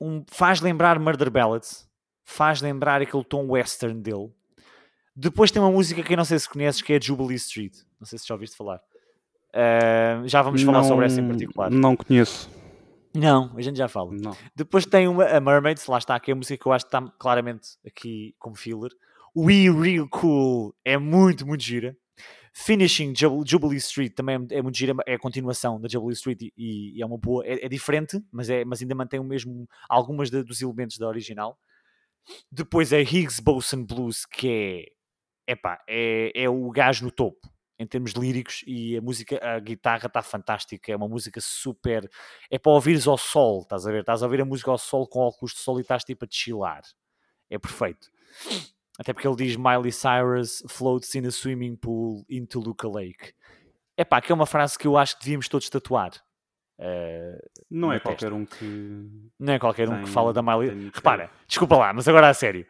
um, 0.00 0.24
faz 0.28 0.60
lembrar 0.60 0.98
Murder 0.98 1.30
Ballads, 1.30 1.88
faz 2.24 2.60
lembrar 2.60 3.02
aquele 3.02 3.24
tom 3.24 3.46
western 3.48 4.00
dele. 4.00 4.32
Depois 5.14 5.50
tem 5.50 5.60
uma 5.60 5.70
música 5.70 6.02
que 6.02 6.12
eu 6.12 6.16
não 6.16 6.24
sei 6.24 6.38
se 6.38 6.48
conheces, 6.48 6.80
que 6.80 6.92
é 6.92 7.00
Jubilee 7.00 7.36
Street. 7.36 7.76
Não 7.98 8.06
sei 8.06 8.18
se 8.18 8.26
já 8.26 8.34
ouviste 8.34 8.56
falar. 8.56 8.80
Uh, 9.50 10.26
já 10.26 10.40
vamos 10.40 10.62
falar 10.62 10.78
não, 10.78 10.88
sobre 10.88 11.06
essa 11.06 11.20
em 11.20 11.28
particular. 11.28 11.70
Não 11.70 11.96
conheço. 11.96 12.48
Não, 13.14 13.52
a 13.56 13.60
gente 13.60 13.76
já 13.76 13.88
fala. 13.88 14.12
Não. 14.12 14.36
Depois 14.54 14.86
tem 14.86 15.08
uma, 15.08 15.24
a 15.24 15.40
Mermaids, 15.40 15.86
lá 15.86 15.98
está, 15.98 16.18
que 16.20 16.30
é 16.30 16.32
a 16.32 16.36
música 16.36 16.56
que 16.56 16.66
eu 16.66 16.72
acho 16.72 16.86
que 16.86 16.96
está 16.96 17.12
claramente 17.18 17.70
aqui 17.84 18.34
como 18.38 18.56
filler. 18.56 18.92
We 19.36 19.70
Real 19.70 20.08
Cool 20.08 20.74
é 20.84 20.96
muito, 20.96 21.46
muito 21.46 21.62
gira. 21.62 21.96
Finishing 22.52 23.14
Jubilee 23.14 23.78
Street 23.78 24.12
também 24.14 24.36
é, 24.50 24.56
é 24.56 24.62
muito 24.62 24.76
gira, 24.76 24.94
é 25.06 25.14
a 25.14 25.18
continuação 25.18 25.80
da 25.80 25.88
Jubilee 25.88 26.14
Street 26.14 26.42
e, 26.42 26.52
e 26.96 27.02
é 27.02 27.06
uma 27.06 27.16
boa, 27.16 27.46
é, 27.46 27.64
é, 27.66 27.68
diferente, 27.68 28.20
mas, 28.30 28.50
é, 28.50 28.64
mas 28.64 28.82
ainda 28.82 28.94
mantém 28.94 29.20
o 29.20 29.24
mesmo, 29.24 29.68
algumas 29.88 30.30
de, 30.30 30.42
dos 30.42 30.60
elementos 30.60 30.98
da 30.98 31.06
original. 31.06 31.58
Depois 32.50 32.92
é 32.92 33.00
Higgs 33.00 33.40
Boson 33.40 33.84
Blues, 33.84 34.26
que 34.26 34.92
é, 35.46 35.52
epá, 35.52 35.82
é, 35.88 36.32
é 36.34 36.48
o 36.48 36.70
gajo 36.70 37.04
no 37.04 37.10
topo 37.10 37.48
em 37.78 37.86
termos 37.86 38.12
líricos 38.12 38.62
e 38.66 38.98
a 38.98 39.00
música, 39.00 39.40
a 39.42 39.58
guitarra 39.58 40.06
está 40.06 40.20
fantástica, 40.20 40.92
é 40.92 40.96
uma 40.96 41.08
música 41.08 41.40
super, 41.40 42.06
é 42.50 42.58
para 42.58 42.72
ouvires 42.72 43.06
ao 43.06 43.16
sol, 43.16 43.62
estás 43.62 43.86
a 43.86 43.90
ver? 43.90 44.00
Estás 44.00 44.22
a 44.22 44.26
ouvir 44.26 44.42
a 44.42 44.44
música 44.44 44.70
ao 44.70 44.76
sol 44.76 45.08
com 45.08 45.20
óculos 45.20 45.54
de 45.54 45.60
sol 45.60 45.78
e 45.78 45.80
estás 45.80 46.04
tipo 46.04 46.26
a 46.26 46.28
chilar. 46.30 46.82
É 47.48 47.58
perfeito. 47.58 48.10
Até 49.00 49.14
porque 49.14 49.26
ele 49.26 49.36
diz 49.36 49.56
Miley 49.56 49.90
Cyrus 49.90 50.62
floats 50.68 51.14
in 51.14 51.26
a 51.26 51.30
swimming 51.30 51.74
pool 51.74 52.22
into 52.28 52.60
Luca 52.60 52.86
Lake. 52.86 53.32
É 53.96 54.04
pá, 54.04 54.20
que 54.20 54.30
é 54.30 54.34
uma 54.34 54.44
frase 54.44 54.78
que 54.78 54.86
eu 54.86 54.98
acho 54.98 55.16
que 55.16 55.24
devíamos 55.24 55.48
todos 55.48 55.70
tatuar. 55.70 56.10
Uh, 56.78 57.40
não 57.70 57.90
é 57.90 57.98
qualquer 57.98 58.30
um 58.30 58.44
que. 58.44 59.08
Não 59.38 59.54
é 59.54 59.58
qualquer 59.58 59.88
tem, 59.88 59.96
um 59.96 60.04
que 60.04 60.10
fala 60.10 60.34
da 60.34 60.42
Miley. 60.42 60.90
Repara, 60.92 61.30
desculpa 61.48 61.78
lá, 61.78 61.94
mas 61.94 62.06
agora 62.08 62.28
a 62.28 62.34
sério. 62.34 62.66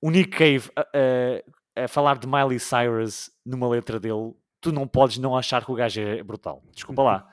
O 0.00 0.10
Nick 0.10 0.30
Cave 0.30 0.68
a, 0.74 0.80
a, 0.80 1.84
a, 1.84 1.88
falar 1.88 2.18
de 2.18 2.26
Miley 2.26 2.58
Cyrus 2.58 3.30
numa 3.46 3.68
letra 3.68 4.00
dele, 4.00 4.34
tu 4.60 4.72
não 4.72 4.88
podes 4.88 5.18
não 5.18 5.36
achar 5.36 5.64
que 5.64 5.70
o 5.70 5.76
gajo 5.76 6.00
é 6.00 6.24
brutal. 6.24 6.60
Desculpa 6.74 7.04
lá. 7.04 7.28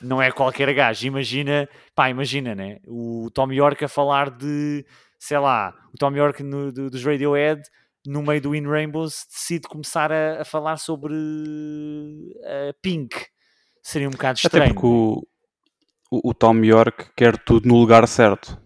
Não 0.00 0.20
é 0.20 0.32
qualquer 0.32 0.72
gajo. 0.72 1.06
Imagina, 1.06 1.68
pá, 1.94 2.08
imagina, 2.08 2.54
né? 2.54 2.78
O 2.86 3.28
Tom 3.34 3.52
York 3.52 3.84
a 3.84 3.88
falar 3.88 4.30
de 4.30 4.82
sei 5.20 5.38
lá, 5.38 5.74
o 5.92 5.98
Tom 5.98 6.12
York 6.16 6.42
no, 6.42 6.72
do, 6.72 6.88
dos 6.90 7.04
Radiohead, 7.04 7.62
no 8.06 8.22
meio 8.22 8.40
do 8.40 8.54
In 8.54 8.66
Rainbows, 8.66 9.26
decide 9.28 9.68
começar 9.68 10.10
a, 10.10 10.40
a 10.40 10.44
falar 10.46 10.78
sobre 10.78 11.12
uh, 11.12 12.74
Pink. 12.80 13.14
Seria 13.82 14.08
um 14.08 14.12
bocado 14.12 14.38
estranho. 14.38 14.64
Até 14.64 14.72
porque 14.72 14.86
o, 14.86 15.22
o, 16.10 16.30
o, 16.30 16.34
Tom 16.34 16.64
York 16.64 17.10
quer 17.14 17.36
tudo 17.36 17.68
no 17.68 17.76
lugar 17.76 18.08
certo. 18.08 18.58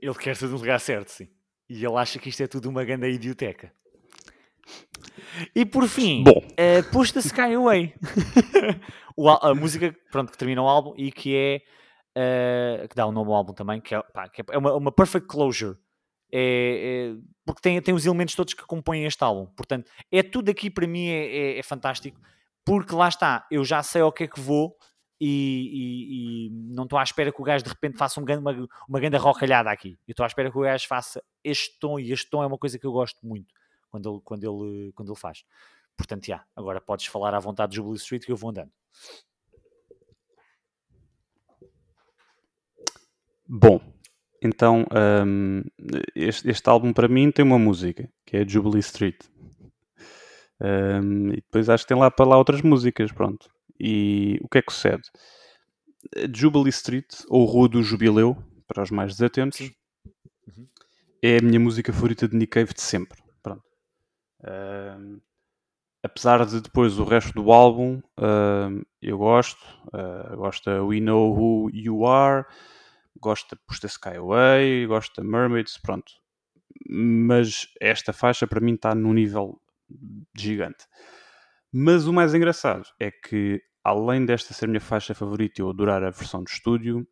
Ele 0.00 0.14
quer 0.14 0.36
tudo 0.36 0.52
no 0.52 0.58
lugar 0.58 0.80
certo, 0.80 1.10
sim. 1.10 1.28
E 1.68 1.84
ele 1.84 1.96
acha 1.96 2.18
que 2.18 2.30
isto 2.30 2.42
é 2.42 2.46
tudo 2.46 2.70
uma 2.70 2.82
grande 2.82 3.08
idioteca. 3.10 3.70
E 5.54 5.66
por 5.66 5.86
fim, 5.86 6.24
Bom. 6.24 6.38
Uh, 6.38 6.82
Push 6.90 7.12
the 7.12 7.20
Sky 7.20 7.54
Away. 7.54 7.94
a 9.42 9.54
música 9.54 9.94
pronto, 10.10 10.32
que 10.32 10.38
termina 10.38 10.62
o 10.62 10.68
álbum 10.68 10.94
e 10.96 11.12
que 11.12 11.36
é 11.36 11.60
uh, 12.16 12.88
que 12.88 12.94
dá 12.94 13.06
um 13.06 13.12
nome 13.12 13.30
ao 13.30 13.36
álbum 13.36 13.52
também, 13.52 13.80
que 13.80 13.94
é, 13.94 14.02
pá, 14.02 14.28
que 14.28 14.42
é 14.48 14.58
uma, 14.58 14.74
uma 14.74 14.92
perfect 14.92 15.28
closure. 15.28 15.76
É, 16.32 17.12
é, 17.12 17.16
porque 17.44 17.60
tem, 17.60 17.80
tem 17.82 17.92
os 17.92 18.06
elementos 18.06 18.34
todos 18.34 18.54
que 18.54 18.64
compõem 18.64 19.04
este 19.04 19.22
álbum. 19.22 19.46
Portanto, 19.46 19.90
é 20.12 20.22
tudo 20.22 20.50
aqui 20.50 20.70
para 20.70 20.86
mim 20.86 21.08
é, 21.08 21.26
é, 21.26 21.58
é 21.58 21.62
fantástico, 21.62 22.20
porque 22.64 22.94
lá 22.94 23.08
está, 23.08 23.46
eu 23.50 23.64
já 23.64 23.82
sei 23.82 24.02
ao 24.02 24.12
que 24.12 24.24
é 24.24 24.28
que 24.28 24.40
vou 24.40 24.76
e, 25.20 25.26
e, 25.26 26.46
e 26.46 26.50
não 26.74 26.84
estou 26.84 26.98
à 26.98 27.02
espera 27.02 27.32
que 27.32 27.40
o 27.40 27.44
gajo 27.44 27.64
de 27.64 27.70
repente 27.70 27.98
faça 27.98 28.20
um, 28.20 28.24
uma, 28.24 28.68
uma 28.88 29.00
grande 29.00 29.16
rocalhada 29.16 29.70
aqui. 29.70 29.98
Eu 30.06 30.12
estou 30.12 30.24
à 30.24 30.26
espera 30.26 30.50
que 30.50 30.56
o 30.56 30.62
gajo 30.62 30.86
faça 30.86 31.22
este 31.44 31.78
tom, 31.78 31.98
e 31.98 32.12
este 32.12 32.30
tom 32.30 32.42
é 32.42 32.46
uma 32.46 32.58
coisa 32.58 32.78
que 32.78 32.86
eu 32.86 32.92
gosto 32.92 33.18
muito 33.26 33.52
quando 33.90 34.10
ele, 34.10 34.20
quando 34.24 34.44
ele, 34.44 34.92
quando 34.92 35.12
ele 35.12 35.18
faz. 35.18 35.44
Portanto, 35.96 36.26
já, 36.26 36.44
agora 36.56 36.80
podes 36.80 37.06
falar 37.06 37.34
à 37.34 37.38
vontade 37.38 37.72
de 37.72 37.76
Jubilee 37.76 37.98
Street 37.98 38.24
que 38.24 38.32
eu 38.32 38.36
vou 38.36 38.50
andando. 38.50 38.70
Bom, 43.52 43.80
então 44.40 44.86
um, 45.26 45.64
este, 46.14 46.48
este, 46.48 46.68
álbum 46.68 46.92
para 46.92 47.08
mim 47.08 47.32
tem 47.32 47.44
uma 47.44 47.58
música 47.58 48.08
que 48.24 48.36
é 48.36 48.48
Jubilee 48.48 48.78
Street. 48.78 49.16
Um, 50.60 51.32
e 51.32 51.36
depois 51.36 51.68
acho 51.68 51.82
que 51.82 51.88
tem 51.88 51.96
lá 51.96 52.12
para 52.12 52.26
lá 52.26 52.38
outras 52.38 52.62
músicas, 52.62 53.10
pronto. 53.10 53.50
E 53.78 54.38
o 54.40 54.48
que 54.48 54.58
é 54.58 54.62
que 54.62 54.72
sucede? 54.72 55.02
Jubilee 56.32 56.68
Street, 56.68 57.12
ou 57.28 57.44
Rua 57.44 57.68
do 57.68 57.82
Jubileu, 57.82 58.36
para 58.68 58.84
os 58.84 58.90
mais 58.92 59.16
desatentos, 59.16 59.72
uhum. 60.46 60.68
é 61.20 61.38
a 61.38 61.42
minha 61.42 61.58
música 61.58 61.92
favorita 61.92 62.28
de 62.28 62.36
Nick 62.36 62.52
Cave 62.52 62.72
de 62.72 62.82
sempre. 62.82 63.18
Pronto. 63.42 63.64
Um, 64.44 65.20
apesar 66.04 66.46
de 66.46 66.60
depois 66.60 67.00
o 67.00 67.04
resto 67.04 67.32
do 67.32 67.50
álbum 67.50 68.00
eu 69.02 69.18
gosto, 69.18 69.66
uh, 69.88 70.36
gosto 70.36 70.70
da 70.70 70.84
We 70.84 71.00
Know 71.00 71.36
Who 71.36 71.70
You 71.72 72.06
Are, 72.06 72.46
gosto 73.20 73.54
da 73.54 73.60
Push 73.66 73.80
the 73.80 73.86
Sky 73.86 74.16
Away, 74.16 74.86
gosto 74.86 75.20
da 75.20 75.28
Mermaids, 75.28 75.78
pronto. 75.78 76.12
Mas 76.88 77.66
esta 77.80 78.12
faixa 78.12 78.46
para 78.46 78.60
mim 78.60 78.74
está 78.74 78.94
num 78.94 79.12
nível 79.12 79.60
gigante. 80.36 80.86
Mas 81.72 82.06
o 82.06 82.12
mais 82.12 82.34
engraçado 82.34 82.84
é 82.98 83.10
que, 83.10 83.62
além 83.84 84.24
desta 84.24 84.54
ser 84.54 84.64
a 84.64 84.68
minha 84.68 84.80
faixa 84.80 85.14
favorita 85.14 85.60
e 85.60 85.62
eu 85.62 85.70
adorar 85.70 86.02
a 86.02 86.10
versão 86.10 86.42
de 86.42 86.50
estúdio, 86.50 87.06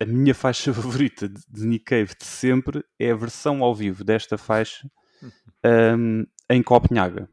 a 0.00 0.04
minha 0.04 0.34
faixa 0.34 0.72
favorita 0.74 1.28
de 1.28 1.66
Nick 1.66 1.84
Cave 1.84 2.14
de 2.18 2.24
sempre 2.24 2.84
é 2.98 3.10
a 3.10 3.16
versão 3.16 3.62
ao 3.62 3.74
vivo 3.74 4.04
desta 4.04 4.38
faixa 4.38 4.88
um, 5.96 6.24
em 6.50 6.62
Copenhaga. 6.62 7.28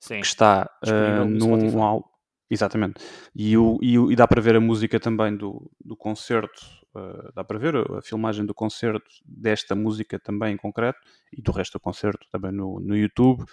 Sim. 0.00 0.20
Que 0.20 0.26
está 0.26 0.68
uh, 0.84 1.24
num 1.24 1.82
álbum. 1.82 2.08
Exatamente. 2.50 3.02
E, 3.34 3.56
o, 3.56 3.78
e, 3.80 3.94
e, 3.94 4.16
dá 4.16 4.28
para 4.28 4.42
ver 4.42 4.56
a 4.56 4.60
música 4.60 5.00
também 5.00 5.34
do, 5.34 5.70
do 5.82 5.96
concerto 5.96 6.81
Uh, 6.94 7.32
dá 7.34 7.42
para 7.42 7.58
ver 7.58 7.74
a 7.76 8.02
filmagem 8.02 8.44
do 8.44 8.54
concerto 8.54 9.10
desta 9.24 9.74
música 9.74 10.18
também 10.18 10.52
em 10.52 10.56
concreto 10.58 11.00
e 11.32 11.40
do 11.40 11.50
resto 11.50 11.74
do 11.74 11.80
concerto 11.80 12.26
também 12.30 12.52
no, 12.52 12.78
no 12.80 12.94
YouTube. 12.94 13.44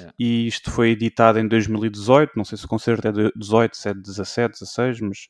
É. 0.00 0.10
E 0.18 0.48
isto 0.48 0.70
foi 0.72 0.90
editado 0.90 1.38
em 1.38 1.46
2018. 1.46 2.32
Não 2.36 2.44
sei 2.44 2.58
se 2.58 2.64
o 2.64 2.68
concerto 2.68 3.06
é 3.06 3.12
de 3.12 3.32
18, 3.36 3.76
se 3.76 3.88
é 3.90 3.94
de 3.94 4.00
17, 4.00 4.52
16, 4.52 5.00
mas 5.02 5.28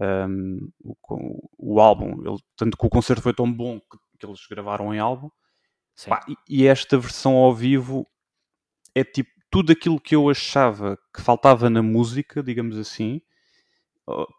um, 0.00 0.70
o, 0.82 1.48
o, 1.58 1.80
álbum, 1.80 2.22
ele, 2.24 2.38
tanto 2.56 2.76
que 2.76 2.86
o 2.86 2.90
concerto 2.90 3.22
foi 3.22 3.34
tão 3.34 3.52
bom 3.52 3.80
que, 3.80 3.98
que 4.18 4.26
eles 4.26 4.46
gravaram 4.48 4.94
em 4.94 4.98
álbum. 4.98 5.30
Pá, 6.06 6.24
e, 6.28 6.62
e 6.62 6.66
esta 6.66 6.96
versão 6.96 7.34
ao 7.34 7.54
vivo 7.54 8.06
é 8.94 9.04
tipo 9.04 9.30
tudo 9.50 9.72
aquilo 9.72 10.00
que 10.00 10.14
eu 10.14 10.30
achava 10.30 10.96
que 11.14 11.20
faltava 11.20 11.68
na 11.68 11.82
música, 11.82 12.42
digamos 12.42 12.78
assim, 12.78 13.20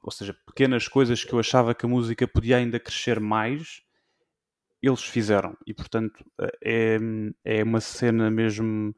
ou 0.03 0.11
seja, 0.11 0.35
pequenas 0.45 0.87
coisas 0.87 1.23
que 1.23 1.33
eu 1.33 1.39
achava 1.39 1.75
que 1.75 1.85
a 1.85 1.89
música 1.89 2.27
podia 2.27 2.57
ainda 2.57 2.79
crescer 2.79 3.19
mais, 3.19 3.81
eles 4.81 5.03
fizeram. 5.03 5.55
E 5.65 5.73
portanto 5.73 6.23
é, 6.63 6.97
é 7.43 7.63
uma 7.63 7.79
cena 7.79 8.29
mesmo 8.31 8.95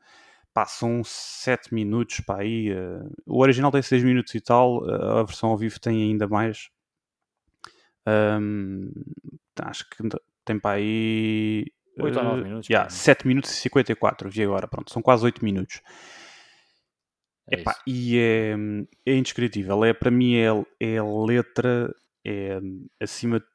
são 0.67 1.03
7 1.03 1.73
minutos 1.73 2.19
para 2.19 2.43
aí. 2.43 2.71
Uh, 2.71 3.11
o 3.25 3.41
original 3.41 3.71
tem 3.71 3.81
6 3.81 4.03
minutos 4.03 4.35
e 4.35 4.41
tal, 4.41 4.83
uh, 4.83 5.19
a 5.19 5.23
versão 5.23 5.49
ao 5.49 5.57
vivo 5.57 5.79
tem 5.79 6.03
ainda 6.03 6.27
mais. 6.27 6.69
Um, 8.07 8.91
acho 9.59 9.89
que 9.89 9.97
tem 10.45 10.59
para 10.59 10.77
aí. 10.77 11.65
8 11.99 12.17
ou 12.17 12.23
9 12.23 12.43
minutos. 12.43 12.69
Yeah, 12.69 12.89
7 12.89 13.27
minutos 13.27 13.51
e 13.51 13.55
54, 13.55 14.29
vi 14.29 14.43
agora, 14.43 14.67
pronto, 14.67 14.91
são 14.91 15.01
quase 15.01 15.25
8 15.25 15.43
minutos. 15.43 15.81
É 17.51 17.59
Epá, 17.59 17.75
e 17.85 18.17
é, 18.17 18.55
é 19.05 19.15
indescritível. 19.15 19.83
É, 19.83 19.93
para 19.93 20.09
mim 20.11 20.35
é, 20.35 20.47
é 20.79 20.97
a 20.97 21.03
letra, 21.03 21.93
é 22.25 22.59
acima 23.01 23.39
de 23.39 23.45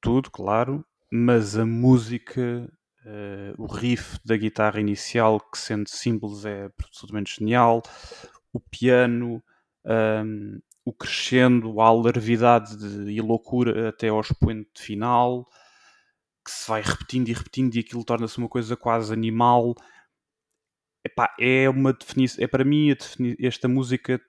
tudo, 0.00 0.30
claro, 0.30 0.84
mas 1.12 1.56
a 1.56 1.66
música, 1.66 2.68
eh, 3.06 3.54
o 3.58 3.66
riff 3.66 4.18
da 4.24 4.36
guitarra 4.36 4.80
inicial, 4.80 5.40
que 5.40 5.58
sendo 5.58 5.88
simples 5.88 6.44
é 6.44 6.70
absolutamente 6.80 7.36
genial, 7.38 7.82
o 8.52 8.60
piano, 8.60 9.42
ahm, 9.84 10.58
o 10.84 10.92
crescendo, 10.92 11.80
a 11.80 11.86
alarvidade 11.88 12.76
de- 12.76 13.12
e 13.12 13.20
loucura 13.20 13.90
até 13.90 14.08
ao 14.08 14.20
expoente 14.20 14.70
final, 14.82 15.46
que 16.44 16.50
se 16.50 16.68
vai 16.68 16.82
repetindo 16.82 17.28
e 17.28 17.32
repetindo 17.32 17.74
e 17.76 17.80
aquilo 17.80 18.04
torna-se 18.04 18.38
uma 18.38 18.48
coisa 18.48 18.76
quase 18.76 19.12
animal. 19.12 19.74
Epá, 21.04 21.34
é 21.40 21.68
uma 21.68 21.92
definição, 21.92 22.44
é 22.44 22.46
para 22.46 22.64
mim 22.64 22.90
a 22.90 22.94
defini- 22.94 23.36
esta 23.40 23.66
música 23.68 24.20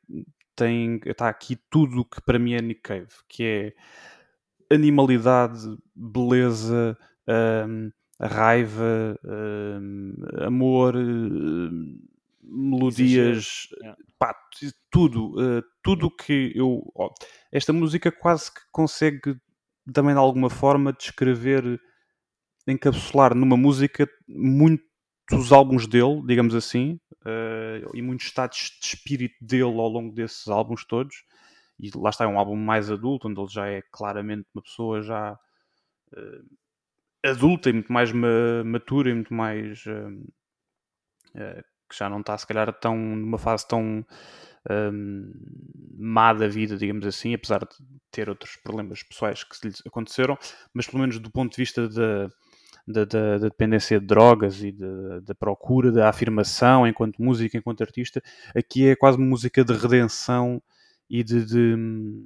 tem, 0.55 0.99
está 1.05 1.29
aqui 1.29 1.55
tudo 1.69 2.01
o 2.01 2.05
que 2.05 2.21
para 2.21 2.39
mim 2.39 2.53
é 2.53 2.61
Nick 2.61 2.81
Cave, 2.81 3.07
que 3.29 3.43
é 3.43 3.73
animalidade, 4.75 5.59
beleza, 5.95 6.97
hum, 7.67 7.91
raiva, 8.19 9.19
hum, 9.23 10.15
amor, 10.41 10.95
hum, 10.95 11.99
melodias, 12.41 13.67
Yeah. 13.81 13.97
pá, 14.19 14.35
tudo, 14.91 15.33
uh, 15.39 15.63
tudo 15.83 16.09
que 16.09 16.51
eu. 16.55 16.81
esta 17.51 17.71
música 17.73 18.11
quase 18.11 18.51
que 18.53 18.61
consegue 18.71 19.35
também 19.93 20.13
de 20.13 20.19
alguma 20.19 20.49
forma 20.49 20.93
descrever, 20.93 21.79
encapsular 22.67 23.35
numa 23.35 23.57
música 23.57 24.07
muitos 25.33 25.51
álbuns 25.51 25.87
dele, 25.87 26.21
digamos 26.25 26.55
assim, 26.55 26.99
uh, 27.25 27.95
e 27.95 28.01
muitos 28.01 28.27
estados 28.27 28.77
de 28.81 28.87
espírito 28.87 29.35
dele 29.41 29.63
ao 29.63 29.89
longo 29.89 30.13
desses 30.13 30.47
álbuns 30.47 30.85
todos. 30.85 31.23
E 31.79 31.89
lá 31.95 32.09
está, 32.09 32.25
é 32.25 32.27
um 32.27 32.37
álbum 32.39 32.55
mais 32.55 32.91
adulto, 32.91 33.27
onde 33.27 33.39
ele 33.39 33.49
já 33.49 33.67
é 33.67 33.81
claramente 33.91 34.47
uma 34.53 34.61
pessoa 34.61 35.01
já 35.01 35.33
uh, 36.13 36.45
adulta 37.25 37.69
e 37.69 37.73
muito 37.73 37.91
mais 37.91 38.11
ma- 38.11 38.63
matura 38.65 39.09
e 39.09 39.13
muito 39.13 39.33
mais. 39.33 39.83
uh, 39.85 40.23
que 41.89 41.97
já 41.97 42.09
não 42.09 42.21
está, 42.21 42.37
se 42.37 42.47
calhar, 42.47 42.71
tão, 42.79 42.97
numa 42.97 43.37
fase 43.37 43.67
tão 43.67 44.05
um, 44.69 45.33
má 45.97 46.33
da 46.33 46.47
vida, 46.47 46.77
digamos 46.77 47.05
assim, 47.05 47.33
apesar 47.33 47.59
de 47.59 47.75
ter 48.11 48.29
outros 48.29 48.55
problemas 48.55 49.03
pessoais 49.03 49.43
que 49.43 49.67
lhe 49.67 49.73
aconteceram, 49.85 50.37
mas 50.73 50.87
pelo 50.87 50.99
menos 50.99 51.19
do 51.19 51.31
ponto 51.31 51.51
de 51.51 51.57
vista 51.57 51.87
da, 51.89 52.29
da, 52.87 53.05
da- 53.05 53.37
da 53.37 53.47
dependência 53.49 53.99
de 53.99 54.05
drogas 54.05 54.61
e 54.63 54.71
da, 54.71 55.35
procura, 55.35 55.91
da 55.91 56.09
afirmação 56.09 56.85
enquanto 56.87 57.21
música, 57.21 57.57
enquanto 57.57 57.81
artista, 57.81 58.21
aqui 58.55 58.87
é 58.87 58.95
quase 58.95 59.17
música 59.17 59.63
de 59.63 59.73
redenção 59.73 60.61
e 61.09 61.23
de, 61.23 61.45
de- 61.45 62.23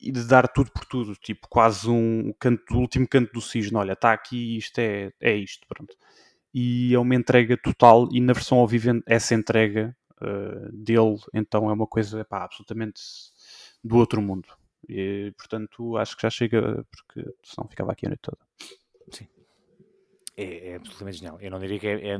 e 0.00 0.12
de 0.12 0.24
dar 0.26 0.46
tudo 0.48 0.70
por 0.72 0.84
tudo, 0.84 1.14
tipo 1.16 1.48
quase 1.48 1.88
um 1.88 2.32
canto, 2.38 2.74
o 2.74 2.80
último 2.80 3.08
canto 3.08 3.32
do 3.32 3.40
cisne, 3.40 3.76
olha, 3.76 3.92
está 3.92 4.12
aqui, 4.12 4.56
isto 4.56 4.78
é, 4.78 5.12
é 5.20 5.34
isto, 5.34 5.66
pronto. 5.66 5.96
E 6.52 6.94
é 6.94 6.98
uma 6.98 7.14
entrega 7.14 7.56
total, 7.56 8.08
e 8.12 8.20
na 8.20 8.32
versão 8.32 8.58
ao 8.58 8.66
vivo 8.68 9.02
essa 9.06 9.34
entrega 9.34 9.96
uh, 10.22 10.72
dele, 10.72 11.18
então 11.34 11.68
é 11.70 11.72
uma 11.72 11.86
coisa 11.86 12.24
pá, 12.24 12.44
absolutamente 12.44 13.00
do 13.82 13.96
outro 13.96 14.20
mundo. 14.22 14.48
E, 14.88 15.32
portanto, 15.36 15.96
acho 15.96 16.16
que 16.16 16.22
já 16.22 16.30
chega, 16.30 16.84
porque 16.90 17.28
senão 17.42 17.68
ficava 17.68 17.92
aqui 17.92 18.06
a 18.06 18.10
noite 18.10 18.20
toda. 18.22 18.38
É, 20.36 20.70
é 20.70 20.74
absolutamente 20.76 21.18
genial. 21.18 21.38
Eu 21.40 21.50
não 21.50 21.58
diria 21.58 21.78
que 21.78 21.86
é, 21.86 22.08
é, 22.10 22.18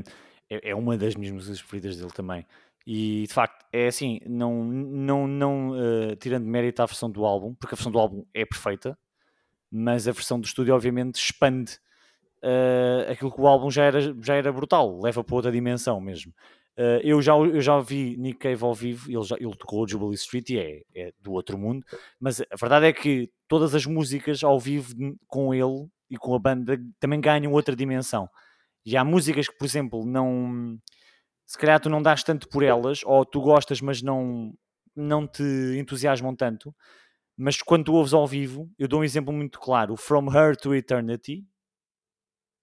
é- 0.50 0.70
é 0.70 0.74
uma 0.74 0.96
das 0.96 1.14
minhas 1.14 1.32
músicas 1.34 1.60
preferidas 1.60 1.96
dele 1.96 2.10
também. 2.12 2.46
E 2.86 3.24
de 3.26 3.32
facto, 3.34 3.64
é 3.72 3.88
assim, 3.88 4.20
não, 4.26 4.64
não, 4.64 5.26
não 5.26 5.74
eh, 6.12 6.16
tirando 6.16 6.44
mérito 6.46 6.82
à 6.82 6.86
versão 6.86 7.10
do 7.10 7.24
álbum, 7.26 7.52
porque 7.54 7.74
a 7.74 7.76
versão 7.76 7.90
do 7.90 7.98
álbum 7.98 8.24
é 8.32 8.44
perfeita, 8.46 8.96
mas 9.70 10.08
a 10.08 10.12
versão 10.12 10.40
do 10.40 10.46
estúdio, 10.46 10.74
obviamente, 10.74 11.16
expande 11.16 11.78
eh, 12.42 13.08
aquilo 13.10 13.32
que 13.32 13.40
o 13.40 13.46
álbum 13.48 13.70
já 13.70 13.84
era, 13.84 14.00
já 14.22 14.34
era 14.36 14.52
brutal, 14.52 15.00
leva 15.02 15.24
para 15.24 15.36
outra 15.36 15.52
dimensão 15.52 16.00
mesmo. 16.00 16.32
Eh, 16.76 17.00
eu, 17.04 17.22
já, 17.22 17.34
eu 17.34 17.60
já 17.60 17.80
vi 17.80 18.16
Nick 18.18 18.38
Cave 18.40 18.64
ao 18.64 18.74
vivo, 18.74 19.10
ele, 19.10 19.22
já, 19.24 19.36
ele 19.36 19.56
tocou 19.56 19.84
o 19.84 19.88
Jubilee 19.88 20.14
Street 20.16 20.50
e 20.50 20.58
é, 20.58 20.82
é 20.94 21.12
do 21.20 21.32
outro 21.32 21.58
mundo, 21.58 21.84
mas 22.20 22.40
a 22.40 22.56
verdade 22.60 22.86
é 22.86 22.92
que 22.92 23.30
todas 23.48 23.74
as 23.74 23.86
músicas 23.86 24.44
ao 24.44 24.60
vivo 24.60 24.94
com 25.26 25.54
ele 25.54 25.88
e 26.10 26.16
com 26.16 26.34
a 26.34 26.38
banda 26.38 26.78
também 27.00 27.20
ganham 27.20 27.52
outra 27.52 27.74
dimensão. 27.76 28.28
E 28.84 28.96
há 28.96 29.04
músicas 29.04 29.48
que, 29.48 29.56
por 29.58 29.64
exemplo, 29.66 30.06
não. 30.06 30.78
Se 31.46 31.58
calhar 31.58 31.80
tu 31.80 31.88
não 31.90 32.02
dás 32.02 32.22
tanto 32.24 32.48
por 32.48 32.62
elas, 32.64 33.02
ou 33.04 33.24
tu 33.24 33.40
gostas, 33.40 33.80
mas 33.80 34.02
não, 34.02 34.52
não 34.96 35.26
te 35.28 35.42
entusiasmam 35.78 36.34
tanto. 36.36 36.74
Mas 37.36 37.62
quando 37.62 37.86
tu 37.86 37.94
ouves 37.94 38.14
ao 38.14 38.26
vivo, 38.26 38.70
eu 38.78 38.88
dou 38.88 39.00
um 39.00 39.04
exemplo 39.04 39.32
muito 39.32 39.60
claro: 39.60 39.96
From 39.96 40.30
Her 40.34 40.56
to 40.56 40.74
Eternity, 40.74 41.44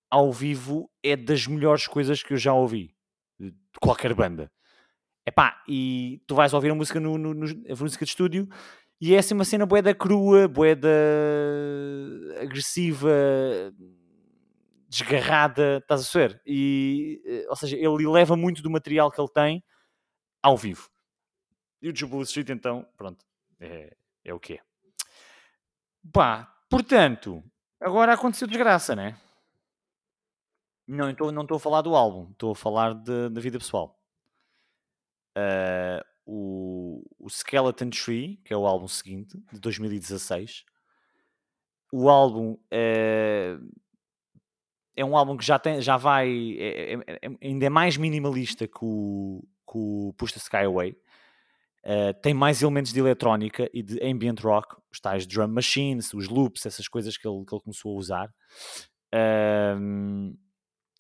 ao 0.10 0.32
vivo, 0.32 0.90
é 1.02 1.16
das 1.16 1.48
melhores 1.48 1.88
coisas 1.88 2.22
que 2.22 2.34
eu 2.34 2.38
já 2.38 2.54
ouvi 2.54 2.96
de 3.40 3.54
qualquer 3.82 4.14
banda. 4.14 4.52
Epá, 5.26 5.62
e 5.68 6.22
tu 6.28 6.36
vais 6.36 6.54
ouvir 6.54 6.72
a 6.72 6.76
música 6.76 7.00
no, 7.00 7.18
no- 7.18 7.34
no- 7.34 7.48
a 7.48 7.76
música 7.82 8.06
de 8.06 8.12
estúdio 8.12 8.48
e 9.06 9.14
é 9.16 9.18
assim 9.18 9.34
uma 9.34 9.44
cena 9.44 9.66
boeda 9.66 9.94
crua, 9.94 10.48
boeda 10.48 10.88
agressiva, 12.42 13.12
desgarrada, 14.88 15.80
estás 15.80 16.08
a 16.16 16.20
ver? 16.20 16.42
E, 16.46 17.22
eh, 17.26 17.46
ou 17.50 17.56
seja, 17.58 17.76
ele 17.76 18.08
leva 18.08 18.38
muito 18.38 18.64
do 18.64 18.72
material 18.72 19.12
que 19.12 19.20
ele 19.20 19.28
tem 19.28 19.62
ao 20.42 20.56
vivo. 20.56 20.90
E 21.82 21.90
o 21.90 21.94
Jubilee 21.94 22.24
Street, 22.24 22.48
então, 22.52 22.88
pronto, 22.96 23.26
é, 23.60 23.94
é 24.24 24.34
o 24.34 24.40
que 24.40 24.54
é. 24.54 24.60
Pá, 26.14 26.56
portanto, 26.70 27.44
agora 27.82 28.14
aconteceu 28.14 28.48
desgraça, 28.48 28.96
né? 28.96 29.18
Não 30.88 31.10
estou 31.10 31.30
não 31.30 31.42
estou 31.42 31.58
a 31.58 31.60
falar 31.60 31.82
do 31.82 31.94
álbum, 31.94 32.32
estou 32.32 32.54
a 32.54 32.56
falar 32.56 32.94
da 32.94 33.42
vida 33.42 33.60
pessoal. 33.60 34.00
Ah, 35.36 36.06
o, 36.26 37.04
o 37.20 37.30
Skeleton 37.30 37.90
Tree, 37.90 38.38
que 38.44 38.54
é 38.54 38.58
o 38.58 38.66
álbum 38.66 38.88
seguinte, 38.88 39.38
de 39.52 39.60
2016. 39.60 40.64
O 41.92 42.10
álbum 42.10 42.58
eh, 42.72 43.58
é 44.96 45.04
um 45.06 45.18
álbum 45.18 45.36
que 45.38 45.46
já, 45.46 45.58
tem, 45.60 45.82
já 45.82 45.98
vai. 45.98 46.56
é- 46.58 46.94
é- 46.94 47.20
é- 47.22 47.48
ainda 47.48 47.66
é 47.66 47.70
mais 47.70 47.98
minimalista 47.98 48.68
que 48.68 48.80
o, 48.82 49.44
que 49.68 49.78
o 49.78 50.14
Push 50.18 50.34
the 50.34 50.40
Sky 50.40 50.58
Away. 50.66 50.96
Eh, 51.84 52.14
tem 52.14 52.34
mais 52.34 52.62
elementos 52.62 52.94
de 52.94 53.00
eletrónica 53.00 53.70
e 53.74 53.84
de 53.84 54.00
ambient 54.04 54.40
rock, 54.40 54.76
os 54.92 55.00
tais 55.02 55.28
drum 55.28 55.50
machines, 55.50 56.14
os 56.14 56.30
loops, 56.30 56.66
essas 56.66 56.88
coisas 56.88 57.18
que 57.18 57.28
ele, 57.28 57.44
que 57.46 57.54
ele 57.54 57.62
começou 57.62 57.94
a 57.96 58.00
usar. 58.00 58.34
Ahm, 59.14 60.34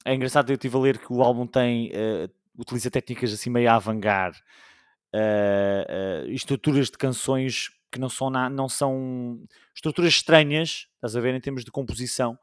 é 0.06 0.14
engraçado, 0.14 0.50
eu 0.52 0.56
estive 0.56 0.76
a 0.76 0.80
ler 0.80 0.98
que 1.00 1.12
o 1.12 1.24
álbum 1.24 1.48
tem, 1.48 1.90
eh, 1.94 2.30
utiliza 2.58 2.92
técnicas 2.92 3.32
assim 3.34 3.50
meio 3.50 3.72
avant-garde, 3.72 4.42
eh, 5.14 5.86
eh, 6.28 6.32
estruturas 6.32 6.88
de 6.90 6.98
canções 6.98 7.70
que 7.92 8.00
não 8.00 8.10
são, 8.10 8.30
na- 8.30 8.50
não 8.50 8.68
são 8.68 9.40
estruturas 9.76 10.14
estranhas, 10.14 10.88
estás 10.96 11.16
a 11.16 11.22
ver, 11.22 11.36
em 11.36 11.42
termos 11.42 11.64
de 11.64 11.72
composição. 11.72 12.38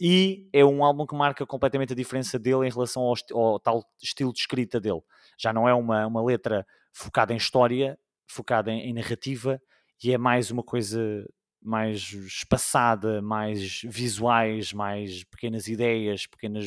E 0.00 0.48
é 0.52 0.64
um 0.64 0.84
álbum 0.84 1.06
que 1.06 1.14
marca 1.14 1.46
completamente 1.46 1.92
a 1.92 1.96
diferença 1.96 2.38
dele 2.38 2.66
em 2.66 2.70
relação 2.70 3.02
ao, 3.02 3.14
ao 3.32 3.58
tal 3.60 3.84
estilo 4.02 4.32
de 4.32 4.40
escrita 4.40 4.80
dele. 4.80 5.00
Já 5.38 5.52
não 5.52 5.68
é 5.68 5.74
uma, 5.74 6.06
uma 6.06 6.22
letra 6.24 6.66
focada 6.92 7.32
em 7.32 7.36
história, 7.36 7.98
focada 8.26 8.70
em, 8.70 8.90
em 8.90 8.92
narrativa, 8.92 9.60
e 10.02 10.12
é 10.12 10.18
mais 10.18 10.50
uma 10.50 10.62
coisa 10.62 11.26
mais 11.60 12.12
espaçada, 12.12 13.20
mais 13.20 13.80
visuais, 13.82 14.72
mais 14.72 15.24
pequenas 15.24 15.66
ideias, 15.66 16.24
pequenas, 16.26 16.66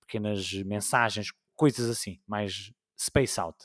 pequenas 0.00 0.52
mensagens, 0.64 1.32
coisas 1.54 1.88
assim, 1.88 2.20
mais 2.26 2.70
space 2.98 3.40
out. 3.40 3.56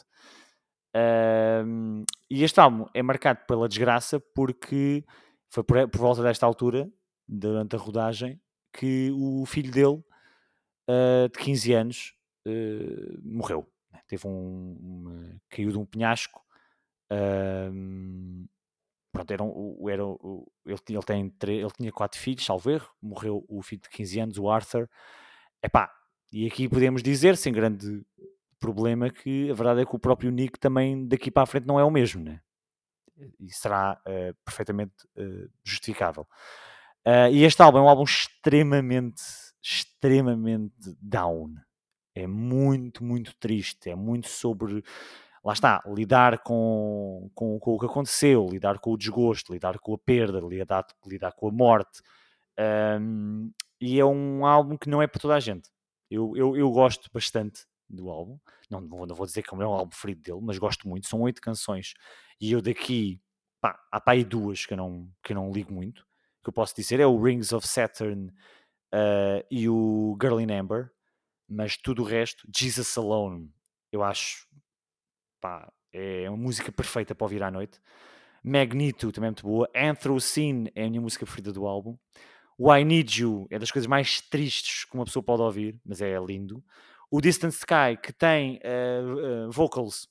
E 2.30 2.44
este 2.44 2.60
álbum 2.60 2.86
é 2.94 3.02
marcado 3.02 3.40
pela 3.48 3.68
desgraça 3.68 4.20
porque 4.34 5.04
foi 5.50 5.64
por, 5.64 5.88
por 5.90 6.00
volta 6.00 6.22
desta 6.24 6.46
altura, 6.46 6.90
durante 7.28 7.76
a 7.76 7.80
rodagem, 7.80 8.40
que 8.74 9.12
o 9.14 9.46
filho 9.46 9.72
dele, 9.72 10.04
ah, 10.90 11.28
de 11.32 11.40
15 11.40 11.74
anos, 11.74 12.14
ah, 12.48 13.20
morreu. 13.24 13.68
Teve 14.08 14.28
um, 14.28 15.38
caiu 15.50 15.72
de 15.72 15.78
um 15.78 15.86
penhasco. 15.86 16.42
ahm, 17.12 18.46
pronto, 19.12 19.32
era, 19.32 19.44
um- 19.44 19.90
era, 19.90 20.04
ele, 20.66 20.80
ele, 20.90 21.04
tem, 21.04 21.34
ele 21.60 21.72
tinha 21.78 21.92
quatro 21.92 22.20
filhos, 22.20 22.46
salvo 22.46 22.70
erro. 22.72 22.90
Morreu 23.02 23.46
o 23.50 23.62
filho 23.62 23.82
de 23.82 23.90
15 23.90 24.20
anos, 24.20 24.38
o 24.38 24.50
Arthur. 24.50 24.90
Epá, 25.64 25.92
E 26.32 26.46
aqui 26.48 26.70
podemos 26.70 27.02
dizer, 27.04 27.38
sem 27.38 27.54
grande 27.54 28.06
problema, 28.60 29.10
que 29.10 29.50
a 29.50 29.54
verdade 29.54 29.82
é 29.82 29.86
que 29.86 29.96
o 29.96 30.00
próprio 30.00 30.32
Nick 30.32 30.60
também 30.60 31.08
daqui 31.08 31.32
para 31.32 31.44
a 31.44 31.46
frente 31.46 31.68
não 31.68 31.80
é 31.80 31.84
o 31.84 31.92
mesmo, 31.92 32.24
né? 32.24 32.42
E 33.40 33.52
será 33.52 34.00
uh, 34.06 34.36
perfeitamente 34.46 34.94
uh, 35.18 35.50
justificável. 35.64 36.28
Uh, 37.06 37.32
e 37.32 37.44
este 37.44 37.62
álbum 37.62 37.80
é 37.80 37.82
um 37.82 37.90
álbum 37.90 38.04
extremamente, 38.04 39.22
extremamente 39.62 40.96
down. 41.02 41.56
É 42.14 42.28
muito, 42.28 43.04
muito 43.04 43.36
triste. 43.38 43.90
É 43.90 43.96
muito 43.96 44.28
sobre, 44.28 44.84
lá 45.44 45.54
está, 45.54 45.82
lidar 45.88 46.40
com, 46.40 47.30
com, 47.34 47.60
com 47.60 47.76
o 47.76 47.80
que 47.80 47.86
aconteceu, 47.86 48.48
lidar 48.50 48.80
com 48.80 48.92
o 48.92 48.98
desgosto, 48.98 49.54
lidar 49.54 49.80
com 49.80 49.94
a 49.94 49.98
perda, 49.98 50.40
lidar, 50.40 50.86
lidar 51.06 51.32
com 51.34 51.48
a 51.48 51.52
morte. 51.52 52.02
Um, 53.00 53.52
e 53.80 54.00
é 54.00 54.06
um 54.06 54.46
álbum 54.46 54.78
que 54.78 54.90
não 54.90 55.02
é 55.02 55.08
para 55.08 55.22
toda 55.22 55.36
a 55.36 55.40
gente. 55.40 55.70
Eu, 56.10 56.36
eu, 56.36 56.58
eu 56.58 56.72
gosto 56.72 57.10
bastante 57.14 57.66
do 57.90 58.10
álbum. 58.10 58.40
Não, 58.70 58.82
não 58.82 59.16
vou 59.16 59.26
dizer 59.26 59.44
que 59.44 59.54
é 59.54 59.58
um 59.58 59.64
álbum 59.64 59.90
preferido 59.90 60.22
dele, 60.22 60.40
mas 60.42 60.58
gosto 60.58 60.88
muito. 60.88 61.08
São 61.08 61.22
oito 61.22 61.42
canções 61.42 61.94
e 62.40 62.52
eu 62.52 62.62
daqui, 62.62 63.22
pá, 63.62 63.80
há 63.92 64.00
pá 64.00 64.14
aí 64.14 64.24
duas 64.24 64.66
que 64.66 64.74
eu, 64.74 64.78
não, 64.78 65.10
que 65.24 65.34
eu 65.34 65.36
não 65.36 65.52
ligo 65.52 65.74
muito. 65.74 66.06
Que 66.44 66.50
eu 66.50 66.54
posso 66.54 66.76
dizer 66.76 67.00
é 67.00 67.06
o 67.06 67.22
Rings 67.22 67.52
of 67.52 67.68
Saturn 67.68 68.32
uh, 68.94 69.46
e 69.50 69.68
o 69.68 70.18
Girl 70.22 70.40
in 70.40 70.52
Amber, 70.52 70.92
mas 71.48 71.78
tudo 71.78 72.02
o 72.02 72.06
resto, 72.06 72.48
Jesus 72.56 72.98
Alone, 72.98 73.52
eu 73.92 74.04
acho, 74.04 74.48
pá, 75.42 75.72
é 75.94 76.30
uma 76.30 76.38
música 76.38 76.72
perfeita 76.72 77.16
para 77.16 77.26
ouvir 77.26 77.42
à 77.44 77.50
noite. 77.50 77.80
Magneto 78.44 79.12
também 79.12 79.28
é 79.28 79.32
muito 79.32 79.44
boa. 79.44 79.70
Anthrocene 79.76 80.72
é 80.76 80.86
a 80.86 80.90
minha 80.90 81.02
música 81.02 81.26
preferida 81.26 81.52
do 81.52 81.66
álbum. 81.66 81.98
O 82.58 82.74
I 82.74 82.84
Need 82.84 83.22
You 83.22 83.48
é 83.52 83.60
das 83.60 83.72
coisas 83.72 83.88
mais 83.88 84.22
tristes 84.22 84.86
que 84.86 84.96
uma 84.96 85.06
pessoa 85.06 85.24
pode 85.24 85.42
ouvir, 85.42 85.80
mas 85.86 86.02
é 86.02 86.18
lindo. 86.20 86.64
O 87.10 87.22
Distant 87.22 87.54
Sky, 87.54 87.98
que 88.02 88.12
tem 88.12 88.58
uh, 88.58 89.48
uh, 89.48 89.52
vocals 89.52 90.10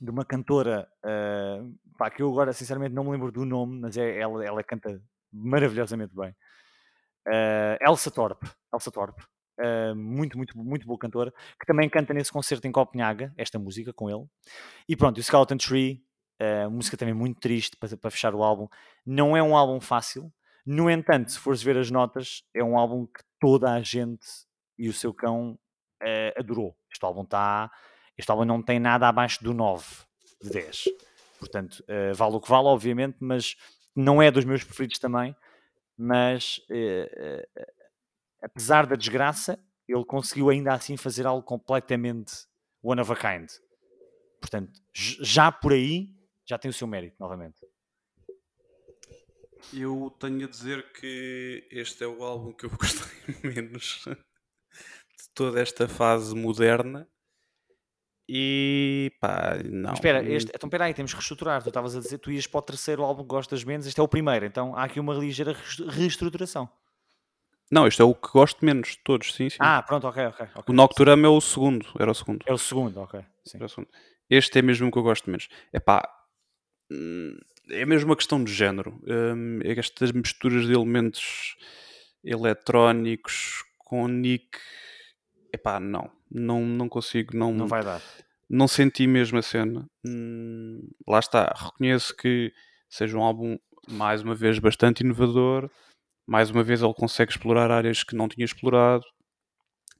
de 0.00 0.10
uma 0.10 0.24
cantora 0.24 0.88
uh, 1.04 1.74
pá, 1.98 2.10
que 2.10 2.22
eu 2.22 2.30
agora 2.30 2.52
sinceramente 2.52 2.94
não 2.94 3.04
me 3.04 3.10
lembro 3.10 3.30
do 3.30 3.44
nome, 3.44 3.80
mas 3.80 3.96
é, 3.96 4.18
ela, 4.18 4.44
ela 4.44 4.62
canta 4.64 5.02
maravilhosamente 5.32 6.14
bem. 6.14 6.34
Elsa 7.80 8.10
Torpe, 8.10 8.48
Elsa 8.72 8.90
Torpe, 8.90 9.20
muito, 9.96 10.36
muito, 10.38 10.56
muito 10.56 10.86
boa 10.86 10.98
cantora, 10.98 11.32
que 11.58 11.66
também 11.66 11.90
canta 11.90 12.14
nesse 12.14 12.30
concerto 12.30 12.68
em 12.68 12.72
Copenhaga, 12.72 13.34
esta 13.36 13.58
música 13.58 13.92
com 13.92 14.08
ele. 14.08 14.24
E 14.88 14.94
pronto, 14.94 15.18
o 15.18 15.20
Skeleton 15.20 15.56
Tree, 15.56 16.04
música 16.70 16.96
também 16.96 17.14
muito 17.14 17.40
triste 17.40 17.76
para, 17.76 17.96
para 17.96 18.10
fechar 18.12 18.32
o 18.32 18.44
álbum. 18.44 18.68
Não 19.04 19.36
é 19.36 19.42
um 19.42 19.56
álbum 19.56 19.80
fácil, 19.80 20.32
no 20.64 20.88
entanto, 20.88 21.32
se 21.32 21.38
fores 21.38 21.62
ver 21.62 21.76
as 21.76 21.90
notas, 21.90 22.44
é 22.54 22.62
um 22.62 22.78
álbum 22.78 23.06
que 23.06 23.24
toda 23.40 23.72
a 23.72 23.82
gente 23.82 24.26
e 24.78 24.88
o 24.88 24.92
seu 24.92 25.12
cão 25.12 25.58
adorou. 26.36 26.76
Este 26.90 27.04
álbum 27.04 27.22
está 27.22 27.70
este 28.16 28.30
álbum 28.30 28.44
não 28.44 28.62
tem 28.62 28.80
nada 28.80 29.08
abaixo 29.08 29.44
do 29.44 29.52
9 29.52 29.84
de 30.42 30.50
10. 30.50 30.84
Portanto, 31.38 31.84
uh, 31.84 32.14
vale 32.14 32.36
o 32.36 32.40
que 32.40 32.48
vale, 32.48 32.66
obviamente, 32.68 33.18
mas 33.20 33.56
não 33.94 34.22
é 34.22 34.30
dos 34.30 34.44
meus 34.44 34.64
preferidos 34.64 34.98
também. 34.98 35.36
Mas, 35.96 36.58
uh, 36.70 37.60
uh, 37.60 37.66
apesar 38.42 38.86
da 38.86 38.96
desgraça, 38.96 39.58
ele 39.86 40.04
conseguiu 40.04 40.48
ainda 40.48 40.72
assim 40.72 40.96
fazer 40.96 41.26
algo 41.26 41.42
completamente 41.42 42.46
one 42.82 43.00
of 43.00 43.12
a 43.12 43.16
kind. 43.16 43.50
Portanto, 44.40 44.80
já 44.92 45.52
por 45.52 45.72
aí, 45.72 46.10
já 46.44 46.56
tem 46.56 46.70
o 46.70 46.74
seu 46.74 46.86
mérito, 46.86 47.16
novamente. 47.18 47.66
Eu 49.74 50.14
tenho 50.18 50.46
a 50.46 50.48
dizer 50.48 50.92
que 50.92 51.66
este 51.70 52.04
é 52.04 52.06
o 52.06 52.22
álbum 52.22 52.52
que 52.52 52.64
eu 52.64 52.70
gostei 52.76 53.36
menos 53.42 54.06
toda 55.36 55.60
esta 55.60 55.86
fase 55.86 56.34
moderna 56.34 57.06
e 58.28 59.12
pá, 59.20 59.56
não. 59.64 59.90
Mas 59.90 59.98
espera, 59.98 60.28
este, 60.28 60.50
então 60.52 60.66
espera 60.66 60.86
aí, 60.86 60.94
temos 60.94 61.12
que 61.12 61.18
reestruturar. 61.18 61.62
Tu 61.62 61.68
estavas 61.68 61.94
a 61.94 62.00
dizer, 62.00 62.18
tu 62.18 62.32
ias 62.32 62.46
para 62.46 62.58
o 62.58 62.62
terceiro 62.62 63.04
álbum 63.04 63.22
que 63.22 63.28
gostas 63.28 63.62
menos, 63.62 63.86
este 63.86 64.00
é 64.00 64.02
o 64.02 64.08
primeiro, 64.08 64.44
então 64.44 64.74
há 64.74 64.84
aqui 64.84 64.98
uma 64.98 65.14
ligeira 65.14 65.54
reestruturação. 65.88 66.68
Não, 67.70 67.86
este 67.86 68.00
é 68.00 68.04
o 68.04 68.14
que 68.14 68.28
gosto 68.28 68.64
menos 68.64 68.90
de 68.90 68.98
todos, 68.98 69.34
sim, 69.34 69.50
sim. 69.50 69.58
Ah, 69.60 69.82
pronto, 69.82 70.06
ok, 70.06 70.26
ok. 70.26 70.46
okay. 70.54 70.62
O 70.68 70.72
Nocturama 70.72 71.26
é 71.26 71.30
o 71.30 71.40
segundo, 71.40 71.86
era 71.98 72.10
o 72.10 72.14
segundo. 72.14 72.44
É 72.46 72.52
o 72.52 72.58
segundo, 72.58 73.00
ok. 73.00 73.20
Sim. 73.44 73.62
O 73.62 73.68
segundo. 73.68 73.88
Este 74.30 74.58
é 74.58 74.62
mesmo 74.62 74.88
o 74.88 74.92
que 74.92 74.98
eu 74.98 75.02
gosto 75.02 75.28
menos. 75.28 75.48
É 75.72 75.78
pá, 75.78 76.08
hum, 76.90 77.36
é 77.70 77.84
mesmo 77.84 78.10
uma 78.10 78.16
questão 78.16 78.42
de 78.42 78.52
género. 78.52 79.00
Um, 79.06 79.60
é 79.62 79.78
estas 79.78 80.12
misturas 80.12 80.66
de 80.66 80.72
elementos 80.72 81.56
eletrónicos 82.24 83.64
com 83.78 84.06
Nick. 84.08 84.58
É 85.56 85.58
pá, 85.58 85.80
não 85.80 86.10
não, 86.30 86.60
não 86.60 86.88
consigo, 86.88 87.36
não, 87.36 87.52
não 87.52 87.66
vai 87.66 87.82
dar. 87.82 88.02
Não 88.48 88.68
senti 88.68 89.06
mesmo 89.06 89.38
a 89.38 89.42
cena. 89.42 89.88
Hum, 90.04 90.88
lá 91.06 91.18
está, 91.18 91.52
reconheço 91.56 92.14
que 92.16 92.52
seja 92.88 93.16
um 93.16 93.22
álbum, 93.22 93.58
mais 93.88 94.22
uma 94.22 94.34
vez, 94.34 94.58
bastante 94.58 95.00
inovador. 95.00 95.70
Mais 96.26 96.50
uma 96.50 96.62
vez, 96.62 96.82
ele 96.82 96.94
consegue 96.94 97.32
explorar 97.32 97.70
áreas 97.70 98.02
que 98.02 98.16
não 98.16 98.28
tinha 98.28 98.44
explorado, 98.44 99.04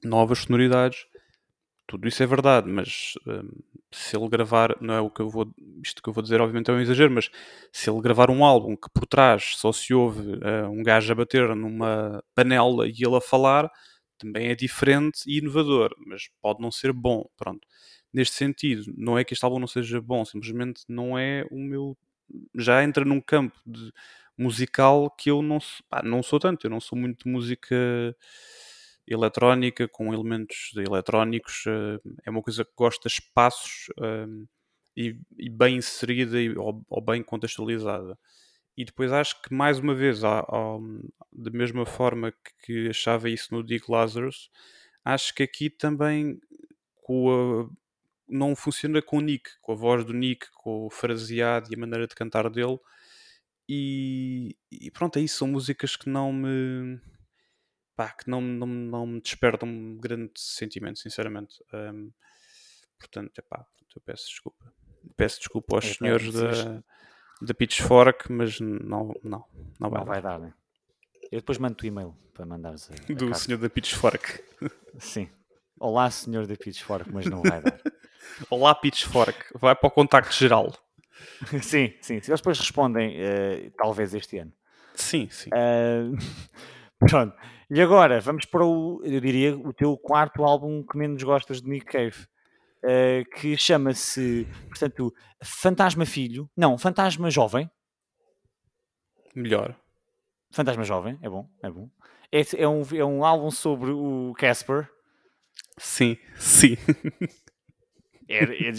novas 0.03 0.39
sonoridades. 0.39 1.05
Tudo 1.85 2.07
isso 2.07 2.21
é 2.21 2.25
verdade, 2.25 2.69
mas 2.69 3.13
hum, 3.25 3.49
se 3.91 4.17
ele 4.17 4.27
gravar, 4.27 4.75
não 4.81 4.93
é 4.93 4.99
o 4.99 5.09
que 5.09 5.21
eu 5.21 5.29
vou, 5.29 5.49
isto 5.81 6.01
que 6.01 6.09
eu 6.09 6.13
vou 6.13 6.21
dizer, 6.21 6.41
obviamente 6.41 6.69
é 6.69 6.73
um 6.73 6.81
exagero, 6.81 7.11
mas 7.11 7.29
se 7.71 7.89
ele 7.89 8.01
gravar 8.01 8.29
um 8.29 8.43
álbum 8.43 8.75
que 8.75 8.89
por 8.93 9.05
trás 9.05 9.53
só 9.55 9.71
se 9.71 9.93
ouve 9.93 10.33
uh, 10.33 10.69
um 10.69 10.83
gajo 10.83 11.09
a 11.13 11.15
bater 11.15 11.55
numa 11.55 12.21
panela 12.35 12.85
e 12.87 12.91
ele 12.91 13.15
a 13.15 13.21
falar, 13.21 13.71
também 14.17 14.47
é 14.49 14.55
diferente 14.55 15.21
e 15.27 15.37
inovador, 15.39 15.95
mas 16.05 16.29
pode 16.41 16.61
não 16.61 16.71
ser 16.71 16.93
bom. 16.93 17.29
Pronto. 17.37 17.67
Neste 18.13 18.35
sentido, 18.35 18.93
não 18.97 19.17
é 19.17 19.23
que 19.23 19.33
este 19.33 19.43
álbum 19.45 19.59
não 19.59 19.67
seja 19.67 20.01
bom, 20.01 20.25
simplesmente 20.25 20.83
não 20.87 21.17
é 21.17 21.45
o 21.51 21.57
meu. 21.59 21.97
Já 22.55 22.83
entra 22.83 23.05
num 23.05 23.21
campo 23.21 23.59
de 23.65 23.91
musical 24.37 25.09
que 25.11 25.31
eu 25.31 25.41
não, 25.41 25.59
pá, 25.89 26.01
não 26.03 26.21
sou 26.23 26.39
tanto. 26.39 26.65
Eu 26.67 26.71
não 26.71 26.79
sou 26.79 26.97
muito 26.97 27.25
de 27.25 27.31
música 27.31 27.75
eletrónica 29.07 29.87
com 29.87 30.13
elementos 30.13 30.71
eletrónicos. 30.75 31.63
Eh, 31.67 31.99
é 32.25 32.29
uma 32.29 32.41
coisa 32.41 32.65
que 32.65 32.71
gosto 32.75 33.07
de 33.07 33.13
espaços 33.13 33.87
um, 33.99 34.45
e, 34.95 35.17
e, 35.37 35.49
bem 35.49 35.77
inserida 35.77 36.41
e, 36.41 36.55
ou, 36.57 36.83
ou 36.89 37.01
bem 37.01 37.23
contextualizada. 37.23 38.17
E 38.77 38.85
depois 38.85 39.11
acho 39.11 39.41
que, 39.41 39.51
mais 39.51 39.79
uma 39.79 39.95
vez, 39.95 40.23
há, 40.23 40.39
há, 40.39 40.77
da 41.33 41.49
mesma 41.49 41.83
forma 41.83 42.31
que 42.63 42.87
achava 42.89 43.27
isso 43.27 43.51
no 43.51 43.63
Dick 43.63 43.91
Lazarus, 43.91 44.51
acho 45.03 45.33
que 45.33 45.41
aqui 45.41 45.67
também 45.67 46.39
com 47.01 47.31
a, 47.31 47.69
não 48.29 48.55
funciona 48.55 49.01
com 49.01 49.17
o 49.17 49.21
Nick, 49.21 49.49
com 49.61 49.71
a 49.71 49.75
voz 49.75 50.05
do 50.05 50.13
Nick, 50.13 50.47
com 50.53 50.85
o 50.85 50.89
fraseado 50.91 51.71
e 51.71 51.75
a 51.75 51.79
maneira 51.79 52.05
de 52.05 52.13
cantar 52.13 52.49
dele. 52.51 52.77
E, 53.67 54.55
e 54.71 54.91
pronto, 54.91 55.17
é 55.17 55.21
isso. 55.21 55.39
São 55.39 55.47
músicas 55.47 55.95
que 55.95 56.09
não 56.09 56.31
me. 56.31 56.99
Pá, 57.95 58.09
que 58.11 58.29
não, 58.29 58.39
não, 58.39 58.67
não 58.67 59.07
me 59.07 59.19
despertam 59.19 59.67
um 59.67 59.97
grande 59.97 60.33
sentimento, 60.35 60.99
sinceramente. 60.99 61.55
Um, 61.73 62.11
portanto, 62.99 63.39
epá, 63.39 63.65
eu 63.95 64.01
peço 64.01 64.27
desculpa. 64.27 64.73
Peço 65.15 65.39
desculpa 65.39 65.77
aos 65.77 65.85
é, 65.85 65.93
senhores 65.93 66.31
da 66.31 66.83
da 67.41 67.53
Pitchfork, 67.53 68.31
mas 68.31 68.59
não, 68.59 69.13
não, 69.23 69.45
não 69.79 69.89
vai, 69.89 69.99
não 69.99 70.05
vai 70.05 70.21
dar. 70.21 70.39
né? 70.39 70.53
Eu 71.31 71.39
depois 71.39 71.57
mando 71.57 71.77
o 71.81 71.85
e-mail 71.85 72.15
para 72.33 72.45
mandares 72.45 72.89
a, 72.89 72.93
a 72.93 73.13
Do 73.15 73.25
carta. 73.27 73.39
senhor 73.39 73.57
da 73.59 73.69
Pitchfork. 73.69 74.43
Sim. 74.99 75.29
Olá, 75.79 76.09
senhor 76.09 76.47
da 76.47 76.55
Pitchfork, 76.55 77.11
mas 77.13 77.25
não 77.27 77.41
vai 77.41 77.61
dar. 77.61 77.79
Olá, 78.49 78.73
Pitchfork. 78.73 79.45
Vai 79.55 79.75
para 79.75 79.87
o 79.87 79.91
contacto 79.91 80.33
geral. 80.33 80.73
sim, 81.61 81.93
sim. 82.01 82.15
Eles 82.15 82.27
depois 82.27 82.57
respondem, 82.59 83.17
uh, 83.19 83.71
talvez 83.77 84.13
este 84.13 84.37
ano. 84.39 84.51
Sim, 84.95 85.27
sim. 85.29 85.49
Uh, 85.51 86.17
pronto. 87.07 87.35
E 87.69 87.81
agora, 87.81 88.19
vamos 88.19 88.45
para 88.45 88.65
o, 88.65 89.01
eu 89.03 89.19
diria, 89.19 89.55
o 89.55 89.71
teu 89.73 89.95
quarto 89.97 90.43
álbum 90.43 90.83
que 90.83 90.97
menos 90.97 91.21
gostas 91.21 91.61
de 91.61 91.69
Nick 91.69 91.85
Cave. 91.85 92.27
Uh, 92.83 93.25
que 93.35 93.57
chama-se, 93.57 94.47
portanto, 94.69 95.13
Fantasma 95.43 96.05
Filho. 96.05 96.49
Não, 96.55 96.77
Fantasma 96.77 97.29
Jovem. 97.29 97.69
Melhor. 99.35 99.75
Fantasma 100.51 100.83
Jovem, 100.83 101.17
é 101.21 101.29
bom, 101.29 101.49
é 101.61 101.69
bom. 101.69 101.89
É, 102.31 102.41
é, 102.57 102.67
um, 102.67 102.83
é 102.93 103.05
um 103.05 103.23
álbum 103.23 103.51
sobre 103.51 103.91
o 103.91 104.33
Casper. 104.37 104.89
Sim, 105.77 106.17
sim. 106.35 106.77
É, 108.29 108.43
é, 108.43 108.71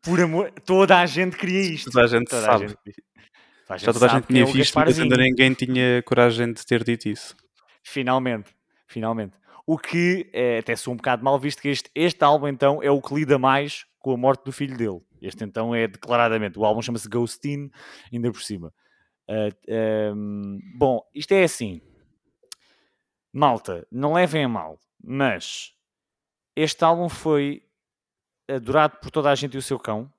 por 0.00 0.20
amor, 0.20 0.52
toda 0.64 1.00
a 1.00 1.06
gente 1.06 1.36
queria 1.36 1.60
isto. 1.60 1.90
Toda 1.90 2.04
a 2.04 2.06
gente 2.06 2.28
toda 2.28 2.42
sabe. 2.42 2.64
A 2.64 2.68
gente, 2.68 2.78
toda 2.78 3.74
a 3.74 3.76
gente 3.76 3.84
Já 3.84 3.92
toda 3.92 4.06
a 4.06 4.08
gente 4.08 4.26
tinha 4.28 4.42
é 4.42 4.46
visto, 4.46 4.74
mas 4.76 4.98
ainda 4.98 5.16
ninguém 5.16 5.52
tinha 5.54 6.02
coragem 6.04 6.52
de 6.52 6.64
ter 6.64 6.84
dito 6.84 7.08
isso. 7.08 7.36
Finalmente, 7.82 8.54
finalmente. 8.86 9.34
O 9.66 9.76
que 9.76 10.30
é, 10.32 10.58
até 10.58 10.76
sou 10.76 10.94
um 10.94 10.96
bocado 10.96 11.24
mal 11.24 11.38
visto 11.40 11.60
que 11.60 11.68
este, 11.68 11.90
este 11.94 12.22
álbum 12.22 12.46
então 12.46 12.80
é 12.82 12.90
o 12.90 13.02
que 13.02 13.12
lida 13.14 13.36
mais 13.38 13.84
com 13.98 14.12
a 14.12 14.16
morte 14.16 14.44
do 14.44 14.52
filho 14.52 14.76
dele. 14.76 15.00
Este 15.20 15.42
então 15.42 15.74
é 15.74 15.88
declaradamente, 15.88 16.58
o 16.58 16.64
álbum 16.64 16.80
chama-se 16.80 17.08
Ghostin, 17.08 17.70
ainda 18.12 18.30
por 18.30 18.40
cima. 18.40 18.72
Uh, 19.28 19.50
ah, 19.68 20.14
um, 20.14 20.60
bom, 20.76 21.00
isto 21.12 21.32
é 21.32 21.42
assim. 21.42 21.80
Malta, 23.32 23.86
não 23.90 24.14
levem 24.14 24.44
a 24.44 24.48
mal, 24.48 24.78
mas 25.02 25.74
este 26.54 26.84
álbum 26.84 27.08
foi 27.08 27.62
adorado 28.48 28.98
por 28.98 29.10
toda 29.10 29.30
a 29.30 29.34
gente 29.34 29.54
e 29.54 29.58
o 29.58 29.62
seu 29.62 29.78
cão. 29.78 30.12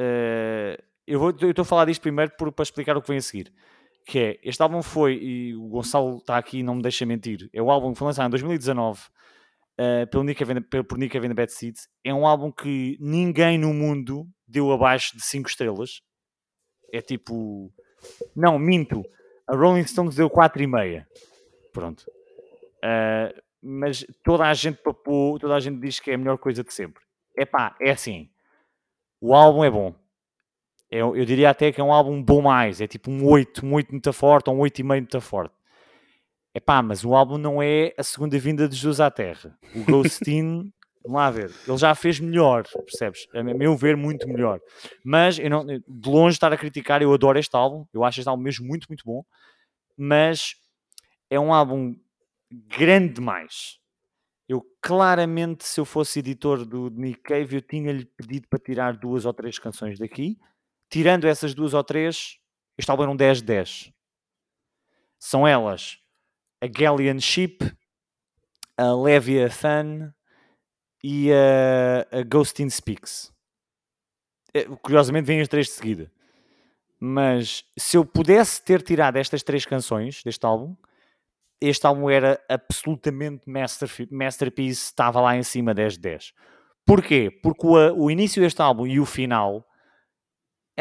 Uh, 0.00 0.82
eu, 1.06 1.30
estou 1.30 1.62
a 1.62 1.64
falar 1.64 1.84
disto 1.84 2.02
primeiro 2.02 2.32
por, 2.32 2.50
para 2.50 2.62
explicar 2.62 2.96
o 2.96 3.02
que 3.02 3.08
vem 3.08 3.18
a 3.18 3.22
seguir. 3.22 3.52
Que 4.08 4.18
é, 4.18 4.40
este 4.42 4.62
álbum 4.62 4.82
foi, 4.82 5.18
e 5.22 5.54
o 5.54 5.68
Gonçalo 5.68 6.16
está 6.16 6.38
aqui 6.38 6.62
não 6.62 6.76
me 6.76 6.82
deixa 6.82 7.04
mentir, 7.04 7.50
é 7.52 7.60
o 7.60 7.70
álbum 7.70 7.92
que 7.92 7.98
foi 7.98 8.06
lançado 8.06 8.28
em 8.28 8.30
2019 8.30 9.00
uh, 9.78 10.06
pelo 10.10 10.24
Nick 10.24 10.42
Haven, 10.42 10.62
por 10.62 10.96
Nick 10.96 11.14
Haven 11.14 11.34
Bad 11.34 11.52
Seeds. 11.52 11.88
É 12.02 12.14
um 12.14 12.26
álbum 12.26 12.50
que 12.50 12.96
ninguém 13.00 13.58
no 13.58 13.74
mundo 13.74 14.26
deu 14.46 14.72
abaixo 14.72 15.14
de 15.14 15.22
5 15.22 15.50
estrelas. 15.50 16.00
É 16.90 17.02
tipo... 17.02 17.70
Não, 18.34 18.58
minto. 18.58 19.02
A 19.46 19.54
Rolling 19.54 19.84
Stones 19.84 20.16
deu 20.16 20.30
4,5. 20.30 21.04
Pronto. 21.72 22.04
Uh, 22.78 23.38
mas 23.62 24.06
toda 24.24 24.44
a 24.44 24.54
gente 24.54 24.80
papou, 24.82 25.38
toda 25.38 25.54
a 25.54 25.60
gente 25.60 25.80
diz 25.80 26.00
que 26.00 26.10
é 26.10 26.14
a 26.14 26.18
melhor 26.18 26.38
coisa 26.38 26.64
de 26.64 26.72
sempre. 26.72 27.02
É 27.36 27.44
pá, 27.44 27.76
é 27.78 27.90
assim. 27.90 28.30
O 29.20 29.34
álbum 29.34 29.64
é 29.64 29.70
bom. 29.70 29.94
Eu, 30.90 31.14
eu, 31.14 31.24
diria 31.24 31.50
até 31.50 31.70
que 31.70 31.80
é 31.80 31.84
um 31.84 31.92
álbum 31.92 32.22
bom 32.22 32.42
mais. 32.42 32.80
É 32.80 32.86
tipo 32.86 33.10
um 33.10 33.26
8, 33.26 33.64
um 33.64 33.74
8 33.74 33.90
muito 33.90 34.12
forte, 34.12 34.48
ou 34.48 34.56
um 34.56 34.60
8,5 34.60 34.84
muito 34.84 35.20
forte. 35.20 35.54
É 36.54 36.60
pá, 36.60 36.82
mas 36.82 37.04
o 37.04 37.14
álbum 37.14 37.36
não 37.36 37.62
é 37.62 37.92
a 37.96 38.02
segunda 38.02 38.38
vinda 38.38 38.68
de 38.68 38.74
Jesus 38.74 39.00
à 39.00 39.10
Terra. 39.10 39.56
O 39.74 39.84
Ghostin, 39.84 40.72
vamos 41.04 41.16
lá 41.16 41.30
ver, 41.30 41.52
ele 41.66 41.76
já 41.76 41.94
fez 41.94 42.18
melhor, 42.18 42.64
percebes? 42.86 43.26
A 43.34 43.42
meu 43.42 43.76
ver, 43.76 43.96
muito 43.96 44.26
melhor. 44.26 44.58
Mas, 45.04 45.38
eu 45.38 45.50
não, 45.50 45.66
de 45.66 46.08
longe 46.08 46.36
estar 46.36 46.52
a 46.52 46.56
criticar, 46.56 47.02
eu 47.02 47.12
adoro 47.12 47.38
este 47.38 47.54
álbum. 47.54 47.86
Eu 47.92 48.02
acho 48.02 48.20
este 48.20 48.28
álbum 48.28 48.42
mesmo 48.42 48.66
muito, 48.66 48.86
muito 48.88 49.04
bom. 49.04 49.22
Mas 49.96 50.54
é 51.30 51.38
um 51.38 51.52
álbum 51.52 51.94
grande 52.50 53.14
demais. 53.14 53.78
Eu 54.48 54.64
claramente, 54.80 55.66
se 55.66 55.78
eu 55.78 55.84
fosse 55.84 56.20
editor 56.20 56.64
do 56.64 56.88
Nick 56.88 57.20
Cave, 57.20 57.56
eu 57.56 57.60
tinha-lhe 57.60 58.06
pedido 58.06 58.48
para 58.48 58.58
tirar 58.58 58.96
duas 58.96 59.26
ou 59.26 59.34
três 59.34 59.58
canções 59.58 59.98
daqui. 59.98 60.38
Tirando 60.90 61.26
essas 61.26 61.54
duas 61.54 61.74
ou 61.74 61.84
três, 61.84 62.38
este 62.76 62.90
álbum 62.90 63.02
era 63.02 63.12
um 63.12 63.16
10-10. 63.16 63.92
São 65.18 65.46
elas 65.46 65.98
a 66.60 66.66
Galleon 66.66 67.20
Ship, 67.20 67.58
a 68.76 68.92
Leviathan 68.94 70.14
e 71.02 71.30
a, 71.32 72.18
a 72.18 72.22
Ghost 72.22 72.62
in 72.62 72.70
Speaks. 72.70 73.32
É, 74.54 74.64
curiosamente 74.64 75.26
vêm 75.26 75.40
as 75.40 75.48
três 75.48 75.66
de 75.66 75.72
seguida. 75.72 76.12
Mas 76.98 77.64
se 77.78 77.96
eu 77.96 78.04
pudesse 78.04 78.62
ter 78.62 78.82
tirado 78.82 79.16
estas 79.16 79.42
três 79.42 79.64
canções 79.64 80.22
deste 80.22 80.44
álbum, 80.44 80.74
este 81.60 81.86
álbum 81.86 82.08
era 82.08 82.40
absolutamente 82.48 83.48
masterpiece, 84.10 84.84
estava 84.84 85.20
lá 85.20 85.36
em 85.36 85.42
cima 85.42 85.74
10 85.74 85.94
de 85.94 86.00
10. 86.00 86.32
Porquê? 86.86 87.30
Porque 87.42 87.66
o, 87.66 88.04
o 88.04 88.10
início 88.10 88.40
deste 88.40 88.62
álbum 88.62 88.86
e 88.86 88.98
o 88.98 89.04
final 89.04 89.67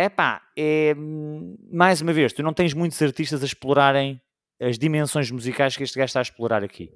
epá, 0.06 0.42
é 0.56 0.94
mais 1.72 2.02
uma 2.02 2.14
vez, 2.14 2.32
tu 2.32 2.44
não 2.44 2.54
tens 2.54 2.74
muitos 2.74 3.02
artistas 3.02 3.42
a 3.42 3.46
explorarem 3.46 4.22
as 4.62 4.78
dimensões 4.78 5.32
musicais 5.32 5.76
que 5.76 5.84
este 5.84 5.98
gajo 5.98 6.10
está 6.10 6.20
a 6.20 6.22
explorar 6.22 6.64
aqui. 6.64 6.92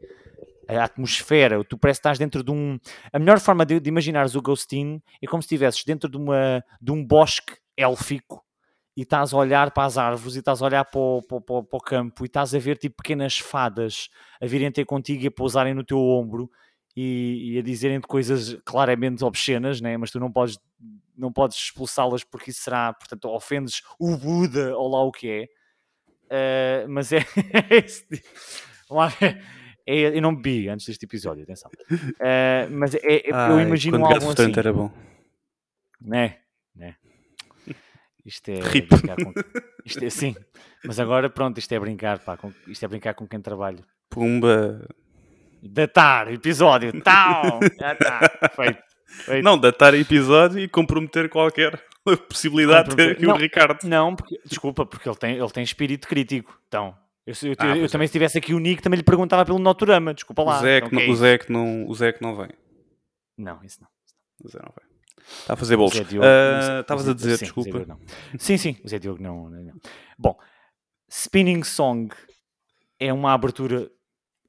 A 0.67 0.83
atmosfera, 0.83 1.63
tu 1.63 1.77
parece 1.77 1.99
que 1.99 2.01
estás 2.01 2.17
dentro 2.17 2.43
de 2.43 2.51
um. 2.51 2.79
A 3.11 3.19
melhor 3.19 3.39
forma 3.39 3.65
de, 3.65 3.79
de 3.79 3.89
imaginares 3.89 4.35
o 4.35 4.41
Ghostin 4.41 5.01
é 5.21 5.27
como 5.27 5.41
se 5.41 5.47
estivesses 5.47 5.83
dentro 5.83 6.09
de, 6.09 6.17
uma, 6.17 6.63
de 6.79 6.91
um 6.91 7.03
bosque 7.03 7.57
élfico 7.75 8.43
e 8.95 9.01
estás 9.01 9.33
a 9.33 9.37
olhar 9.37 9.71
para 9.71 9.85
as 9.85 9.97
árvores 9.97 10.35
e 10.35 10.39
estás 10.39 10.61
a 10.61 10.65
olhar 10.65 10.85
para 10.85 10.99
o, 10.99 11.21
para, 11.23 11.41
para, 11.41 11.63
para 11.63 11.77
o 11.77 11.81
campo 11.81 12.23
e 12.23 12.27
estás 12.27 12.53
a 12.53 12.59
ver 12.59 12.77
tipo 12.77 12.97
pequenas 12.97 13.37
fadas 13.37 14.09
a 14.41 14.45
virem 14.45 14.71
ter 14.71 14.85
contigo 14.85 15.23
e 15.23 15.27
a 15.27 15.31
pousarem 15.31 15.73
no 15.73 15.83
teu 15.83 15.97
ombro 15.99 16.49
e, 16.95 17.53
e 17.53 17.59
a 17.59 17.61
dizerem-te 17.61 18.07
coisas 18.07 18.55
claramente 18.65 19.23
obscenas, 19.23 19.79
né? 19.81 19.97
mas 19.97 20.11
tu 20.11 20.19
não 20.19 20.31
podes, 20.31 20.59
não 21.21 21.31
podes 21.31 21.57
expulsá-las 21.57 22.23
porque 22.23 22.49
isso 22.49 22.63
será, 22.63 22.93
portanto, 22.93 23.25
ofendes 23.29 23.81
o 23.99 24.17
Buda 24.17 24.75
ou 24.75 24.89
lá 24.89 25.03
o 25.03 25.11
que 25.11 25.29
é. 25.29 25.45
Uh, 26.31 26.89
mas 26.89 27.11
é, 27.11 27.19
é, 27.69 27.85
é, 29.85 30.17
eu 30.17 30.21
não 30.21 30.35
bebi 30.35 30.67
antes 30.67 30.87
deste 30.87 31.05
episódio, 31.05 31.43
atenção. 31.43 31.69
Uh, 31.91 32.71
mas 32.71 32.95
é, 32.95 33.29
é 33.29 33.33
Ai, 33.33 33.51
eu 33.51 33.61
imagino 33.61 34.03
algo 34.03 34.31
assim. 34.31 34.53
era 34.57 34.73
bom. 34.73 34.91
Né? 36.01 36.39
né? 36.75 36.95
Isto 38.25 38.49
é, 38.49 38.59
com, 38.59 39.33
isto 39.85 40.03
é 40.03 40.09
sim, 40.09 40.35
mas 40.85 40.99
agora 40.99 41.29
pronto, 41.29 41.57
isto 41.57 41.71
é 41.73 41.79
brincar, 41.79 42.19
pá, 42.19 42.37
com, 42.37 42.53
isto 42.67 42.83
é 42.83 42.87
brincar 42.87 43.13
com 43.13 43.27
quem 43.27 43.41
trabalha. 43.41 43.83
Pumba. 44.09 44.87
Datar 45.63 46.31
episódio, 46.31 47.01
tal, 47.01 47.59
já 47.79 47.93
está, 47.93 48.49
feito, 48.55 48.81
Não, 49.43 49.57
datar 49.57 49.93
episódio 49.93 50.59
e 50.59 50.67
comprometer 50.67 51.29
qualquer 51.29 51.81
possibilidade 52.27 52.89
de 52.89 52.95
ter 52.95 53.11
aqui 53.11 53.25
não, 53.25 53.35
o 53.35 53.37
Ricardo. 53.37 53.83
Não, 53.83 54.15
porque, 54.15 54.39
desculpa, 54.45 54.85
porque 54.85 55.07
ele 55.07 55.15
tem, 55.15 55.37
ele 55.37 55.49
tem 55.49 55.63
espírito 55.63 56.07
crítico, 56.07 56.59
então. 56.67 56.95
Eu, 57.25 57.35
eu, 57.43 57.55
ah, 57.59 57.67
eu, 57.67 57.83
eu 57.83 57.89
também, 57.89 58.05
é. 58.05 58.07
se 58.07 58.13
tivesse 58.13 58.37
aqui 58.37 58.53
o 58.53 58.59
Nick, 58.59 58.81
também 58.81 58.97
lhe 58.97 59.03
perguntava 59.03 59.45
pelo 59.45 59.59
Noturama, 59.59 60.13
desculpa 60.13 60.43
lá. 60.43 60.57
O 60.57 60.61
Zé, 60.61 60.77
então, 60.77 60.89
que, 60.89 60.95
não, 60.95 61.01
é 61.01 61.09
o 61.09 61.15
Zé 61.15 61.37
que 61.37 61.51
não, 61.51 61.87
o 61.87 61.93
Zé 61.93 62.11
que 62.11 62.21
não 62.21 62.35
vem. 62.35 62.49
Não, 63.37 63.63
isso 63.63 63.79
não. 63.79 63.87
O 64.43 64.49
Zé 64.49 64.59
não 64.59 64.73
vem. 64.77 64.91
Está 65.39 65.53
a 65.53 65.55
fazer 65.55 65.77
bolos. 65.77 65.93
Uh, 65.95 66.81
Estavas 66.81 67.07
a 67.07 67.13
dizer, 67.13 67.37
sim, 67.37 67.45
desculpa. 67.45 67.85
Diogo, 67.85 68.01
sim, 68.39 68.57
sim, 68.57 68.75
o 68.83 68.87
Zé 68.87 68.97
Diogo 68.97 69.21
não, 69.21 69.49
não, 69.49 69.73
Bom, 70.17 70.35
Spinning 71.09 71.63
Song 71.63 72.13
é 72.99 73.13
uma 73.13 73.33
abertura 73.33 73.89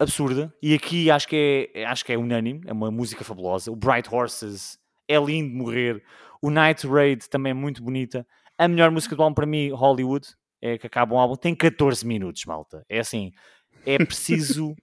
absurda 0.02 0.52
e 0.62 0.74
aqui 0.74 1.10
acho 1.10 1.28
que 1.28 1.70
é, 1.74 1.84
acho 1.84 2.04
que 2.04 2.12
é 2.12 2.18
unânime, 2.18 2.60
é 2.66 2.72
uma 2.72 2.90
música 2.90 3.24
fabulosa. 3.24 3.70
O 3.70 3.76
Bright 3.76 4.08
Horses 4.12 4.78
é 5.08 5.18
lindo 5.18 5.54
morrer. 5.54 6.02
O 6.40 6.50
Night 6.50 6.86
Raid 6.86 7.28
também 7.28 7.50
é 7.50 7.54
muito 7.54 7.82
bonita. 7.82 8.26
A 8.58 8.68
melhor 8.68 8.90
música 8.90 9.14
do 9.14 9.22
álbum 9.22 9.34
para 9.34 9.46
mim, 9.46 9.70
Hollywood, 9.70 10.28
é 10.60 10.78
que 10.78 10.86
acaba 10.86 11.14
um 11.14 11.18
álbum, 11.18 11.36
tem 11.36 11.54
14 11.54 12.06
minutos, 12.06 12.44
malta. 12.44 12.84
É 12.88 13.00
assim, 13.00 13.32
é 13.84 13.98
preciso 13.98 14.74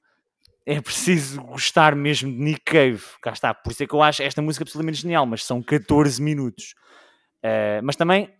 é 0.66 0.80
preciso 0.80 1.42
gostar 1.42 1.96
mesmo 1.96 2.32
de 2.32 2.38
Nick 2.38 2.62
Cave. 2.64 3.02
Cá 3.22 3.32
está. 3.32 3.54
Por 3.54 3.72
isso 3.72 3.82
é 3.82 3.88
que 3.88 3.94
eu 3.94 4.04
acho 4.04 4.22
esta 4.22 4.40
música 4.40 4.64
absolutamente 4.64 5.02
genial, 5.02 5.26
mas 5.26 5.44
são 5.44 5.64
14 5.64 6.22
minutos. 6.22 6.76
Uh, 7.44 7.82
mas 7.84 7.96
também, 7.96 8.32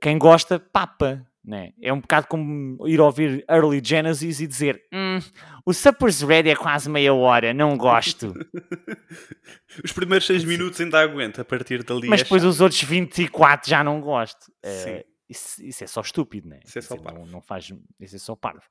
quem 0.00 0.16
gosta, 0.16 0.60
papa. 0.60 1.26
Né? 1.42 1.72
É 1.80 1.90
um 1.90 2.00
bocado 2.00 2.26
como 2.26 2.86
ir 2.86 3.00
ouvir 3.00 3.44
Early 3.48 3.80
Genesis 3.82 4.40
e 4.40 4.46
dizer 4.46 4.82
hum, 4.92 5.18
o 5.64 5.72
Supper's 5.72 6.20
Ready 6.20 6.50
é 6.50 6.56
quase 6.56 6.90
meia 6.90 7.14
hora, 7.14 7.54
não 7.54 7.78
gosto. 7.78 8.34
os 9.82 9.90
primeiros 9.90 10.26
6 10.26 10.44
minutos 10.44 10.78
ainda 10.80 11.00
aguenta, 11.00 11.40
a 11.40 11.44
partir 11.44 11.82
dali. 11.82 12.08
Mas 12.08 12.20
é 12.20 12.24
depois 12.24 12.42
chato. 12.42 12.50
os 12.50 12.60
outros 12.60 12.82
24 12.82 13.70
já 13.70 13.82
não 13.82 14.02
gosto. 14.02 14.52
Uh, 14.64 15.02
isso, 15.30 15.64
isso, 15.64 15.84
é 15.84 15.86
só 15.86 16.00
estúpido, 16.00 16.48
né? 16.48 16.60
Isso 16.64 16.78
é 16.78 16.82
só 16.82 16.96
parvo. 16.96 17.20
Não, 17.20 17.26
não, 17.26 17.40
faz, 17.40 17.72
isso 18.00 18.16
é 18.16 18.18
só 18.18 18.34
parvo. 18.34 18.64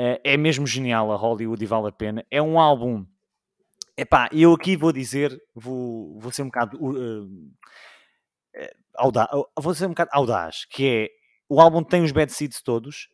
Uh, 0.00 0.18
é 0.24 0.36
mesmo 0.38 0.66
genial 0.66 1.12
a 1.12 1.16
Hollywood 1.16 1.62
e 1.62 1.66
vale 1.66 1.88
a 1.88 1.92
pena. 1.92 2.24
É 2.30 2.40
um 2.40 2.58
álbum. 2.58 3.06
Epá, 3.96 4.28
eu 4.32 4.54
aqui 4.54 4.74
vou 4.74 4.90
dizer, 4.90 5.38
vou, 5.54 6.18
vou 6.18 6.32
ser 6.32 6.42
um 6.42 6.46
bocado 6.46 6.82
uh, 6.82 7.24
uh, 7.24 7.52
audaz, 8.94 9.28
vou 9.60 9.74
ser 9.74 9.84
um 9.84 9.90
bocado 9.90 10.10
audaz, 10.14 10.64
que 10.64 10.88
é 10.88 11.21
o 11.52 11.60
álbum 11.60 11.84
tem 11.84 12.02
os 12.02 12.12
bad 12.12 12.32
seeds 12.32 12.62
todos, 12.62 13.10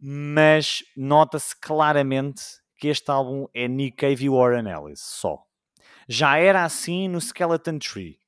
mas 0.00 0.82
nota-se 0.96 1.54
claramente 1.60 2.42
que 2.78 2.88
este 2.88 3.10
álbum 3.10 3.46
é 3.52 3.68
Nick 3.68 3.98
Cave 3.98 4.24
e 4.24 4.30
Warren 4.30 4.66
Ellis 4.66 5.00
só. 5.00 5.42
Já 6.08 6.38
era 6.38 6.64
assim 6.64 7.06
no 7.06 7.20
Skeleton 7.20 7.78
Tree. 7.78 8.18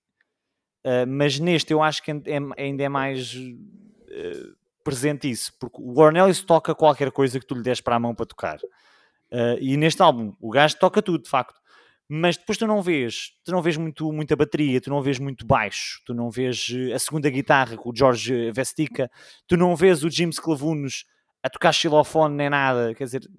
Uh, 0.84 1.06
mas 1.08 1.38
neste 1.38 1.72
eu 1.72 1.82
acho 1.82 2.02
que 2.02 2.10
é, 2.10 2.38
ainda 2.58 2.82
é 2.82 2.90
mais 2.90 3.34
uh, 3.34 4.54
presente 4.84 5.30
isso, 5.30 5.50
porque 5.58 5.80
o 5.80 5.94
Warren 5.94 6.20
Ellis 6.24 6.42
toca 6.42 6.74
qualquer 6.74 7.10
coisa 7.10 7.40
que 7.40 7.46
tu 7.46 7.54
lhe 7.54 7.62
des 7.62 7.80
para 7.80 7.96
a 7.96 8.00
mão 8.00 8.14
para 8.14 8.26
tocar. 8.26 8.58
Uh, 9.32 9.56
e 9.62 9.78
neste 9.78 10.02
álbum 10.02 10.34
o 10.38 10.50
gajo 10.50 10.76
toca 10.78 11.00
tudo, 11.00 11.22
de 11.24 11.30
facto. 11.30 11.57
Mas 12.08 12.38
depois 12.38 12.56
tu 12.56 12.66
não 12.66 12.80
vês, 12.80 13.32
tu 13.44 13.52
não 13.52 13.60
vês 13.60 13.76
muito, 13.76 14.10
muita 14.10 14.34
bateria, 14.34 14.80
tu 14.80 14.88
não 14.88 15.02
vês 15.02 15.18
muito 15.18 15.46
baixo, 15.46 16.00
tu 16.06 16.14
não 16.14 16.30
vês 16.30 16.68
a 16.94 16.98
segunda 16.98 17.28
guitarra 17.28 17.76
com 17.76 17.90
o 17.90 17.94
George 17.94 18.50
Vestica, 18.50 19.10
tu 19.46 19.58
não 19.58 19.76
vês 19.76 20.02
o 20.02 20.10
James 20.10 20.38
Clavunos 20.38 21.04
a 21.42 21.50
tocar 21.50 21.72
xilofone 21.72 22.34
nem 22.34 22.48
nada. 22.48 22.94
Quer 22.94 23.04
dizer, 23.04 23.30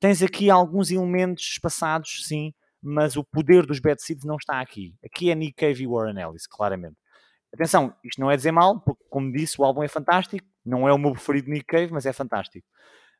tens 0.00 0.22
aqui 0.22 0.48
alguns 0.48 0.90
elementos 0.90 1.44
espaçados, 1.52 2.24
sim, 2.26 2.54
mas 2.82 3.16
o 3.16 3.24
poder 3.24 3.66
dos 3.66 3.78
Bad 3.78 4.02
Seeds 4.02 4.24
não 4.24 4.36
está 4.36 4.60
aqui. 4.60 4.94
Aqui 5.04 5.30
é 5.30 5.34
Nick 5.34 5.54
Cave 5.54 5.82
e 5.82 5.86
Warren 5.86 6.20
Ellis, 6.20 6.46
claramente. 6.46 6.96
Atenção, 7.52 7.94
isto 8.02 8.20
não 8.20 8.30
é 8.30 8.36
dizer 8.36 8.52
mal, 8.52 8.80
porque, 8.80 9.04
como 9.08 9.32
disse, 9.32 9.60
o 9.60 9.64
álbum 9.64 9.82
é 9.82 9.88
fantástico. 9.88 10.46
Não 10.64 10.88
é 10.88 10.92
o 10.92 10.98
meu 10.98 11.12
preferido 11.12 11.50
Nick 11.50 11.66
Cave, 11.66 11.92
mas 11.92 12.04
é 12.04 12.12
fantástico. 12.12 12.66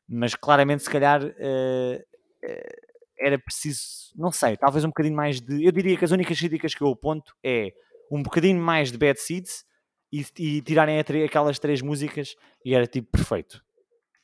Mas 0.07 0.35
claramente, 0.35 0.83
se 0.83 0.89
calhar, 0.89 1.23
uh, 1.23 1.27
uh, 1.27 2.94
era 3.19 3.37
preciso, 3.39 4.13
não 4.15 4.31
sei, 4.31 4.57
talvez 4.57 4.83
um 4.83 4.89
bocadinho 4.89 5.15
mais 5.15 5.41
de. 5.41 5.63
Eu 5.63 5.71
diria 5.71 5.97
que 5.97 6.05
as 6.05 6.11
únicas 6.11 6.37
críticas 6.37 6.73
que 6.73 6.81
eu 6.81 6.89
aponto 6.89 7.33
é 7.43 7.71
um 8.11 8.21
bocadinho 8.21 8.61
mais 8.61 8.91
de 8.91 8.97
Bad 8.97 9.19
Seeds 9.19 9.65
e, 10.11 10.25
e 10.37 10.61
tirarem 10.61 10.99
aquelas 10.99 11.59
três 11.59 11.81
músicas 11.81 12.35
e 12.63 12.73
era 12.73 12.87
tipo 12.87 13.09
perfeito. 13.11 13.63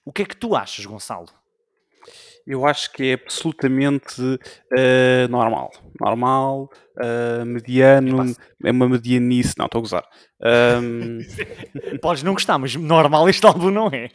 O 0.06 0.12
que 0.12 0.24
é 0.24 0.26
que 0.26 0.36
tu 0.36 0.56
achas, 0.56 0.86
Gonçalo? 0.86 1.28
Eu 2.46 2.66
acho 2.66 2.92
que 2.92 3.12
é 3.12 3.14
absolutamente 3.14 4.20
uh, 4.22 5.28
normal. 5.30 5.72
Normal, 6.00 6.70
uh, 6.98 7.46
mediano, 7.46 8.36
é 8.64 8.72
uma 8.72 8.89
medianice. 8.89 9.54
Não, 9.58 9.66
estou 9.66 9.80
a 9.80 9.82
gozar. 9.82 10.08
Um... 10.82 11.20
Podes 12.02 12.24
não 12.24 12.34
gostar, 12.34 12.58
mas 12.58 12.76
normal 12.76 13.30
este 13.30 13.46
álbum 13.46 13.70
não 13.70 13.88
é. 13.88 14.10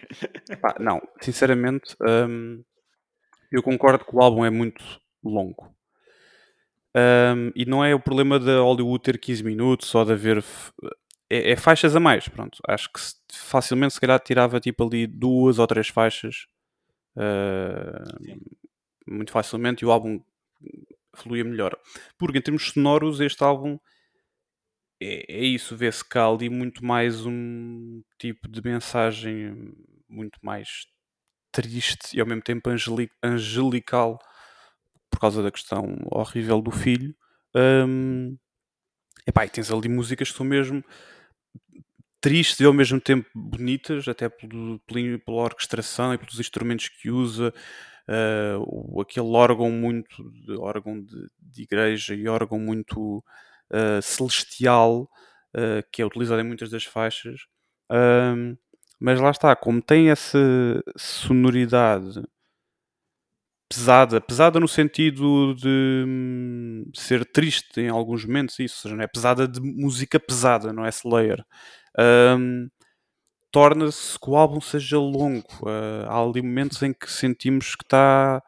Epá, 0.50 0.74
não, 0.80 1.00
sinceramente, 1.20 1.94
um, 2.02 2.62
eu 3.50 3.62
concordo 3.62 4.04
que 4.04 4.14
o 4.14 4.22
álbum 4.22 4.44
é 4.44 4.50
muito 4.50 4.82
longo. 5.22 5.74
Um, 6.96 7.52
e 7.54 7.66
não 7.66 7.84
é 7.84 7.94
o 7.94 8.00
problema 8.00 8.38
da 8.38 8.60
Hollywood 8.60 9.02
ter 9.02 9.18
15 9.18 9.44
minutos 9.44 9.94
ou 9.94 10.04
de 10.04 10.12
haver. 10.12 10.42
É, 11.28 11.52
é, 11.52 11.56
faixas 11.56 11.94
a 11.94 12.00
mais, 12.00 12.28
pronto. 12.28 12.58
Acho 12.66 12.90
que 12.90 13.00
facilmente, 13.32 13.94
se 13.94 14.00
calhar, 14.00 14.18
tirava 14.20 14.58
tipo 14.60 14.86
ali 14.86 15.06
duas 15.06 15.58
ou 15.58 15.66
três 15.66 15.88
faixas 15.88 16.46
uh, 17.16 18.40
muito 19.06 19.30
facilmente 19.30 19.84
e 19.84 19.86
o 19.86 19.90
álbum 19.90 20.20
fluía 21.14 21.44
melhor. 21.44 21.76
Porque 22.16 22.38
em 22.38 22.42
termos 22.42 22.70
sonoros, 22.70 23.20
este 23.20 23.42
álbum 23.42 23.78
é, 25.00 25.24
é 25.28 25.44
isso, 25.44 25.76
vê-se 25.76 26.04
cá 26.04 26.26
ali 26.26 26.48
muito 26.48 26.84
mais 26.84 27.26
um 27.26 28.02
tipo 28.18 28.48
de 28.48 28.62
mensagem 28.62 29.74
muito 30.08 30.38
mais 30.42 30.86
triste 31.56 32.14
e 32.14 32.20
ao 32.20 32.26
mesmo 32.26 32.42
tempo 32.42 32.68
angelical 33.22 34.18
por 35.10 35.18
causa 35.18 35.42
da 35.42 35.50
questão 35.50 35.96
horrível 36.12 36.60
do 36.60 36.70
filho. 36.70 37.16
Um, 37.54 38.36
epá, 39.26 39.46
e 39.46 39.48
tens 39.48 39.70
ali 39.72 39.88
músicas 39.88 40.30
que 40.30 40.36
são 40.36 40.44
mesmo 40.44 40.84
tristes 42.20 42.60
e 42.60 42.64
ao 42.64 42.74
mesmo 42.74 43.00
tempo 43.00 43.26
bonitas, 43.34 44.06
até 44.06 44.28
pelo, 44.28 44.78
pela 44.86 45.42
orquestração 45.42 46.12
e 46.12 46.18
pelos 46.18 46.38
instrumentos 46.38 46.88
que 46.88 47.10
usa. 47.10 47.54
Uh, 48.06 49.00
aquele 49.00 49.26
órgão 49.28 49.70
muito 49.70 50.30
de 50.30 50.52
órgão 50.58 51.02
de, 51.02 51.28
de 51.40 51.62
igreja 51.62 52.14
e 52.14 52.28
órgão 52.28 52.58
muito 52.58 53.24
uh, 53.72 54.02
celestial 54.02 55.08
uh, 55.56 55.82
que 55.90 56.02
é 56.02 56.06
utilizado 56.06 56.40
em 56.40 56.44
muitas 56.44 56.70
das 56.70 56.84
faixas 56.84 57.40
mas 59.00 59.20
lá 59.20 59.30
está, 59.30 59.54
como 59.54 59.82
tem 59.82 60.10
essa 60.10 60.38
sonoridade 60.96 62.22
pesada, 63.68 64.20
pesada 64.20 64.60
no 64.60 64.68
sentido 64.68 65.54
de 65.54 66.04
hum, 66.06 66.84
ser 66.94 67.24
triste 67.24 67.80
em 67.80 67.88
alguns 67.88 68.24
momentos, 68.24 68.58
isso, 68.58 68.82
seja, 68.82 68.94
não 68.96 69.04
é 69.04 69.08
pesada 69.08 69.46
de 69.48 69.60
música 69.60 70.20
pesada, 70.20 70.72
não 70.72 70.84
é 70.84 70.88
Slayer. 70.90 71.44
Um, 71.98 72.68
torna-se 73.50 74.18
que 74.18 74.30
o 74.30 74.36
álbum 74.36 74.60
seja 74.60 74.98
longo. 74.98 75.48
Uh, 75.62 76.06
há 76.08 76.22
ali 76.22 76.42
momentos 76.42 76.82
em 76.82 76.92
que 76.92 77.10
sentimos 77.10 77.74
que 77.74 77.84
está. 77.84 78.42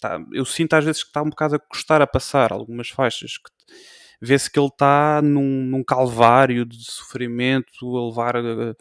Tá, 0.00 0.20
eu 0.32 0.44
sinto 0.44 0.74
às 0.74 0.84
vezes 0.84 1.02
que 1.02 1.08
está 1.10 1.22
um 1.22 1.30
bocado 1.30 1.56
a 1.56 1.58
custar 1.58 2.02
a 2.02 2.06
passar 2.06 2.52
algumas 2.52 2.88
faixas. 2.90 3.38
Que 3.38 3.50
vê-se 4.20 4.50
que 4.50 4.58
ele 4.58 4.68
está 4.68 5.20
num, 5.22 5.64
num, 5.64 5.82
calvário 5.84 6.64
de 6.64 6.84
sofrimento, 6.84 7.96
a 7.96 8.08
levar. 8.08 8.36
Uh, 8.36 8.76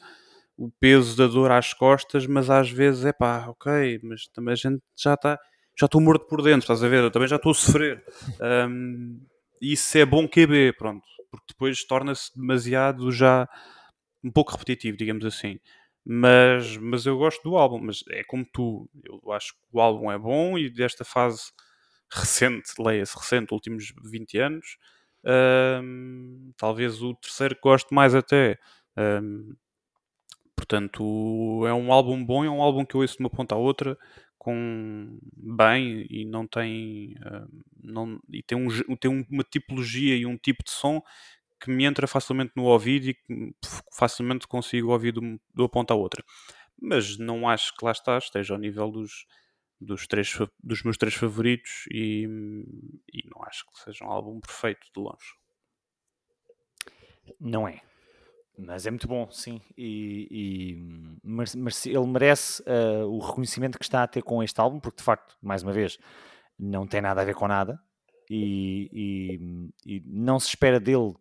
o 0.58 0.72
peso 0.80 1.16
da 1.18 1.28
dor 1.28 1.52
às 1.52 1.74
costas, 1.74 2.26
mas 2.26 2.50
às 2.50 2.70
vezes 2.70 3.06
é 3.06 3.14
pá, 3.14 3.48
ok, 3.48 4.00
mas 4.04 4.28
também 4.30 4.54
a 4.54 4.56
gente 4.56 4.82
já 4.98 5.14
está, 5.14 5.38
já 5.80 5.86
estou 5.86 6.02
morto 6.02 6.28
por 6.28 6.42
dentro, 6.42 6.62
estás 6.62 6.84
a 6.84 6.88
ver? 6.88 7.04
Eu 7.04 7.12
também 7.12 7.28
já 7.28 7.36
estou 7.38 7.52
a 7.52 7.56
sofrer. 7.56 8.04
Um, 8.70 9.20
isso 9.62 9.98
é 9.98 10.06
bom 10.06 10.28
QB, 10.28 10.74
pronto, 10.78 11.06
porque 11.32 11.46
depois 11.50 11.84
torna-se 11.86 12.32
demasiado 12.36 13.12
já 13.12 13.48
um 14.24 14.32
pouco 14.32 14.52
repetitivo, 14.52 14.98
digamos 14.98 15.26
assim. 15.26 15.60
Mas, 16.06 16.78
mas 16.78 17.06
eu 17.06 17.18
gosto 17.18 17.44
do 17.44 17.58
álbum, 17.58 17.80
mas 17.80 18.04
é 18.10 18.24
como 18.24 18.46
tu, 18.46 18.90
eu 19.04 19.32
acho 19.34 19.54
que 19.54 19.60
o 19.74 19.82
álbum 19.82 20.12
é 20.12 20.18
bom 20.18 20.58
e 20.58 20.70
desta 20.70 21.04
fase 21.04 21.52
recente, 22.12 22.72
leia-se 22.80 23.18
recente, 23.18 23.54
últimos 23.54 23.94
20 24.04 24.38
anos, 24.38 24.78
um, 25.84 26.52
talvez 26.58 27.02
o 27.02 27.14
terceiro 27.16 27.56
que 27.56 27.62
gosto 27.62 27.94
mais 27.94 28.16
até. 28.16 28.58
Um, 28.98 29.54
Portanto, 30.58 31.64
é 31.68 31.74
um 31.74 31.94
álbum 31.94 32.26
bom, 32.26 32.44
é 32.44 32.50
um 32.50 32.62
álbum 32.62 32.84
que 32.84 32.96
eu 32.96 33.02
ouço 33.02 33.18
de 33.18 33.24
uma 33.24 33.30
ponta 33.30 33.54
à 33.54 33.58
outra 33.58 33.98
com 34.38 35.20
bem 35.36 36.06
e 36.10 36.26
não 36.26 36.48
tem 36.48 37.14
uh, 37.20 37.48
não, 37.82 38.20
e 38.32 38.42
tem, 38.42 38.58
um, 38.58 38.96
tem 38.96 39.26
uma 39.30 39.44
tipologia 39.44 40.16
e 40.16 40.26
um 40.26 40.38
tipo 40.38 40.64
de 40.64 40.72
som 40.72 41.02
que 41.60 41.70
me 41.70 41.86
entra 41.86 42.08
facilmente 42.08 42.54
no 42.56 42.64
ouvido 42.64 43.10
e 43.10 43.14
que 43.14 43.56
facilmente 43.94 44.48
consigo 44.48 44.92
ouvir 44.92 45.14
de, 45.14 45.20
uma 45.56 45.70
ponta 45.70 45.94
à 45.94 45.98
outra. 45.98 46.24
Mas 46.80 47.18
não 47.18 47.48
acho 47.48 47.76
que 47.76 47.86
lá 47.86 47.92
está, 47.92 48.18
esteja 48.18 48.54
ao 48.54 48.60
nível 48.60 48.92
dos, 48.92 49.26
dos, 49.80 50.08
três, 50.08 50.38
dos 50.64 50.84
meus 50.84 50.98
três 50.98 51.16
favoritos 51.16 51.86
e, 51.92 52.28
e 53.14 53.28
não 53.30 53.44
acho 53.44 53.66
que 53.66 53.80
seja 53.80 54.06
um 54.06 54.12
álbum 54.12 54.40
perfeito 54.40 54.88
de 54.96 55.02
longe. 55.02 55.36
Não 57.40 57.68
é. 57.68 57.82
Mas 58.58 58.88
é 58.88 58.90
muito 58.90 59.08
bom, 59.08 59.30
sim. 59.30 59.62
E, 59.78 60.28
e 60.32 61.90
ele 61.90 62.08
merece 62.08 62.64
uh, 62.64 63.06
o 63.06 63.20
reconhecimento 63.20 63.78
que 63.78 63.86
está 63.86 64.04
a 64.04 64.08
ter 64.08 64.24
com 64.24 64.42
este 64.42 64.60
álbum, 64.60 64.80
porque 64.80 64.98
de 64.98 65.04
facto, 65.04 65.38
mais 65.42 65.62
uma 65.62 65.72
vez, 65.72 66.00
não 66.58 66.88
tem 66.88 67.02
nada 67.02 67.22
a 67.22 67.26
ver 67.26 67.36
com 67.36 67.48
nada 67.48 67.80
e, 68.30 68.90
e, 69.86 69.98
e 69.98 70.04
não 70.06 70.40
se 70.40 70.48
espera 70.48 70.80
dele 70.80 71.14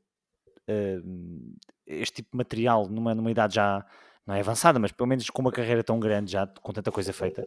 uh, 0.69 1.57
este 1.87 2.17
tipo 2.17 2.31
de 2.33 2.39
material 2.39 2.89
numa, 2.89 3.15
numa 3.15 3.31
idade 3.31 3.55
já 3.55 3.85
não 4.27 4.35
é 4.35 4.41
avançada, 4.41 4.79
mas 4.79 4.91
pelo 4.91 5.07
menos 5.07 5.31
com 5.31 5.41
uma 5.41 5.53
carreira 5.53 5.85
tão 5.85 6.01
grande 6.01 6.33
já, 6.33 6.47
com 6.47 6.73
tanta 6.73 6.91
coisa 6.91 7.13
feita. 7.13 7.47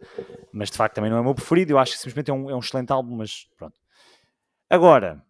Mas 0.52 0.72
de 0.72 0.78
facto 0.78 0.96
também 0.96 1.12
não 1.12 1.18
é 1.18 1.22
o 1.22 1.24
meu 1.26 1.36
preferido. 1.36 1.74
Eu 1.74 1.78
acho 1.78 1.92
que 1.92 1.98
simplesmente 1.98 2.32
é 2.32 2.34
um, 2.34 2.50
é 2.50 2.56
um 2.56 2.60
excelente 2.60 2.92
álbum, 2.92 3.18
mas 3.18 3.50
pronto. 3.58 3.78
Agora, 4.70 5.22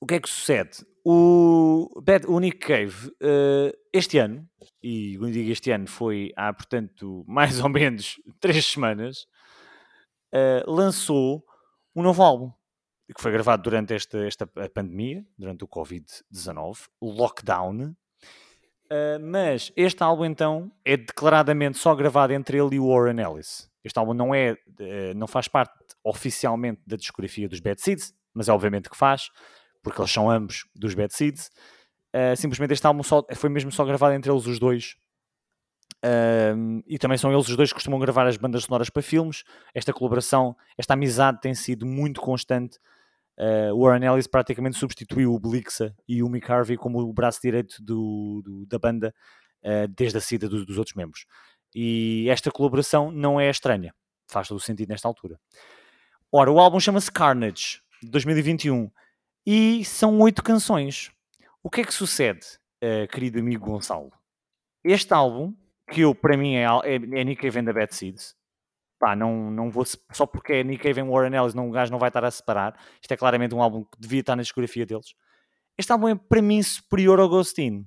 o 0.00 0.06
que 0.06 0.14
é 0.14 0.20
que 0.20 0.28
sucede? 0.28 0.84
O, 1.04 1.88
o 2.28 2.40
Nick 2.40 2.58
Cave, 2.58 3.08
uh, 3.08 3.72
este 3.92 4.18
ano, 4.18 4.46
e 4.82 5.16
quando 5.18 5.32
digo 5.32 5.50
este 5.50 5.70
ano, 5.70 5.86
foi 5.86 6.32
há, 6.36 6.52
portanto, 6.52 7.24
mais 7.28 7.60
ou 7.60 7.68
menos 7.68 8.20
três 8.38 8.66
semanas, 8.66 9.26
uh, 10.34 10.70
lançou 10.70 11.44
um 11.94 12.02
novo 12.02 12.22
álbum, 12.22 12.52
que 13.14 13.20
foi 13.20 13.32
gravado 13.32 13.62
durante 13.62 13.94
esta, 13.94 14.18
esta 14.26 14.46
pandemia, 14.46 15.24
durante 15.36 15.64
o 15.64 15.68
Covid-19, 15.68 16.88
o 17.00 17.10
Lockdown. 17.10 17.94
Uh, 18.92 19.20
mas 19.20 19.72
este 19.76 20.02
álbum, 20.02 20.24
então, 20.24 20.70
é 20.84 20.96
declaradamente 20.96 21.78
só 21.78 21.94
gravado 21.94 22.32
entre 22.32 22.58
ele 22.58 22.76
e 22.76 22.80
o 22.80 22.88
Warren 22.88 23.20
Ellis. 23.20 23.70
Este 23.82 23.98
álbum 23.98 24.12
não, 24.12 24.34
é, 24.34 24.56
não 25.16 25.26
faz 25.26 25.48
parte 25.48 25.72
oficialmente 26.04 26.82
da 26.86 26.96
discografia 26.96 27.48
dos 27.48 27.60
Bad 27.60 27.80
Seeds, 27.80 28.14
mas 28.34 28.48
é 28.48 28.52
obviamente 28.52 28.90
que 28.90 28.96
faz 28.96 29.30
porque 29.82 30.00
eles 30.00 30.10
são 30.10 30.30
ambos 30.30 30.64
dos 30.74 30.94
Bad 30.94 31.14
Seeds. 31.14 31.50
Uh, 32.14 32.36
simplesmente 32.36 32.72
este 32.72 32.86
álbum 32.86 33.02
só, 33.02 33.24
foi 33.34 33.48
mesmo 33.48 33.70
só 33.70 33.84
gravado 33.84 34.14
entre 34.14 34.30
eles 34.30 34.46
os 34.46 34.58
dois. 34.58 34.96
E 36.86 36.98
também 36.98 37.18
são 37.18 37.30
eles 37.30 37.46
os 37.48 37.56
dois 37.56 37.70
que 37.70 37.74
costumam 37.74 38.00
gravar 38.00 38.26
as 38.26 38.36
bandas 38.36 38.64
sonoras 38.64 38.88
para 38.88 39.02
filmes. 39.02 39.44
Esta 39.74 39.92
colaboração, 39.92 40.56
esta 40.78 40.94
amizade 40.94 41.40
tem 41.40 41.54
sido 41.54 41.84
muito 41.84 42.20
constante. 42.20 42.78
Uh, 43.40 43.74
Warren 43.82 44.06
Ellis 44.06 44.26
praticamente 44.26 44.76
substituiu 44.76 45.32
o 45.32 45.38
Blixa 45.38 45.94
e 46.06 46.22
o 46.22 46.28
Mick 46.28 46.50
Harvey 46.50 46.76
como 46.76 47.00
o 47.00 47.12
braço 47.12 47.40
direito 47.40 47.82
do, 47.82 48.42
do 48.44 48.66
da 48.66 48.78
banda 48.78 49.14
uh, 49.64 49.88
desde 49.88 50.18
a 50.18 50.20
saída 50.20 50.46
do, 50.46 50.66
dos 50.66 50.76
outros 50.76 50.94
membros. 50.94 51.24
E 51.74 52.26
esta 52.28 52.50
colaboração 52.50 53.10
não 53.10 53.40
é 53.40 53.48
estranha, 53.48 53.94
faz 54.28 54.48
todo 54.48 54.58
o 54.58 54.60
sentido 54.60 54.90
nesta 54.90 55.08
altura. 55.08 55.40
Ora, 56.30 56.50
o 56.50 56.60
álbum 56.60 56.78
chama-se 56.78 57.10
Carnage, 57.10 57.80
de 58.02 58.10
2021 58.10 58.90
e 59.46 59.84
são 59.84 60.18
oito 60.20 60.42
canções. 60.42 61.10
O 61.62 61.70
que 61.70 61.80
é 61.80 61.84
que 61.84 61.92
sucede, 61.92 62.46
uh, 62.82 63.06
querido 63.08 63.38
amigo 63.38 63.66
Gonçalo? 63.66 64.12
Este 64.82 65.12
álbum, 65.12 65.54
que 65.90 66.02
eu, 66.02 66.14
para 66.14 66.36
mim 66.36 66.54
é, 66.54 66.64
é, 66.64 66.94
é 66.94 67.24
Nick 67.24 67.42
Cave 67.42 67.58
and 67.58 67.64
the 67.64 67.72
Bad 67.72 67.94
Seeds, 67.94 68.34
pá, 68.98 69.16
não, 69.16 69.50
não 69.50 69.70
vou, 69.70 69.84
só 70.12 70.26
porque 70.26 70.54
é 70.54 70.64
Nick 70.64 70.82
Cave 70.82 71.00
and 71.00 71.10
Warren 71.10 71.36
Ellis, 71.36 71.54
não, 71.54 71.68
o 71.68 71.72
gajo 71.72 71.90
não 71.90 71.98
vai 71.98 72.08
estar 72.08 72.24
a 72.24 72.30
separar. 72.30 72.78
Isto 73.00 73.12
é 73.12 73.16
claramente 73.16 73.54
um 73.54 73.62
álbum 73.62 73.84
que 73.84 73.98
devia 73.98 74.20
estar 74.20 74.36
na 74.36 74.42
discografia 74.42 74.86
deles. 74.86 75.14
Este 75.76 75.90
álbum 75.92 76.08
é, 76.08 76.14
para 76.14 76.42
mim, 76.42 76.62
superior 76.62 77.18
ao 77.18 77.28
Ghostin. 77.28 77.86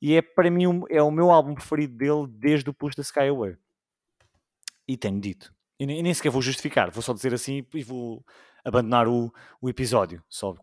E 0.00 0.14
é, 0.14 0.22
para 0.22 0.50
mim, 0.50 0.82
é 0.90 1.02
o 1.02 1.10
meu 1.10 1.30
álbum 1.30 1.54
preferido 1.54 1.96
dele 1.96 2.26
desde 2.28 2.70
o 2.70 2.74
Push 2.74 2.94
the 2.94 3.02
Sky 3.02 3.28
Away. 3.28 3.56
E 4.86 4.96
tenho 4.96 5.20
dito. 5.20 5.52
E 5.78 5.86
nem 5.86 6.14
sequer 6.14 6.30
vou 6.30 6.40
justificar, 6.40 6.90
vou 6.90 7.02
só 7.02 7.12
dizer 7.12 7.34
assim 7.34 7.66
e 7.74 7.82
vou 7.82 8.24
abandonar 8.64 9.08
o, 9.08 9.32
o 9.60 9.68
episódio. 9.68 10.22
Só 10.28 10.54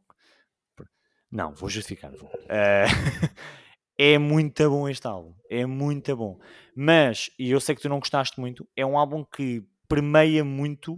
não, 1.32 1.54
vou 1.54 1.70
justificar. 1.70 2.12
Vou. 2.12 2.30
Uh, 2.30 2.88
é 3.98 4.18
muito 4.18 4.70
bom 4.70 4.88
este 4.90 5.08
álbum. 5.08 5.34
É 5.50 5.66
muito 5.66 6.16
bom. 6.16 6.40
Mas, 6.76 7.30
e 7.38 7.52
eu 7.52 7.60
sei 7.60 7.76
que 7.76 7.82
tu 7.82 7.90
não 7.90 8.00
gostaste 8.00 8.40
muito, 8.40 8.68
é 8.76 8.86
um 8.86 8.98
álbum 8.98 9.24
que 9.24 9.64
permeia 9.88 10.44
muito 10.44 10.94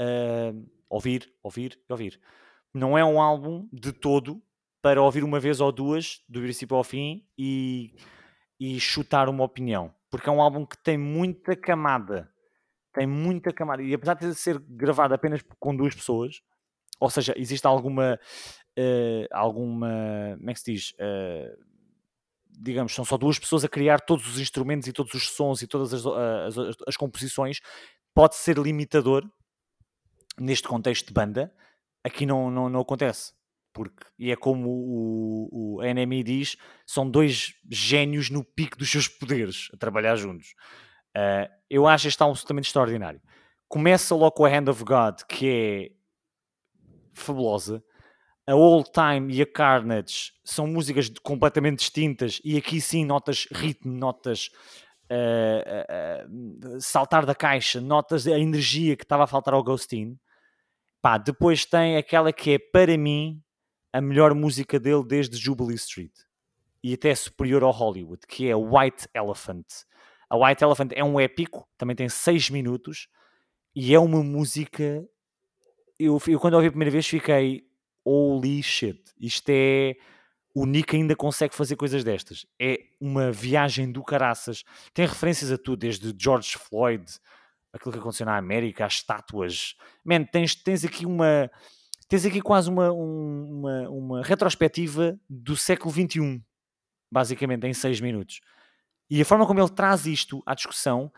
uh, 0.00 0.70
ouvir, 0.88 1.32
ouvir 1.42 1.78
e 1.88 1.92
ouvir. 1.92 2.20
Não 2.72 2.98
é 2.98 3.04
um 3.04 3.20
álbum 3.20 3.68
de 3.72 3.92
todo 3.92 4.42
para 4.82 5.00
ouvir 5.02 5.24
uma 5.24 5.40
vez 5.40 5.60
ou 5.60 5.72
duas, 5.72 6.20
do 6.28 6.40
princípio 6.40 6.76
ao 6.76 6.84
fim, 6.84 7.26
e, 7.38 7.94
e 8.60 8.78
chutar 8.78 9.28
uma 9.28 9.44
opinião. 9.44 9.94
Porque 10.10 10.28
é 10.28 10.32
um 10.32 10.42
álbum 10.42 10.66
que 10.66 10.76
tem 10.76 10.98
muita 10.98 11.56
camada 11.56 12.30
tem 12.94 13.06
muita 13.06 13.52
camada. 13.52 13.82
E 13.82 13.92
apesar 13.92 14.14
de 14.14 14.34
ser 14.34 14.58
gravado 14.60 15.12
apenas 15.12 15.42
com 15.58 15.76
duas 15.76 15.94
pessoas, 15.94 16.40
ou 17.00 17.10
seja, 17.10 17.34
existe 17.36 17.66
alguma. 17.66 18.18
Uh, 18.78 19.26
alguma. 19.30 20.36
Como 20.38 20.50
é 20.50 20.54
que 20.54 20.60
se 20.60 20.72
diz? 20.72 20.90
Uh, 20.92 21.64
digamos, 22.58 22.94
são 22.94 23.04
só 23.04 23.16
duas 23.16 23.38
pessoas 23.38 23.64
a 23.64 23.68
criar 23.68 24.00
todos 24.00 24.26
os 24.28 24.38
instrumentos 24.38 24.88
e 24.88 24.92
todos 24.92 25.12
os 25.14 25.28
sons 25.30 25.62
e 25.62 25.66
todas 25.66 25.92
as, 25.92 26.06
as, 26.06 26.58
as, 26.58 26.76
as 26.88 26.96
composições, 26.96 27.60
pode 28.14 28.36
ser 28.36 28.58
limitador 28.58 29.28
neste 30.38 30.68
contexto 30.68 31.08
de 31.08 31.12
banda. 31.12 31.54
Aqui 32.02 32.26
não, 32.26 32.50
não, 32.50 32.68
não 32.68 32.80
acontece. 32.80 33.32
Porque, 33.72 34.04
e 34.16 34.30
é 34.30 34.36
como 34.36 34.68
o, 34.70 35.78
o 35.78 35.82
NME 35.82 36.22
diz, 36.22 36.56
são 36.86 37.10
dois 37.10 37.54
génios 37.68 38.30
no 38.30 38.44
pico 38.44 38.78
dos 38.78 38.88
seus 38.88 39.08
poderes 39.08 39.68
a 39.74 39.76
trabalhar 39.76 40.14
juntos. 40.14 40.54
Uh, 41.16 41.50
eu 41.68 41.86
acho 41.86 42.06
este 42.06 42.22
álbum 42.22 42.32
absolutamente 42.32 42.68
extraordinário. 42.68 43.20
Começa 43.66 44.14
logo 44.14 44.30
com 44.32 44.44
a 44.44 44.48
Hand 44.48 44.68
of 44.68 44.84
God, 44.84 45.22
que 45.28 45.48
é 45.48 45.90
fabulosa. 47.12 47.82
A 48.46 48.54
Old 48.54 48.90
Time 48.92 49.34
e 49.34 49.40
a 49.40 49.46
Carnage 49.46 50.32
são 50.44 50.66
músicas 50.66 51.08
completamente 51.22 51.78
distintas, 51.78 52.40
e 52.44 52.58
aqui 52.58 52.80
sim 52.80 53.04
notas 53.04 53.46
ritmo, 53.50 53.92
notas 53.92 54.50
uh, 55.10 56.26
uh, 56.28 56.80
saltar 56.80 57.24
da 57.24 57.34
caixa, 57.34 57.80
notas 57.80 58.26
a 58.26 58.38
energia 58.38 58.96
que 58.96 59.04
estava 59.04 59.24
a 59.24 59.26
faltar 59.26 59.54
ao 59.54 59.62
Ghostin. 59.62 60.18
Pá, 61.00 61.16
depois 61.16 61.64
tem 61.64 61.96
aquela 61.96 62.32
que 62.32 62.52
é, 62.52 62.58
para 62.58 62.96
mim, 62.98 63.42
a 63.92 64.00
melhor 64.00 64.34
música 64.34 64.78
dele 64.78 65.04
desde 65.06 65.36
Jubilee 65.36 65.76
Street 65.76 66.12
e 66.82 66.92
até 66.92 67.14
superior 67.14 67.62
ao 67.62 67.70
Hollywood, 67.70 68.26
que 68.26 68.48
é 68.48 68.54
White 68.54 69.08
Elephant. 69.14 69.64
A 70.28 70.36
White 70.36 70.62
Elephant 70.62 70.92
é 70.94 71.02
um 71.02 71.18
épico, 71.18 71.66
também 71.78 71.96
tem 71.96 72.08
6 72.08 72.50
minutos 72.50 73.08
e 73.74 73.94
é 73.94 73.98
uma 73.98 74.22
música. 74.22 75.06
Eu, 75.98 76.20
eu 76.26 76.40
quando 76.40 76.54
ouvi 76.54 76.66
a 76.66 76.70
primeira 76.70 76.90
vez 76.90 77.06
fiquei 77.06 77.64
holy 78.04 78.62
shit, 78.62 79.00
isto 79.20 79.48
é. 79.50 79.94
O 80.56 80.66
Nick 80.66 80.94
ainda 80.94 81.16
consegue 81.16 81.54
fazer 81.54 81.74
coisas 81.74 82.04
destas. 82.04 82.46
É 82.60 82.78
uma 83.00 83.32
viagem 83.32 83.90
do 83.90 84.04
caraças. 84.04 84.62
Tem 84.92 85.04
referências 85.04 85.50
a 85.50 85.58
tudo, 85.58 85.78
desde 85.78 86.14
George 86.16 86.56
Floyd, 86.56 87.04
aquilo 87.72 87.92
que 87.92 87.98
aconteceu 87.98 88.24
na 88.24 88.36
América, 88.36 88.86
as 88.86 88.94
estátuas. 88.94 89.74
Man, 90.04 90.24
tens, 90.24 90.54
tens 90.54 90.84
aqui 90.84 91.04
uma. 91.04 91.50
Tens 92.08 92.24
aqui 92.24 92.40
quase 92.40 92.70
uma, 92.70 92.92
uma, 92.92 93.88
uma 93.88 94.22
retrospectiva 94.22 95.18
do 95.28 95.56
século 95.56 95.92
XXI, 95.92 96.40
basicamente, 97.10 97.66
em 97.66 97.74
6 97.74 98.00
minutos. 98.00 98.40
E 99.10 99.20
a 99.20 99.24
forma 99.24 99.46
como 99.46 99.58
ele 99.58 99.70
traz 99.70 100.06
isto 100.06 100.42
à 100.46 100.54
discussão, 100.54 101.10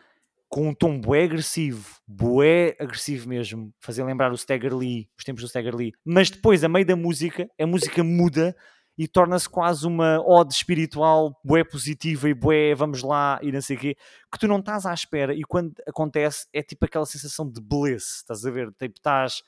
com 0.48 0.68
um 0.68 0.74
tom 0.74 1.00
bué 1.00 1.24
agressivo, 1.24 1.98
bué 2.06 2.76
agressivo 2.78 3.28
mesmo, 3.28 3.72
fazer 3.80 4.04
lembrar 4.04 4.32
o 4.32 4.36
Stagger 4.36 4.74
Lee, 4.74 5.08
os 5.18 5.24
tempos 5.24 5.42
do 5.42 5.48
Stagger 5.48 5.74
Lee, 5.74 5.92
mas 6.04 6.30
depois, 6.30 6.62
a 6.62 6.68
meio 6.68 6.86
da 6.86 6.96
música, 6.96 7.48
a 7.60 7.66
música 7.66 8.02
muda 8.04 8.54
e 8.98 9.06
torna-se 9.06 9.48
quase 9.48 9.86
uma 9.86 10.20
ode 10.26 10.54
espiritual 10.54 11.38
bué 11.44 11.62
positiva 11.62 12.28
e 12.28 12.34
bué 12.34 12.74
vamos 12.74 13.02
lá 13.02 13.38
e 13.42 13.52
não 13.52 13.60
sei 13.60 13.76
o 13.76 13.80
quê, 13.80 13.96
que 14.32 14.38
tu 14.38 14.48
não 14.48 14.58
estás 14.58 14.86
à 14.86 14.94
espera 14.94 15.34
e 15.34 15.42
quando 15.42 15.74
acontece 15.86 16.46
é 16.52 16.62
tipo 16.62 16.84
aquela 16.84 17.04
sensação 17.04 17.50
de 17.50 17.60
bliss, 17.60 18.16
estás 18.16 18.44
a 18.46 18.50
ver? 18.50 18.68
Tipo, 18.78 18.94
estás, 18.96 19.42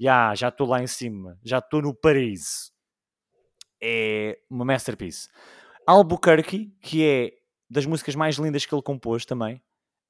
yeah, 0.00 0.34
já 0.34 0.48
estou 0.48 0.68
lá 0.68 0.82
em 0.82 0.86
cima, 0.86 1.38
já 1.42 1.58
estou 1.58 1.82
no 1.82 1.94
paraíso. 1.94 2.70
É 3.82 4.38
uma 4.48 4.64
masterpiece. 4.64 5.28
Albuquerque, 5.84 6.72
que 6.80 7.04
é 7.04 7.32
das 7.68 7.84
músicas 7.84 8.14
mais 8.14 8.36
lindas 8.36 8.64
que 8.64 8.72
ele 8.72 8.82
compôs 8.82 9.24
também. 9.24 9.60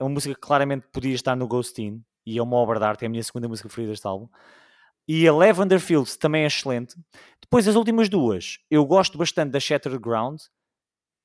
É 0.03 0.05
uma 0.05 0.14
música 0.14 0.34
que 0.34 0.40
claramente 0.40 0.88
podia 0.92 1.14
estar 1.14 1.36
no 1.36 1.46
Ghostin 1.46 2.03
e 2.26 2.36
é 2.36 2.42
uma 2.42 2.57
obra 2.57 2.80
de 2.80 2.84
arte, 2.84 3.05
é 3.05 3.07
a 3.07 3.09
minha 3.09 3.22
segunda 3.22 3.48
música 3.48 3.68
preferida 3.68 3.92
deste 3.92 4.05
álbum. 4.05 4.28
E 5.07 5.28
a 5.28 5.32
Lavender 5.32 5.78
Fields 5.78 6.16
também 6.16 6.42
é 6.42 6.46
excelente. 6.46 6.96
Depois, 7.40 7.68
as 7.68 7.76
últimas 7.76 8.09
duas, 8.09 8.59
eu 8.68 8.84
gosto 8.84 9.16
bastante 9.16 9.53
da 9.53 9.61
Shattered 9.61 10.00
Ground, 10.00 10.40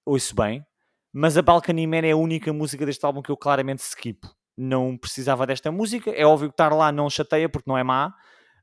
ouço 0.06 0.36
bem, 0.36 0.64
mas 1.12 1.38
a 1.38 1.42
Balcony 1.42 1.88
Man 1.88 2.06
é 2.06 2.12
a 2.12 2.18
única 2.18 2.54
música 2.54 2.86
deste 2.86 3.04
álbum 3.04 3.24
que 3.24 3.32
eu 3.32 3.38
claramente 3.38 3.80
skipo. 3.80 4.32
Não 4.56 4.96
precisava 4.96 5.48
desta 5.48 5.72
música, 5.72 6.12
é 6.12 6.24
óbvio 6.24 6.50
que 6.50 6.54
estar 6.54 6.72
lá 6.72 6.92
não 6.92 7.10
chateia 7.10 7.50
porque 7.50 7.70
não 7.70 7.78
é 7.80 7.84
má, 7.84 8.14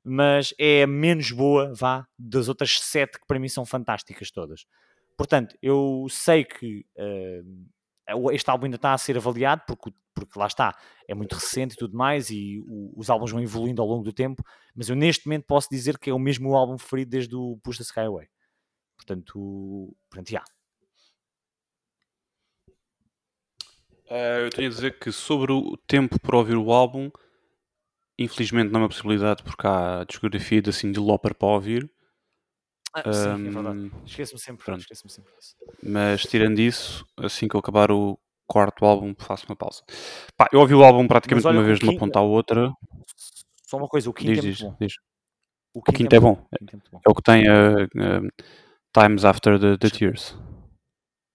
mas 0.04 0.54
é 0.60 0.84
a 0.84 0.86
menos 0.86 1.32
boa, 1.32 1.72
vá, 1.74 2.06
das 2.16 2.48
outras 2.48 2.78
sete 2.78 3.18
que 3.18 3.26
para 3.26 3.40
mim 3.40 3.48
são 3.48 3.66
fantásticas 3.66 4.30
todas. 4.30 4.64
Portanto, 5.16 5.56
eu 5.60 6.06
sei 6.08 6.44
que 6.44 6.86
uh, 6.96 8.30
este 8.32 8.50
álbum 8.50 8.66
ainda 8.66 8.76
está 8.76 8.92
a 8.92 8.98
ser 8.98 9.16
avaliado, 9.16 9.62
porque, 9.66 9.92
porque 10.14 10.38
lá 10.38 10.46
está, 10.46 10.76
é 11.08 11.14
muito 11.14 11.34
recente 11.34 11.74
e 11.74 11.76
tudo 11.76 11.96
mais, 11.96 12.30
e 12.30 12.60
o, 12.66 12.92
os 12.96 13.10
álbuns 13.10 13.32
vão 13.32 13.42
evoluindo 13.42 13.82
ao 13.82 13.88
longo 13.88 14.04
do 14.04 14.12
tempo, 14.12 14.42
mas 14.74 14.88
eu 14.88 14.96
neste 14.96 15.26
momento 15.26 15.44
posso 15.46 15.68
dizer 15.70 15.98
que 15.98 16.10
é 16.10 16.14
o 16.14 16.18
mesmo 16.18 16.54
álbum 16.54 16.76
preferido 16.76 17.10
desde 17.10 17.34
o 17.34 17.58
Push 17.62 17.78
the 17.78 17.82
Skyway. 17.82 18.28
Portanto, 18.96 19.94
portanto, 20.08 20.30
já. 20.30 20.44
Uh, 24.06 24.44
eu 24.44 24.50
tenho 24.50 24.68
a 24.68 24.70
dizer 24.70 24.98
que 24.98 25.10
sobre 25.10 25.52
o 25.52 25.76
tempo 25.86 26.20
para 26.20 26.36
ouvir 26.36 26.56
o 26.56 26.72
álbum, 26.72 27.10
infelizmente 28.18 28.70
não 28.70 28.80
é 28.80 28.82
uma 28.84 28.88
possibilidade 28.88 29.42
porque 29.42 29.66
há 29.66 30.04
discografia 30.04 30.62
de, 30.62 30.70
assim, 30.70 30.92
de 30.92 31.00
Loper 31.00 31.34
para 31.34 31.48
ouvir. 31.48 31.90
Ah, 32.94 33.12
sim, 33.12 33.48
é 33.48 33.50
verdade. 33.50 33.90
Esqueço-me 34.06 34.40
sempre, 34.40 34.76
esqueço 34.76 35.08
sempre. 35.08 35.32
Mas 35.82 36.22
tirando 36.22 36.60
isso, 36.60 37.04
assim 37.16 37.48
que 37.48 37.56
eu 37.56 37.60
acabar 37.60 37.90
o 37.90 38.18
quarto 38.46 38.84
álbum, 38.84 39.14
faço 39.18 39.46
uma 39.48 39.56
pausa. 39.56 39.82
Pá, 40.36 40.48
eu 40.52 40.60
ouvi 40.60 40.74
o 40.74 40.84
álbum 40.84 41.06
praticamente 41.06 41.46
uma 41.46 41.62
vez 41.62 41.78
de 41.78 41.84
uma 41.88 41.98
ponta 41.98 42.18
à 42.18 42.22
outra. 42.22 42.72
Só 43.66 43.76
uma 43.76 43.88
coisa, 43.88 44.08
o 44.08 44.12
quinto 44.12 44.40
diz, 44.40 44.62
é 44.62 44.74
diz, 44.80 44.94
bom. 44.96 45.14
O 45.74 45.82
quinto, 45.82 45.90
o 45.90 45.92
quinto 45.92 46.14
é, 46.16 46.20
bom. 46.20 46.46
É, 46.52 46.56
é, 46.62 46.76
bom. 46.92 47.00
é, 47.06 47.10
o 47.10 47.14
que 47.14 47.22
tem 47.22 47.48
uh, 47.48 47.84
uh, 47.84 48.28
Times 48.92 49.24
After 49.24 49.58
the, 49.58 49.76
the, 49.76 49.90
Tears. 49.90 50.36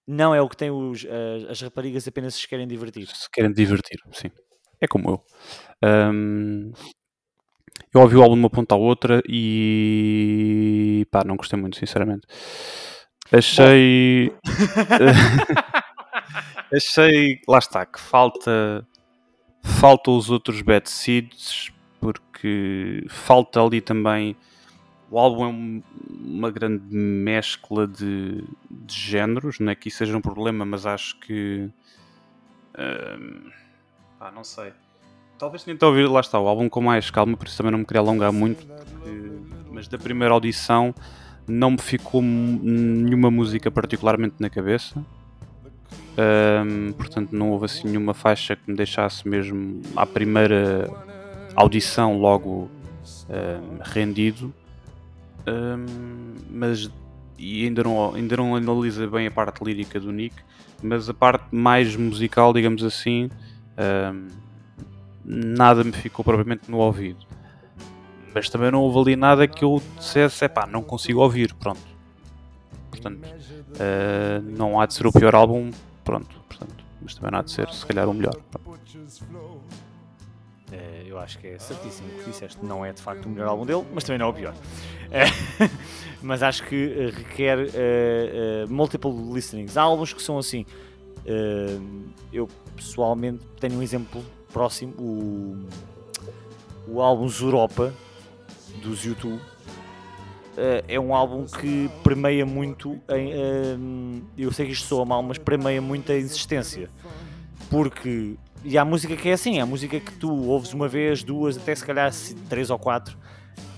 Não, 0.06 0.34
é 0.34 0.40
o 0.40 0.48
que 0.48 0.56
tem 0.56 0.70
os, 0.70 1.04
uh, 1.04 1.50
as 1.50 1.60
raparigas 1.60 2.08
apenas 2.08 2.34
se 2.34 2.48
querem 2.48 2.66
divertir. 2.66 3.06
Se 3.06 3.30
querem 3.30 3.52
divertir, 3.52 4.00
sim. 4.12 4.30
É 4.80 4.88
como 4.88 5.10
eu. 5.10 5.24
Um, 6.12 6.72
eu 7.92 8.00
ouvi 8.00 8.16
o 8.16 8.22
álbum 8.22 8.34
de 8.34 8.40
uma 8.40 8.50
ponta 8.50 8.74
à 8.74 8.78
outra 8.78 9.22
e 9.28 11.06
pá, 11.10 11.22
não 11.24 11.36
gostei 11.36 11.60
muito, 11.60 11.76
sinceramente. 11.76 12.26
Achei. 13.32 14.32
achei. 16.72 17.40
Lá 17.48 17.58
está, 17.58 17.84
que 17.86 18.00
falta. 18.00 18.86
Falta 19.62 20.10
os 20.10 20.30
outros 20.30 20.62
Bad 20.62 20.88
Seeds, 20.88 21.70
porque 22.00 23.04
falta 23.08 23.62
ali 23.62 23.80
também. 23.80 24.36
O 25.10 25.18
álbum 25.18 25.44
é 25.44 25.48
um, 25.48 25.82
uma 26.20 26.50
grande 26.50 26.94
mescla 26.94 27.86
de, 27.86 28.44
de 28.70 28.94
géneros, 28.94 29.58
não 29.58 29.72
é 29.72 29.74
que 29.74 29.88
isso 29.88 29.98
seja 29.98 30.16
um 30.16 30.20
problema, 30.20 30.64
mas 30.64 30.86
acho 30.86 31.18
que. 31.20 31.68
Uh, 32.74 33.50
pá, 34.18 34.30
não 34.30 34.44
sei 34.44 34.72
Talvez 35.40 35.64
tenha 35.64 35.78
ouvir, 35.80 36.06
lá 36.06 36.20
está, 36.20 36.38
o 36.38 36.46
álbum 36.46 36.68
com 36.68 36.82
mais 36.82 37.10
calma, 37.10 37.34
por 37.34 37.46
isso 37.46 37.56
também 37.56 37.72
não 37.72 37.78
me 37.78 37.86
queria 37.86 38.02
alongar 38.02 38.30
muito, 38.30 38.66
porque, 38.66 39.32
mas 39.72 39.88
da 39.88 39.96
primeira 39.96 40.34
audição 40.34 40.94
não 41.48 41.70
me 41.70 41.78
ficou 41.78 42.20
nenhuma 42.20 43.30
música 43.30 43.70
particularmente 43.70 44.34
na 44.38 44.50
cabeça. 44.50 45.02
Um, 46.18 46.92
portanto, 46.92 47.32
não 47.32 47.50
houve 47.50 47.66
assim 47.66 47.88
nenhuma 47.88 48.12
faixa 48.12 48.56
que 48.56 48.70
me 48.70 48.76
deixasse 48.76 49.26
mesmo 49.26 49.80
à 49.96 50.04
primeira 50.04 50.90
audição 51.54 52.18
logo 52.18 52.70
um, 53.28 53.78
rendido. 53.82 54.52
Um, 55.46 56.34
mas 56.50 56.90
e 57.38 57.64
ainda 57.64 57.82
não, 57.82 58.14
ainda 58.14 58.36
não 58.36 58.54
analisa 58.54 59.06
bem 59.06 59.26
a 59.26 59.30
parte 59.30 59.64
lírica 59.64 59.98
do 59.98 60.12
Nick, 60.12 60.36
mas 60.82 61.08
a 61.08 61.14
parte 61.14 61.44
mais 61.50 61.96
musical, 61.96 62.52
digamos 62.52 62.84
assim, 62.84 63.30
nada 65.24 65.82
me 65.82 65.92
ficou 65.92 66.22
propriamente 66.22 66.70
no 66.70 66.78
ouvido. 66.78 67.24
Mas 68.34 68.48
também 68.48 68.70
não 68.70 68.82
houve 68.82 68.98
ali 68.98 69.16
nada 69.16 69.48
que 69.48 69.64
eu 69.64 69.82
dissesse, 69.96 70.44
é 70.44 70.48
pá, 70.48 70.66
não 70.66 70.82
consigo 70.82 71.20
ouvir, 71.20 71.54
pronto. 71.54 71.80
Portanto, 72.90 73.26
uh, 73.26 74.42
não 74.56 74.80
há 74.80 74.86
de 74.86 74.94
ser 74.94 75.06
o 75.06 75.12
pior 75.12 75.34
álbum, 75.34 75.70
pronto, 76.10 76.40
portanto, 76.48 76.84
mas 77.00 77.14
também 77.14 77.30
não 77.30 77.38
há 77.38 77.42
de 77.42 77.52
ser, 77.52 77.72
se 77.72 77.86
calhar, 77.86 78.08
o 78.08 78.12
melhor. 78.12 78.34
É, 80.72 81.04
eu 81.06 81.18
acho 81.18 81.38
que 81.38 81.46
é 81.46 81.58
certíssimo 81.58 82.08
o 82.08 82.18
que 82.18 82.30
disseste. 82.30 82.64
Não 82.64 82.84
é 82.84 82.92
de 82.92 83.00
facto 83.00 83.26
o 83.26 83.28
melhor 83.28 83.48
álbum 83.48 83.64
dele, 83.64 83.84
mas 83.92 84.02
também 84.02 84.18
não 84.18 84.26
é 84.26 84.28
o 84.28 84.34
pior. 84.34 84.54
É, 85.10 85.24
mas 86.20 86.42
acho 86.42 86.64
que 86.64 86.86
uh, 86.86 87.16
requer 87.16 87.58
uh, 87.58 88.68
multiple 88.68 89.12
listenings. 89.32 89.76
Há 89.76 89.82
álbuns 89.82 90.12
que 90.12 90.22
são 90.22 90.36
assim. 90.36 90.66
eu 92.32 92.48
pessoalmente 92.74 93.44
tenho 93.60 93.74
um 93.74 93.82
exemplo 93.82 94.24
próximo, 94.52 94.92
o, 94.98 95.64
o 96.88 97.00
álbum 97.00 97.28
Zuropa 97.28 97.94
dos 98.82 99.04
YouTube 99.04 99.36
uh, 99.36 99.49
é 100.88 100.98
um 101.00 101.14
álbum 101.14 101.44
que 101.46 101.90
permeia 102.02 102.44
muito 102.44 102.98
em, 103.08 103.32
uh, 103.32 104.22
eu 104.36 104.52
sei 104.52 104.66
que 104.66 104.72
isto 104.72 104.86
soa 104.86 105.04
mal, 105.04 105.22
mas 105.22 105.38
permeia 105.38 105.80
muito 105.80 106.10
a 106.12 106.14
existência 106.14 106.88
porque 107.68 108.34
e 108.64 108.76
há 108.76 108.84
música 108.84 109.16
que 109.16 109.28
é 109.28 109.32
assim, 109.32 109.58
há 109.58 109.64
música 109.64 109.98
que 109.98 110.12
tu 110.12 110.30
ouves 110.46 110.74
uma 110.74 110.86
vez, 110.86 111.22
duas, 111.22 111.56
até 111.56 111.74
se 111.74 111.84
calhar 111.84 112.12
três 112.48 112.68
ou 112.68 112.78
quatro, 112.78 113.16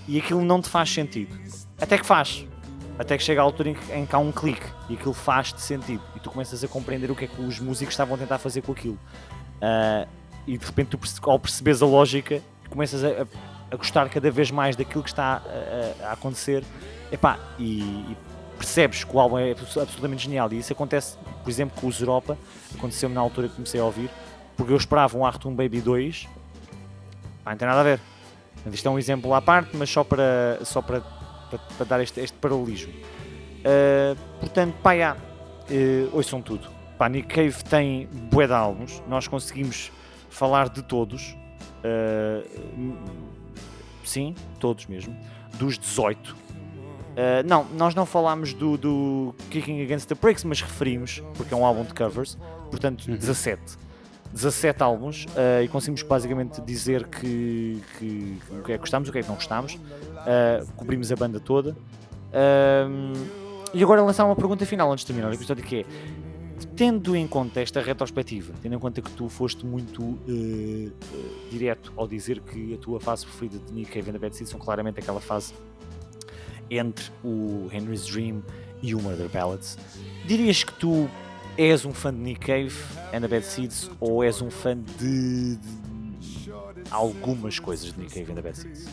e 0.07 0.17
aquilo 0.19 0.43
não 0.43 0.61
te 0.61 0.67
faz 0.67 0.89
sentido. 0.89 1.33
Até 1.79 1.97
que 1.97 2.05
faz. 2.05 2.45
Até 2.99 3.17
que 3.17 3.23
chega 3.23 3.39
a 3.39 3.43
altura 3.43 3.69
em 3.69 3.73
que, 3.75 3.91
em 3.93 4.05
que 4.05 4.13
há 4.13 4.19
um 4.19 4.31
clique 4.31 4.65
e 4.89 4.95
aquilo 4.95 5.13
faz-te 5.13 5.61
sentido. 5.61 6.01
E 6.15 6.19
tu 6.19 6.29
começas 6.29 6.63
a 6.63 6.67
compreender 6.67 7.09
o 7.09 7.15
que 7.15 7.25
é 7.25 7.27
que 7.27 7.41
os 7.41 7.59
músicos 7.59 7.93
estavam 7.93 8.15
a 8.15 8.17
tentar 8.17 8.37
fazer 8.39 8.61
com 8.61 8.73
aquilo. 8.73 8.99
Ah, 9.61 10.05
e 10.45 10.57
de 10.57 10.65
repente, 10.65 10.97
tu, 10.97 10.99
ao 11.29 11.39
perceberes 11.39 11.81
a 11.81 11.85
lógica, 11.85 12.41
começas 12.69 13.03
a, 13.05 13.07
a- 13.23 13.27
a 13.73 13.75
gostar 13.75 14.07
cada 14.09 14.29
vez 14.29 14.51
mais 14.51 14.75
daquilo 14.75 15.03
que 15.03 15.09
está 15.09 15.41
a, 16.03 16.07
a- 16.09 16.13
acontecer. 16.13 16.63
Epá, 17.11 17.39
e, 17.57 17.79
e 17.81 18.17
percebes 18.57 19.03
que 19.03 19.15
o 19.15 19.19
álbum 19.19 19.37
é 19.39 19.51
abs- 19.51 19.77
absolutamente 19.77 20.23
genial. 20.23 20.51
E 20.53 20.59
isso 20.59 20.71
acontece, 20.71 21.17
por 21.43 21.49
exemplo, 21.49 21.79
com 21.81 21.87
o 21.87 21.91
Zeropa. 21.91 22.37
Aconteceu-me 22.77 23.15
na 23.15 23.21
altura 23.21 23.47
que 23.49 23.55
comecei 23.55 23.79
a 23.81 23.85
ouvir. 23.85 24.09
Porque 24.55 24.71
eu 24.71 24.77
esperava 24.77 25.17
um 25.17 25.25
Artum 25.25 25.53
Baby 25.55 25.81
2. 25.81 26.27
Pá, 27.43 27.51
não 27.51 27.57
tem 27.57 27.67
nada 27.67 27.79
a 27.81 27.83
ver. 27.83 27.99
Isto 28.71 28.87
é 28.87 28.91
um 28.91 28.99
exemplo 28.99 29.33
à 29.33 29.41
parte, 29.41 29.75
mas 29.75 29.89
só 29.89 30.03
para, 30.03 30.59
só 30.63 30.81
para, 30.81 31.01
para, 31.01 31.59
para 31.77 31.85
dar 31.85 32.01
este, 32.01 32.19
este 32.21 32.37
paralelismo. 32.37 32.93
Uh, 32.93 34.15
portanto, 34.39 34.75
pá, 34.81 34.95
já, 34.95 35.13
uh, 35.15 36.15
ouçam 36.15 36.41
tudo. 36.41 36.69
Pá, 36.97 37.09
Nick 37.09 37.27
Cave 37.27 37.63
tem 37.63 38.07
bué 38.31 38.45
de 38.47 38.53
álbuns, 38.53 39.01
nós 39.07 39.27
conseguimos 39.27 39.91
falar 40.29 40.69
de 40.69 40.81
todos. 40.83 41.35
Uh, 41.83 42.95
sim, 44.09 44.35
todos 44.59 44.85
mesmo. 44.87 45.15
Dos 45.57 45.77
18. 45.77 46.31
Uh, 46.33 46.35
não, 47.45 47.65
nós 47.75 47.93
não 47.93 48.05
falámos 48.05 48.53
do, 48.53 48.77
do 48.77 49.35
Kicking 49.51 49.83
Against 49.83 50.07
the 50.07 50.15
Pricks, 50.15 50.43
mas 50.43 50.61
referimos, 50.61 51.21
porque 51.35 51.53
é 51.53 51.57
um 51.57 51.65
álbum 51.65 51.83
de 51.83 51.93
covers, 51.93 52.37
portanto, 52.71 53.05
17. 53.05 53.77
17 54.31 54.81
álbuns 54.81 55.25
uh, 55.25 55.63
e 55.63 55.67
conseguimos 55.67 56.01
basicamente 56.01 56.59
dizer 56.61 57.05
que, 57.05 57.79
que, 57.99 58.39
o 58.49 58.63
que 58.63 58.71
é 58.71 58.75
que 58.75 58.79
gostamos, 58.79 59.09
o 59.09 59.11
que 59.11 59.19
é 59.19 59.21
que 59.21 59.27
não 59.27 59.35
gostamos. 59.35 59.75
Uh, 59.75 60.65
cobrimos 60.75 61.11
a 61.11 61.15
banda 61.15 61.39
toda. 61.39 61.75
E 63.73 63.83
agora 63.83 64.01
lançar 64.03 64.25
uma 64.25 64.35
pergunta 64.35 64.65
final 64.65 64.91
antes 64.91 65.03
de 65.03 65.07
terminar 65.07 65.29
o 65.29 65.33
episódio 65.33 65.63
que 65.63 65.81
é 65.81 65.85
tendo 66.75 67.15
em 67.15 67.27
conta 67.27 67.61
esta 67.61 67.81
retrospectiva, 67.81 68.53
tendo 68.61 68.75
em 68.75 68.79
conta 68.79 69.01
que 69.01 69.11
tu 69.11 69.29
foste 69.29 69.65
muito 69.65 70.01
uh, 70.01 70.17
uh, 70.27 71.49
direto 71.49 71.91
ao 71.95 72.07
dizer 72.07 72.39
que 72.41 72.73
a 72.73 72.77
tua 72.77 72.99
fase 72.99 73.25
preferida 73.25 73.59
de 73.59 73.73
Nick 73.73 73.91
Cave 73.91 74.09
and 74.09 74.13
the 74.13 74.19
Bad 74.19 74.35
Seeds 74.35 74.49
são 74.51 74.59
claramente 74.59 74.99
aquela 74.99 75.21
fase 75.21 75.53
entre 76.69 77.11
o 77.23 77.67
Henry's 77.71 78.05
Dream 78.07 78.41
e 78.81 78.95
o 78.95 79.01
Murder 79.01 79.29
Ballads, 79.29 79.77
dirias 80.25 80.63
que 80.63 80.73
tu 80.73 81.09
és 81.57 81.85
um 81.85 81.93
fã 81.93 82.13
de 82.13 82.19
Nick 82.19 82.39
Cave 82.41 82.73
and 83.13 83.21
the 83.21 83.27
Bad 83.27 83.45
Seeds 83.45 83.89
ou 83.99 84.23
és 84.23 84.41
um 84.41 84.49
fã 84.49 84.75
de, 84.99 85.55
de 85.57 86.51
algumas 86.89 87.59
coisas 87.59 87.93
de 87.93 87.99
Nick 87.99 88.13
Cave 88.13 88.31
and 88.31 88.35
the 88.35 88.41
Bad 88.41 88.57
Seeds? 88.57 88.87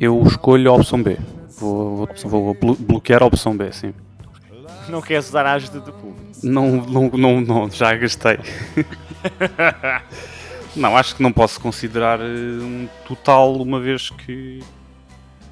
Eu 0.00 0.20
escolho 0.24 0.70
a 0.70 0.74
opção 0.74 1.02
B. 1.02 1.16
Vou, 1.58 2.08
vou, 2.24 2.42
vou 2.42 2.54
blo- 2.54 2.74
bloquear 2.76 3.22
a 3.22 3.26
opção 3.26 3.56
B, 3.56 3.70
sim. 3.72 3.94
Não 4.88 5.00
queres 5.00 5.28
usar 5.28 5.46
a 5.46 5.52
ajuda 5.54 5.80
do 5.80 5.92
público? 5.92 6.32
Não, 6.42 6.76
não, 6.82 7.08
não, 7.10 7.40
não 7.40 7.70
já 7.70 7.94
gastei. 7.96 8.38
não, 10.76 10.96
acho 10.96 11.16
que 11.16 11.22
não 11.22 11.32
posso 11.32 11.60
considerar 11.60 12.20
eh, 12.20 12.24
um 12.24 12.88
total, 13.06 13.54
uma 13.56 13.80
vez 13.80 14.10
que 14.10 14.62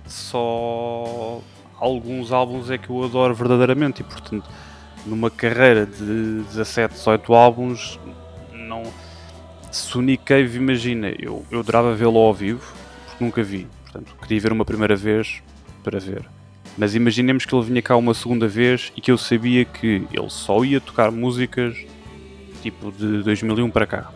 só 0.07 1.41
alguns 1.79 2.31
álbuns 2.31 2.71
é 2.71 2.79
que 2.79 2.91
eu 2.91 3.03
adoro 3.03 3.35
verdadeiramente 3.35 4.03
e, 4.03 4.05
portanto, 4.05 4.49
numa 5.07 5.31
carreira 5.31 5.87
de 5.87 6.43
17, 6.45 6.95
18 6.95 7.35
álbuns, 7.35 7.99
não. 8.53 8.83
Se 9.71 9.97
o 9.97 10.03
Nick 10.03 10.25
Cave, 10.25 10.59
imagina, 10.59 11.13
eu, 11.19 11.45
eu 11.51 11.61
adorava 11.61 11.95
vê-lo 11.95 12.19
ao 12.19 12.35
vivo, 12.35 12.73
porque 13.07 13.25
nunca 13.25 13.43
vi, 13.43 13.67
portanto, 13.85 14.15
queria 14.21 14.41
ver 14.41 14.53
uma 14.53 14.65
primeira 14.65 14.95
vez 14.95 15.43
para 15.83 15.99
ver. 15.99 16.29
Mas 16.77 16.95
imaginemos 16.95 17.45
que 17.45 17.55
ele 17.55 17.65
vinha 17.65 17.83
cá 17.83 17.97
uma 17.97 18.15
segunda 18.15 18.49
vez 18.49 18.93
e 18.97 19.01
que 19.01 19.11
eu 19.11 19.19
sabia 19.19 19.65
que 19.65 20.07
ele 20.13 20.31
só 20.31 20.65
ia 20.65 20.81
tocar 20.81 21.11
músicas 21.11 21.77
tipo 22.63 22.91
de 22.93 23.23
2001 23.23 23.71
para 23.71 23.87
cá. 23.87 24.11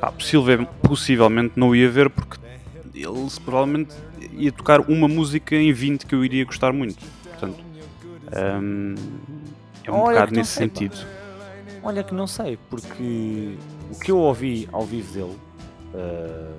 Pá, 0.00 0.10
possivelmente, 0.12 0.70
possivelmente 0.82 1.52
não 1.56 1.74
ia 1.76 1.90
ver 1.90 2.08
porque 2.08 2.38
ele 2.94 3.28
provavelmente 3.44 3.94
ia 4.32 4.50
tocar 4.52 4.80
uma 4.80 5.06
música 5.08 5.54
em 5.56 5.72
20 5.72 6.06
que 6.06 6.14
eu 6.14 6.24
iria 6.24 6.44
gostar 6.44 6.72
muito. 6.72 7.04
Portanto, 7.24 7.58
hum, 8.60 8.94
é 9.84 9.90
um 9.90 9.94
Olha 9.96 10.14
bocado 10.14 10.34
nesse 10.34 10.52
sei, 10.52 10.68
pá. 10.68 10.74
sentido. 10.74 11.06
Olha 11.82 12.02
que 12.04 12.14
não 12.14 12.26
sei, 12.26 12.56
porque 12.70 13.56
o 13.90 13.98
que 13.98 14.10
eu 14.10 14.18
ouvi 14.18 14.68
ao 14.72 14.86
vivo 14.86 15.12
dele. 15.12 15.36
uh, 15.94 16.54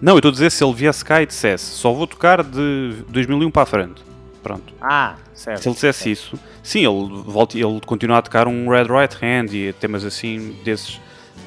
Não, 0.00 0.12
eu 0.14 0.18
estou 0.18 0.28
a 0.30 0.32
dizer 0.32 0.50
se 0.50 0.62
ele 0.64 0.72
viesse 0.72 1.04
cá 1.04 1.20
e 1.20 1.26
dissesse 1.26 1.64
só 1.66 1.92
vou 1.92 2.06
tocar 2.06 2.42
de 2.44 2.94
2001 3.08 3.50
para 3.50 3.62
a 3.62 3.66
frente. 3.66 4.09
Pronto. 4.42 4.72
Ah, 4.80 5.16
certo. 5.34 5.62
Se 5.62 5.68
ele 5.68 5.74
dissesse 5.74 5.98
certo. 5.98 6.12
isso, 6.12 6.38
sim, 6.62 6.80
ele, 6.80 7.22
volta, 7.24 7.58
ele 7.58 7.80
continua 7.84 8.18
a 8.18 8.22
tocar 8.22 8.48
um 8.48 8.68
Red 8.68 8.84
Right 8.84 9.16
Hand 9.22 9.52
e 9.52 9.72
temas 9.74 10.04
assim 10.04 10.56
desses 10.64 11.00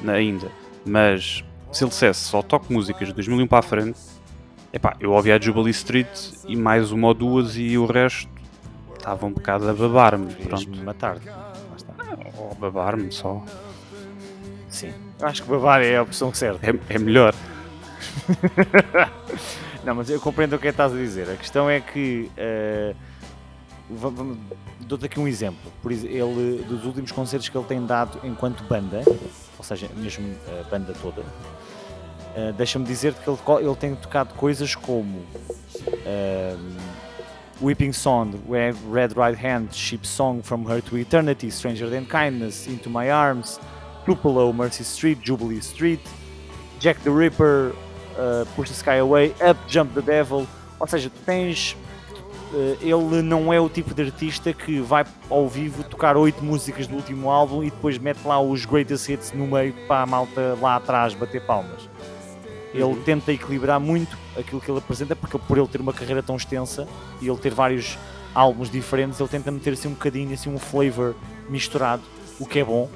ainda. 0.06 0.50
Mas 0.84 1.42
se 1.72 1.82
ele 1.82 1.90
dissesse 1.90 2.20
só 2.20 2.42
toco 2.42 2.72
músicas 2.72 3.08
de 3.08 3.14
2001 3.14 3.46
para 3.46 3.58
a 3.58 3.62
frente, 3.62 3.98
epá, 4.72 4.96
eu 5.00 5.12
ouvia 5.12 5.36
a 5.36 5.40
Jubilee 5.40 5.70
Street 5.70 6.08
e 6.46 6.56
mais 6.56 6.92
uma 6.92 7.08
ou 7.08 7.14
duas 7.14 7.56
e 7.56 7.76
o 7.76 7.86
resto 7.86 8.28
estava 8.96 9.26
um 9.26 9.32
bocado 9.32 9.68
a 9.68 9.72
babar-me. 9.72 10.32
Pronto. 10.34 10.84
Matar-te. 10.84 11.28
Está. 11.76 11.94
Ou 12.38 12.52
a 12.52 12.54
babar-me 12.54 13.10
só. 13.10 13.42
Sim. 14.68 14.92
Acho 15.20 15.42
que 15.42 15.48
babar 15.48 15.82
é 15.82 15.96
a 15.96 16.02
opção 16.02 16.32
certa. 16.32 16.70
É, 16.70 16.74
é 16.88 16.98
melhor. 16.98 17.34
Não, 19.84 19.94
mas 19.94 20.08
eu 20.08 20.20
compreendo 20.20 20.56
o 20.56 20.58
que 20.58 20.68
é 20.68 20.70
que 20.70 20.74
estás 20.74 20.92
a 20.92 20.96
dizer. 20.96 21.28
A 21.30 21.36
questão 21.36 21.68
é 21.68 21.80
que. 21.80 22.30
eh, 22.36 22.94
vamos- 23.90 24.38
Dou-te 24.80 25.06
aqui 25.06 25.18
um 25.18 25.26
exemplo. 25.28 25.72
Por 25.82 25.90
ele, 25.92 26.64
dos 26.68 26.84
últimos 26.84 27.10
concertos 27.12 27.48
que 27.48 27.56
ele 27.56 27.66
tem 27.66 27.84
dado 27.86 28.18
enquanto 28.22 28.62
banda, 28.64 29.02
ou 29.58 29.64
seja, 29.64 29.88
mesmo 29.96 30.34
a 30.60 30.68
banda 30.68 30.92
toda, 31.00 31.22
eh, 32.36 32.52
deixa-me 32.52 32.84
dizer 32.84 33.14
que 33.14 33.28
ele, 33.30 33.38
ele 33.66 33.76
tem 33.76 33.94
tocado 33.94 34.34
coisas 34.34 34.74
como 34.74 35.22
ehm, 36.04 36.76
Weeping 37.62 37.92
Song, 37.92 38.32
Red 38.46 39.08
Right 39.16 39.46
Hand, 39.46 39.68
Ship 39.72 40.04
Song 40.06 40.42
From 40.42 40.70
Her 40.70 40.82
to 40.82 40.98
Eternity, 40.98 41.50
Stranger 41.50 41.88
Than 41.88 42.04
Kindness, 42.04 42.66
Into 42.66 42.90
My 42.90 43.10
Arms, 43.10 43.58
Tupelo, 44.04 44.52
Mercy 44.52 44.82
Street, 44.84 45.18
Jubilee 45.22 45.62
Street, 45.62 46.00
Jack 46.78 47.00
the 47.04 47.10
Ripper, 47.10 47.72
uh, 48.18 48.46
Push 48.54 48.68
the 48.70 48.74
Sky 48.74 48.98
Away, 49.00 49.34
Up 49.48 49.60
Jump 49.68 49.94
the 49.94 50.00
Devil. 50.02 50.46
Ou 50.78 50.86
seja, 50.86 51.10
tens. 51.24 51.76
uh, 52.52 52.76
ele 52.80 53.22
não 53.22 53.52
é 53.52 53.60
o 53.60 53.68
tipo 53.68 53.94
de 53.94 54.02
artista 54.02 54.52
que 54.52 54.80
vai 54.80 55.04
ao 55.30 55.48
vivo 55.48 55.82
tocar 55.84 56.16
oito 56.16 56.44
músicas 56.44 56.86
do 56.86 56.96
último 56.96 57.30
álbum 57.30 57.62
e 57.62 57.70
depois 57.70 57.98
mete 57.98 58.24
lá 58.24 58.40
os 58.40 58.64
greatest 58.64 59.08
hits 59.08 59.32
no 59.32 59.46
meio 59.46 59.72
para 59.86 60.02
a 60.02 60.06
malta 60.06 60.56
lá 60.60 60.76
atrás 60.76 61.14
bater 61.14 61.44
palmas. 61.44 61.88
Ele 62.72 62.96
tenta 63.04 63.32
equilibrar 63.32 63.78
muito 63.78 64.18
aquilo 64.36 64.60
que 64.60 64.68
ele 64.68 64.78
apresenta, 64.78 65.14
porque 65.14 65.38
por 65.38 65.56
ele 65.56 65.68
ter 65.68 65.80
uma 65.80 65.92
carreira 65.92 66.22
tão 66.22 66.34
extensa 66.36 66.88
e 67.22 67.28
ele 67.28 67.38
ter 67.38 67.54
vários 67.54 67.96
álbuns 68.34 68.68
diferentes, 68.68 69.20
ele 69.20 69.28
tenta 69.28 69.50
meter 69.52 69.74
assim 69.74 69.86
um 69.86 69.92
bocadinho, 69.92 70.34
assim 70.34 70.52
um 70.52 70.58
flavor 70.58 71.14
misturado, 71.48 72.02
o 72.40 72.44
que 72.44 72.58
é 72.58 72.64
bom. 72.64 72.90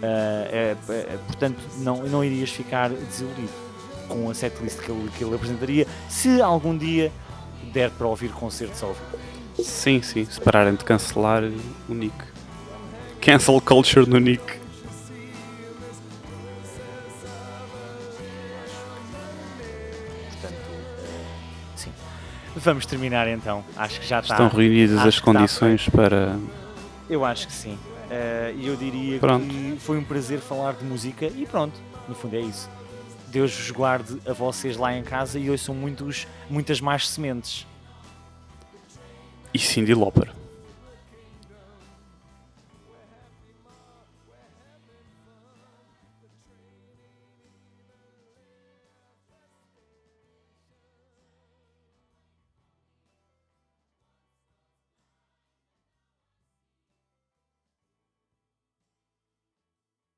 Uh, 0.00 0.04
é- 0.50 0.76
é- 0.88 1.18
portanto, 1.26 1.58
não, 1.78 2.04
não 2.04 2.24
irias 2.24 2.50
ficar 2.50 2.88
desiludido 2.88 3.67
com 4.08 4.30
a 4.30 4.34
setlist 4.34 4.78
que 4.80 4.90
ele, 4.90 5.10
que 5.16 5.22
ele 5.24 5.34
apresentaria 5.34 5.86
se 6.08 6.40
algum 6.40 6.76
dia 6.76 7.12
der 7.72 7.90
para 7.90 8.06
ouvir 8.06 8.30
concertos 8.32 8.82
ao 8.82 8.94
vivo. 8.94 9.62
Sim, 9.62 10.00
sim. 10.02 10.24
Se 10.24 10.40
pararem 10.40 10.74
de 10.74 10.84
cancelar 10.84 11.42
o 11.88 11.94
Nick. 11.94 12.14
Cancel 13.20 13.60
culture 13.60 14.08
no 14.08 14.18
Nick. 14.18 14.58
Portanto, 20.30 20.54
eh, 21.02 21.24
sim. 21.76 21.90
Vamos 22.56 22.86
terminar 22.86 23.28
então. 23.28 23.64
Acho 23.76 24.00
que 24.00 24.06
já 24.06 24.20
está. 24.20 24.34
Estão 24.34 24.48
reunidas 24.48 25.04
as 25.04 25.18
condições 25.18 25.88
para. 25.88 26.36
Eu 27.08 27.24
acho 27.24 27.46
que 27.46 27.52
sim. 27.52 27.78
Eh, 28.10 28.54
E 28.56 28.66
eu 28.66 28.76
diria 28.76 29.18
Pronto. 29.18 29.46
que 29.46 29.76
foi 29.80 29.98
um 29.98 30.04
prazer 30.04 30.38
falar 30.40 30.72
de 30.74 30.84
música 30.84 31.26
e 31.26 31.46
pronto, 31.46 31.78
no 32.08 32.14
fundo 32.14 32.36
é 32.36 32.40
isso. 32.40 32.68
Deus 33.30 33.54
vos 33.54 33.70
guarde 33.70 34.18
a 34.26 34.32
vocês 34.32 34.76
lá 34.76 34.96
em 34.96 35.02
casa 35.02 35.38
e 35.38 35.50
ouçam 35.50 35.74
muitos, 35.74 36.26
muitas 36.48 36.80
mais 36.80 37.08
sementes. 37.08 37.66
E 39.52 39.58
Cindy 39.58 39.94
Lauper. 39.94 40.32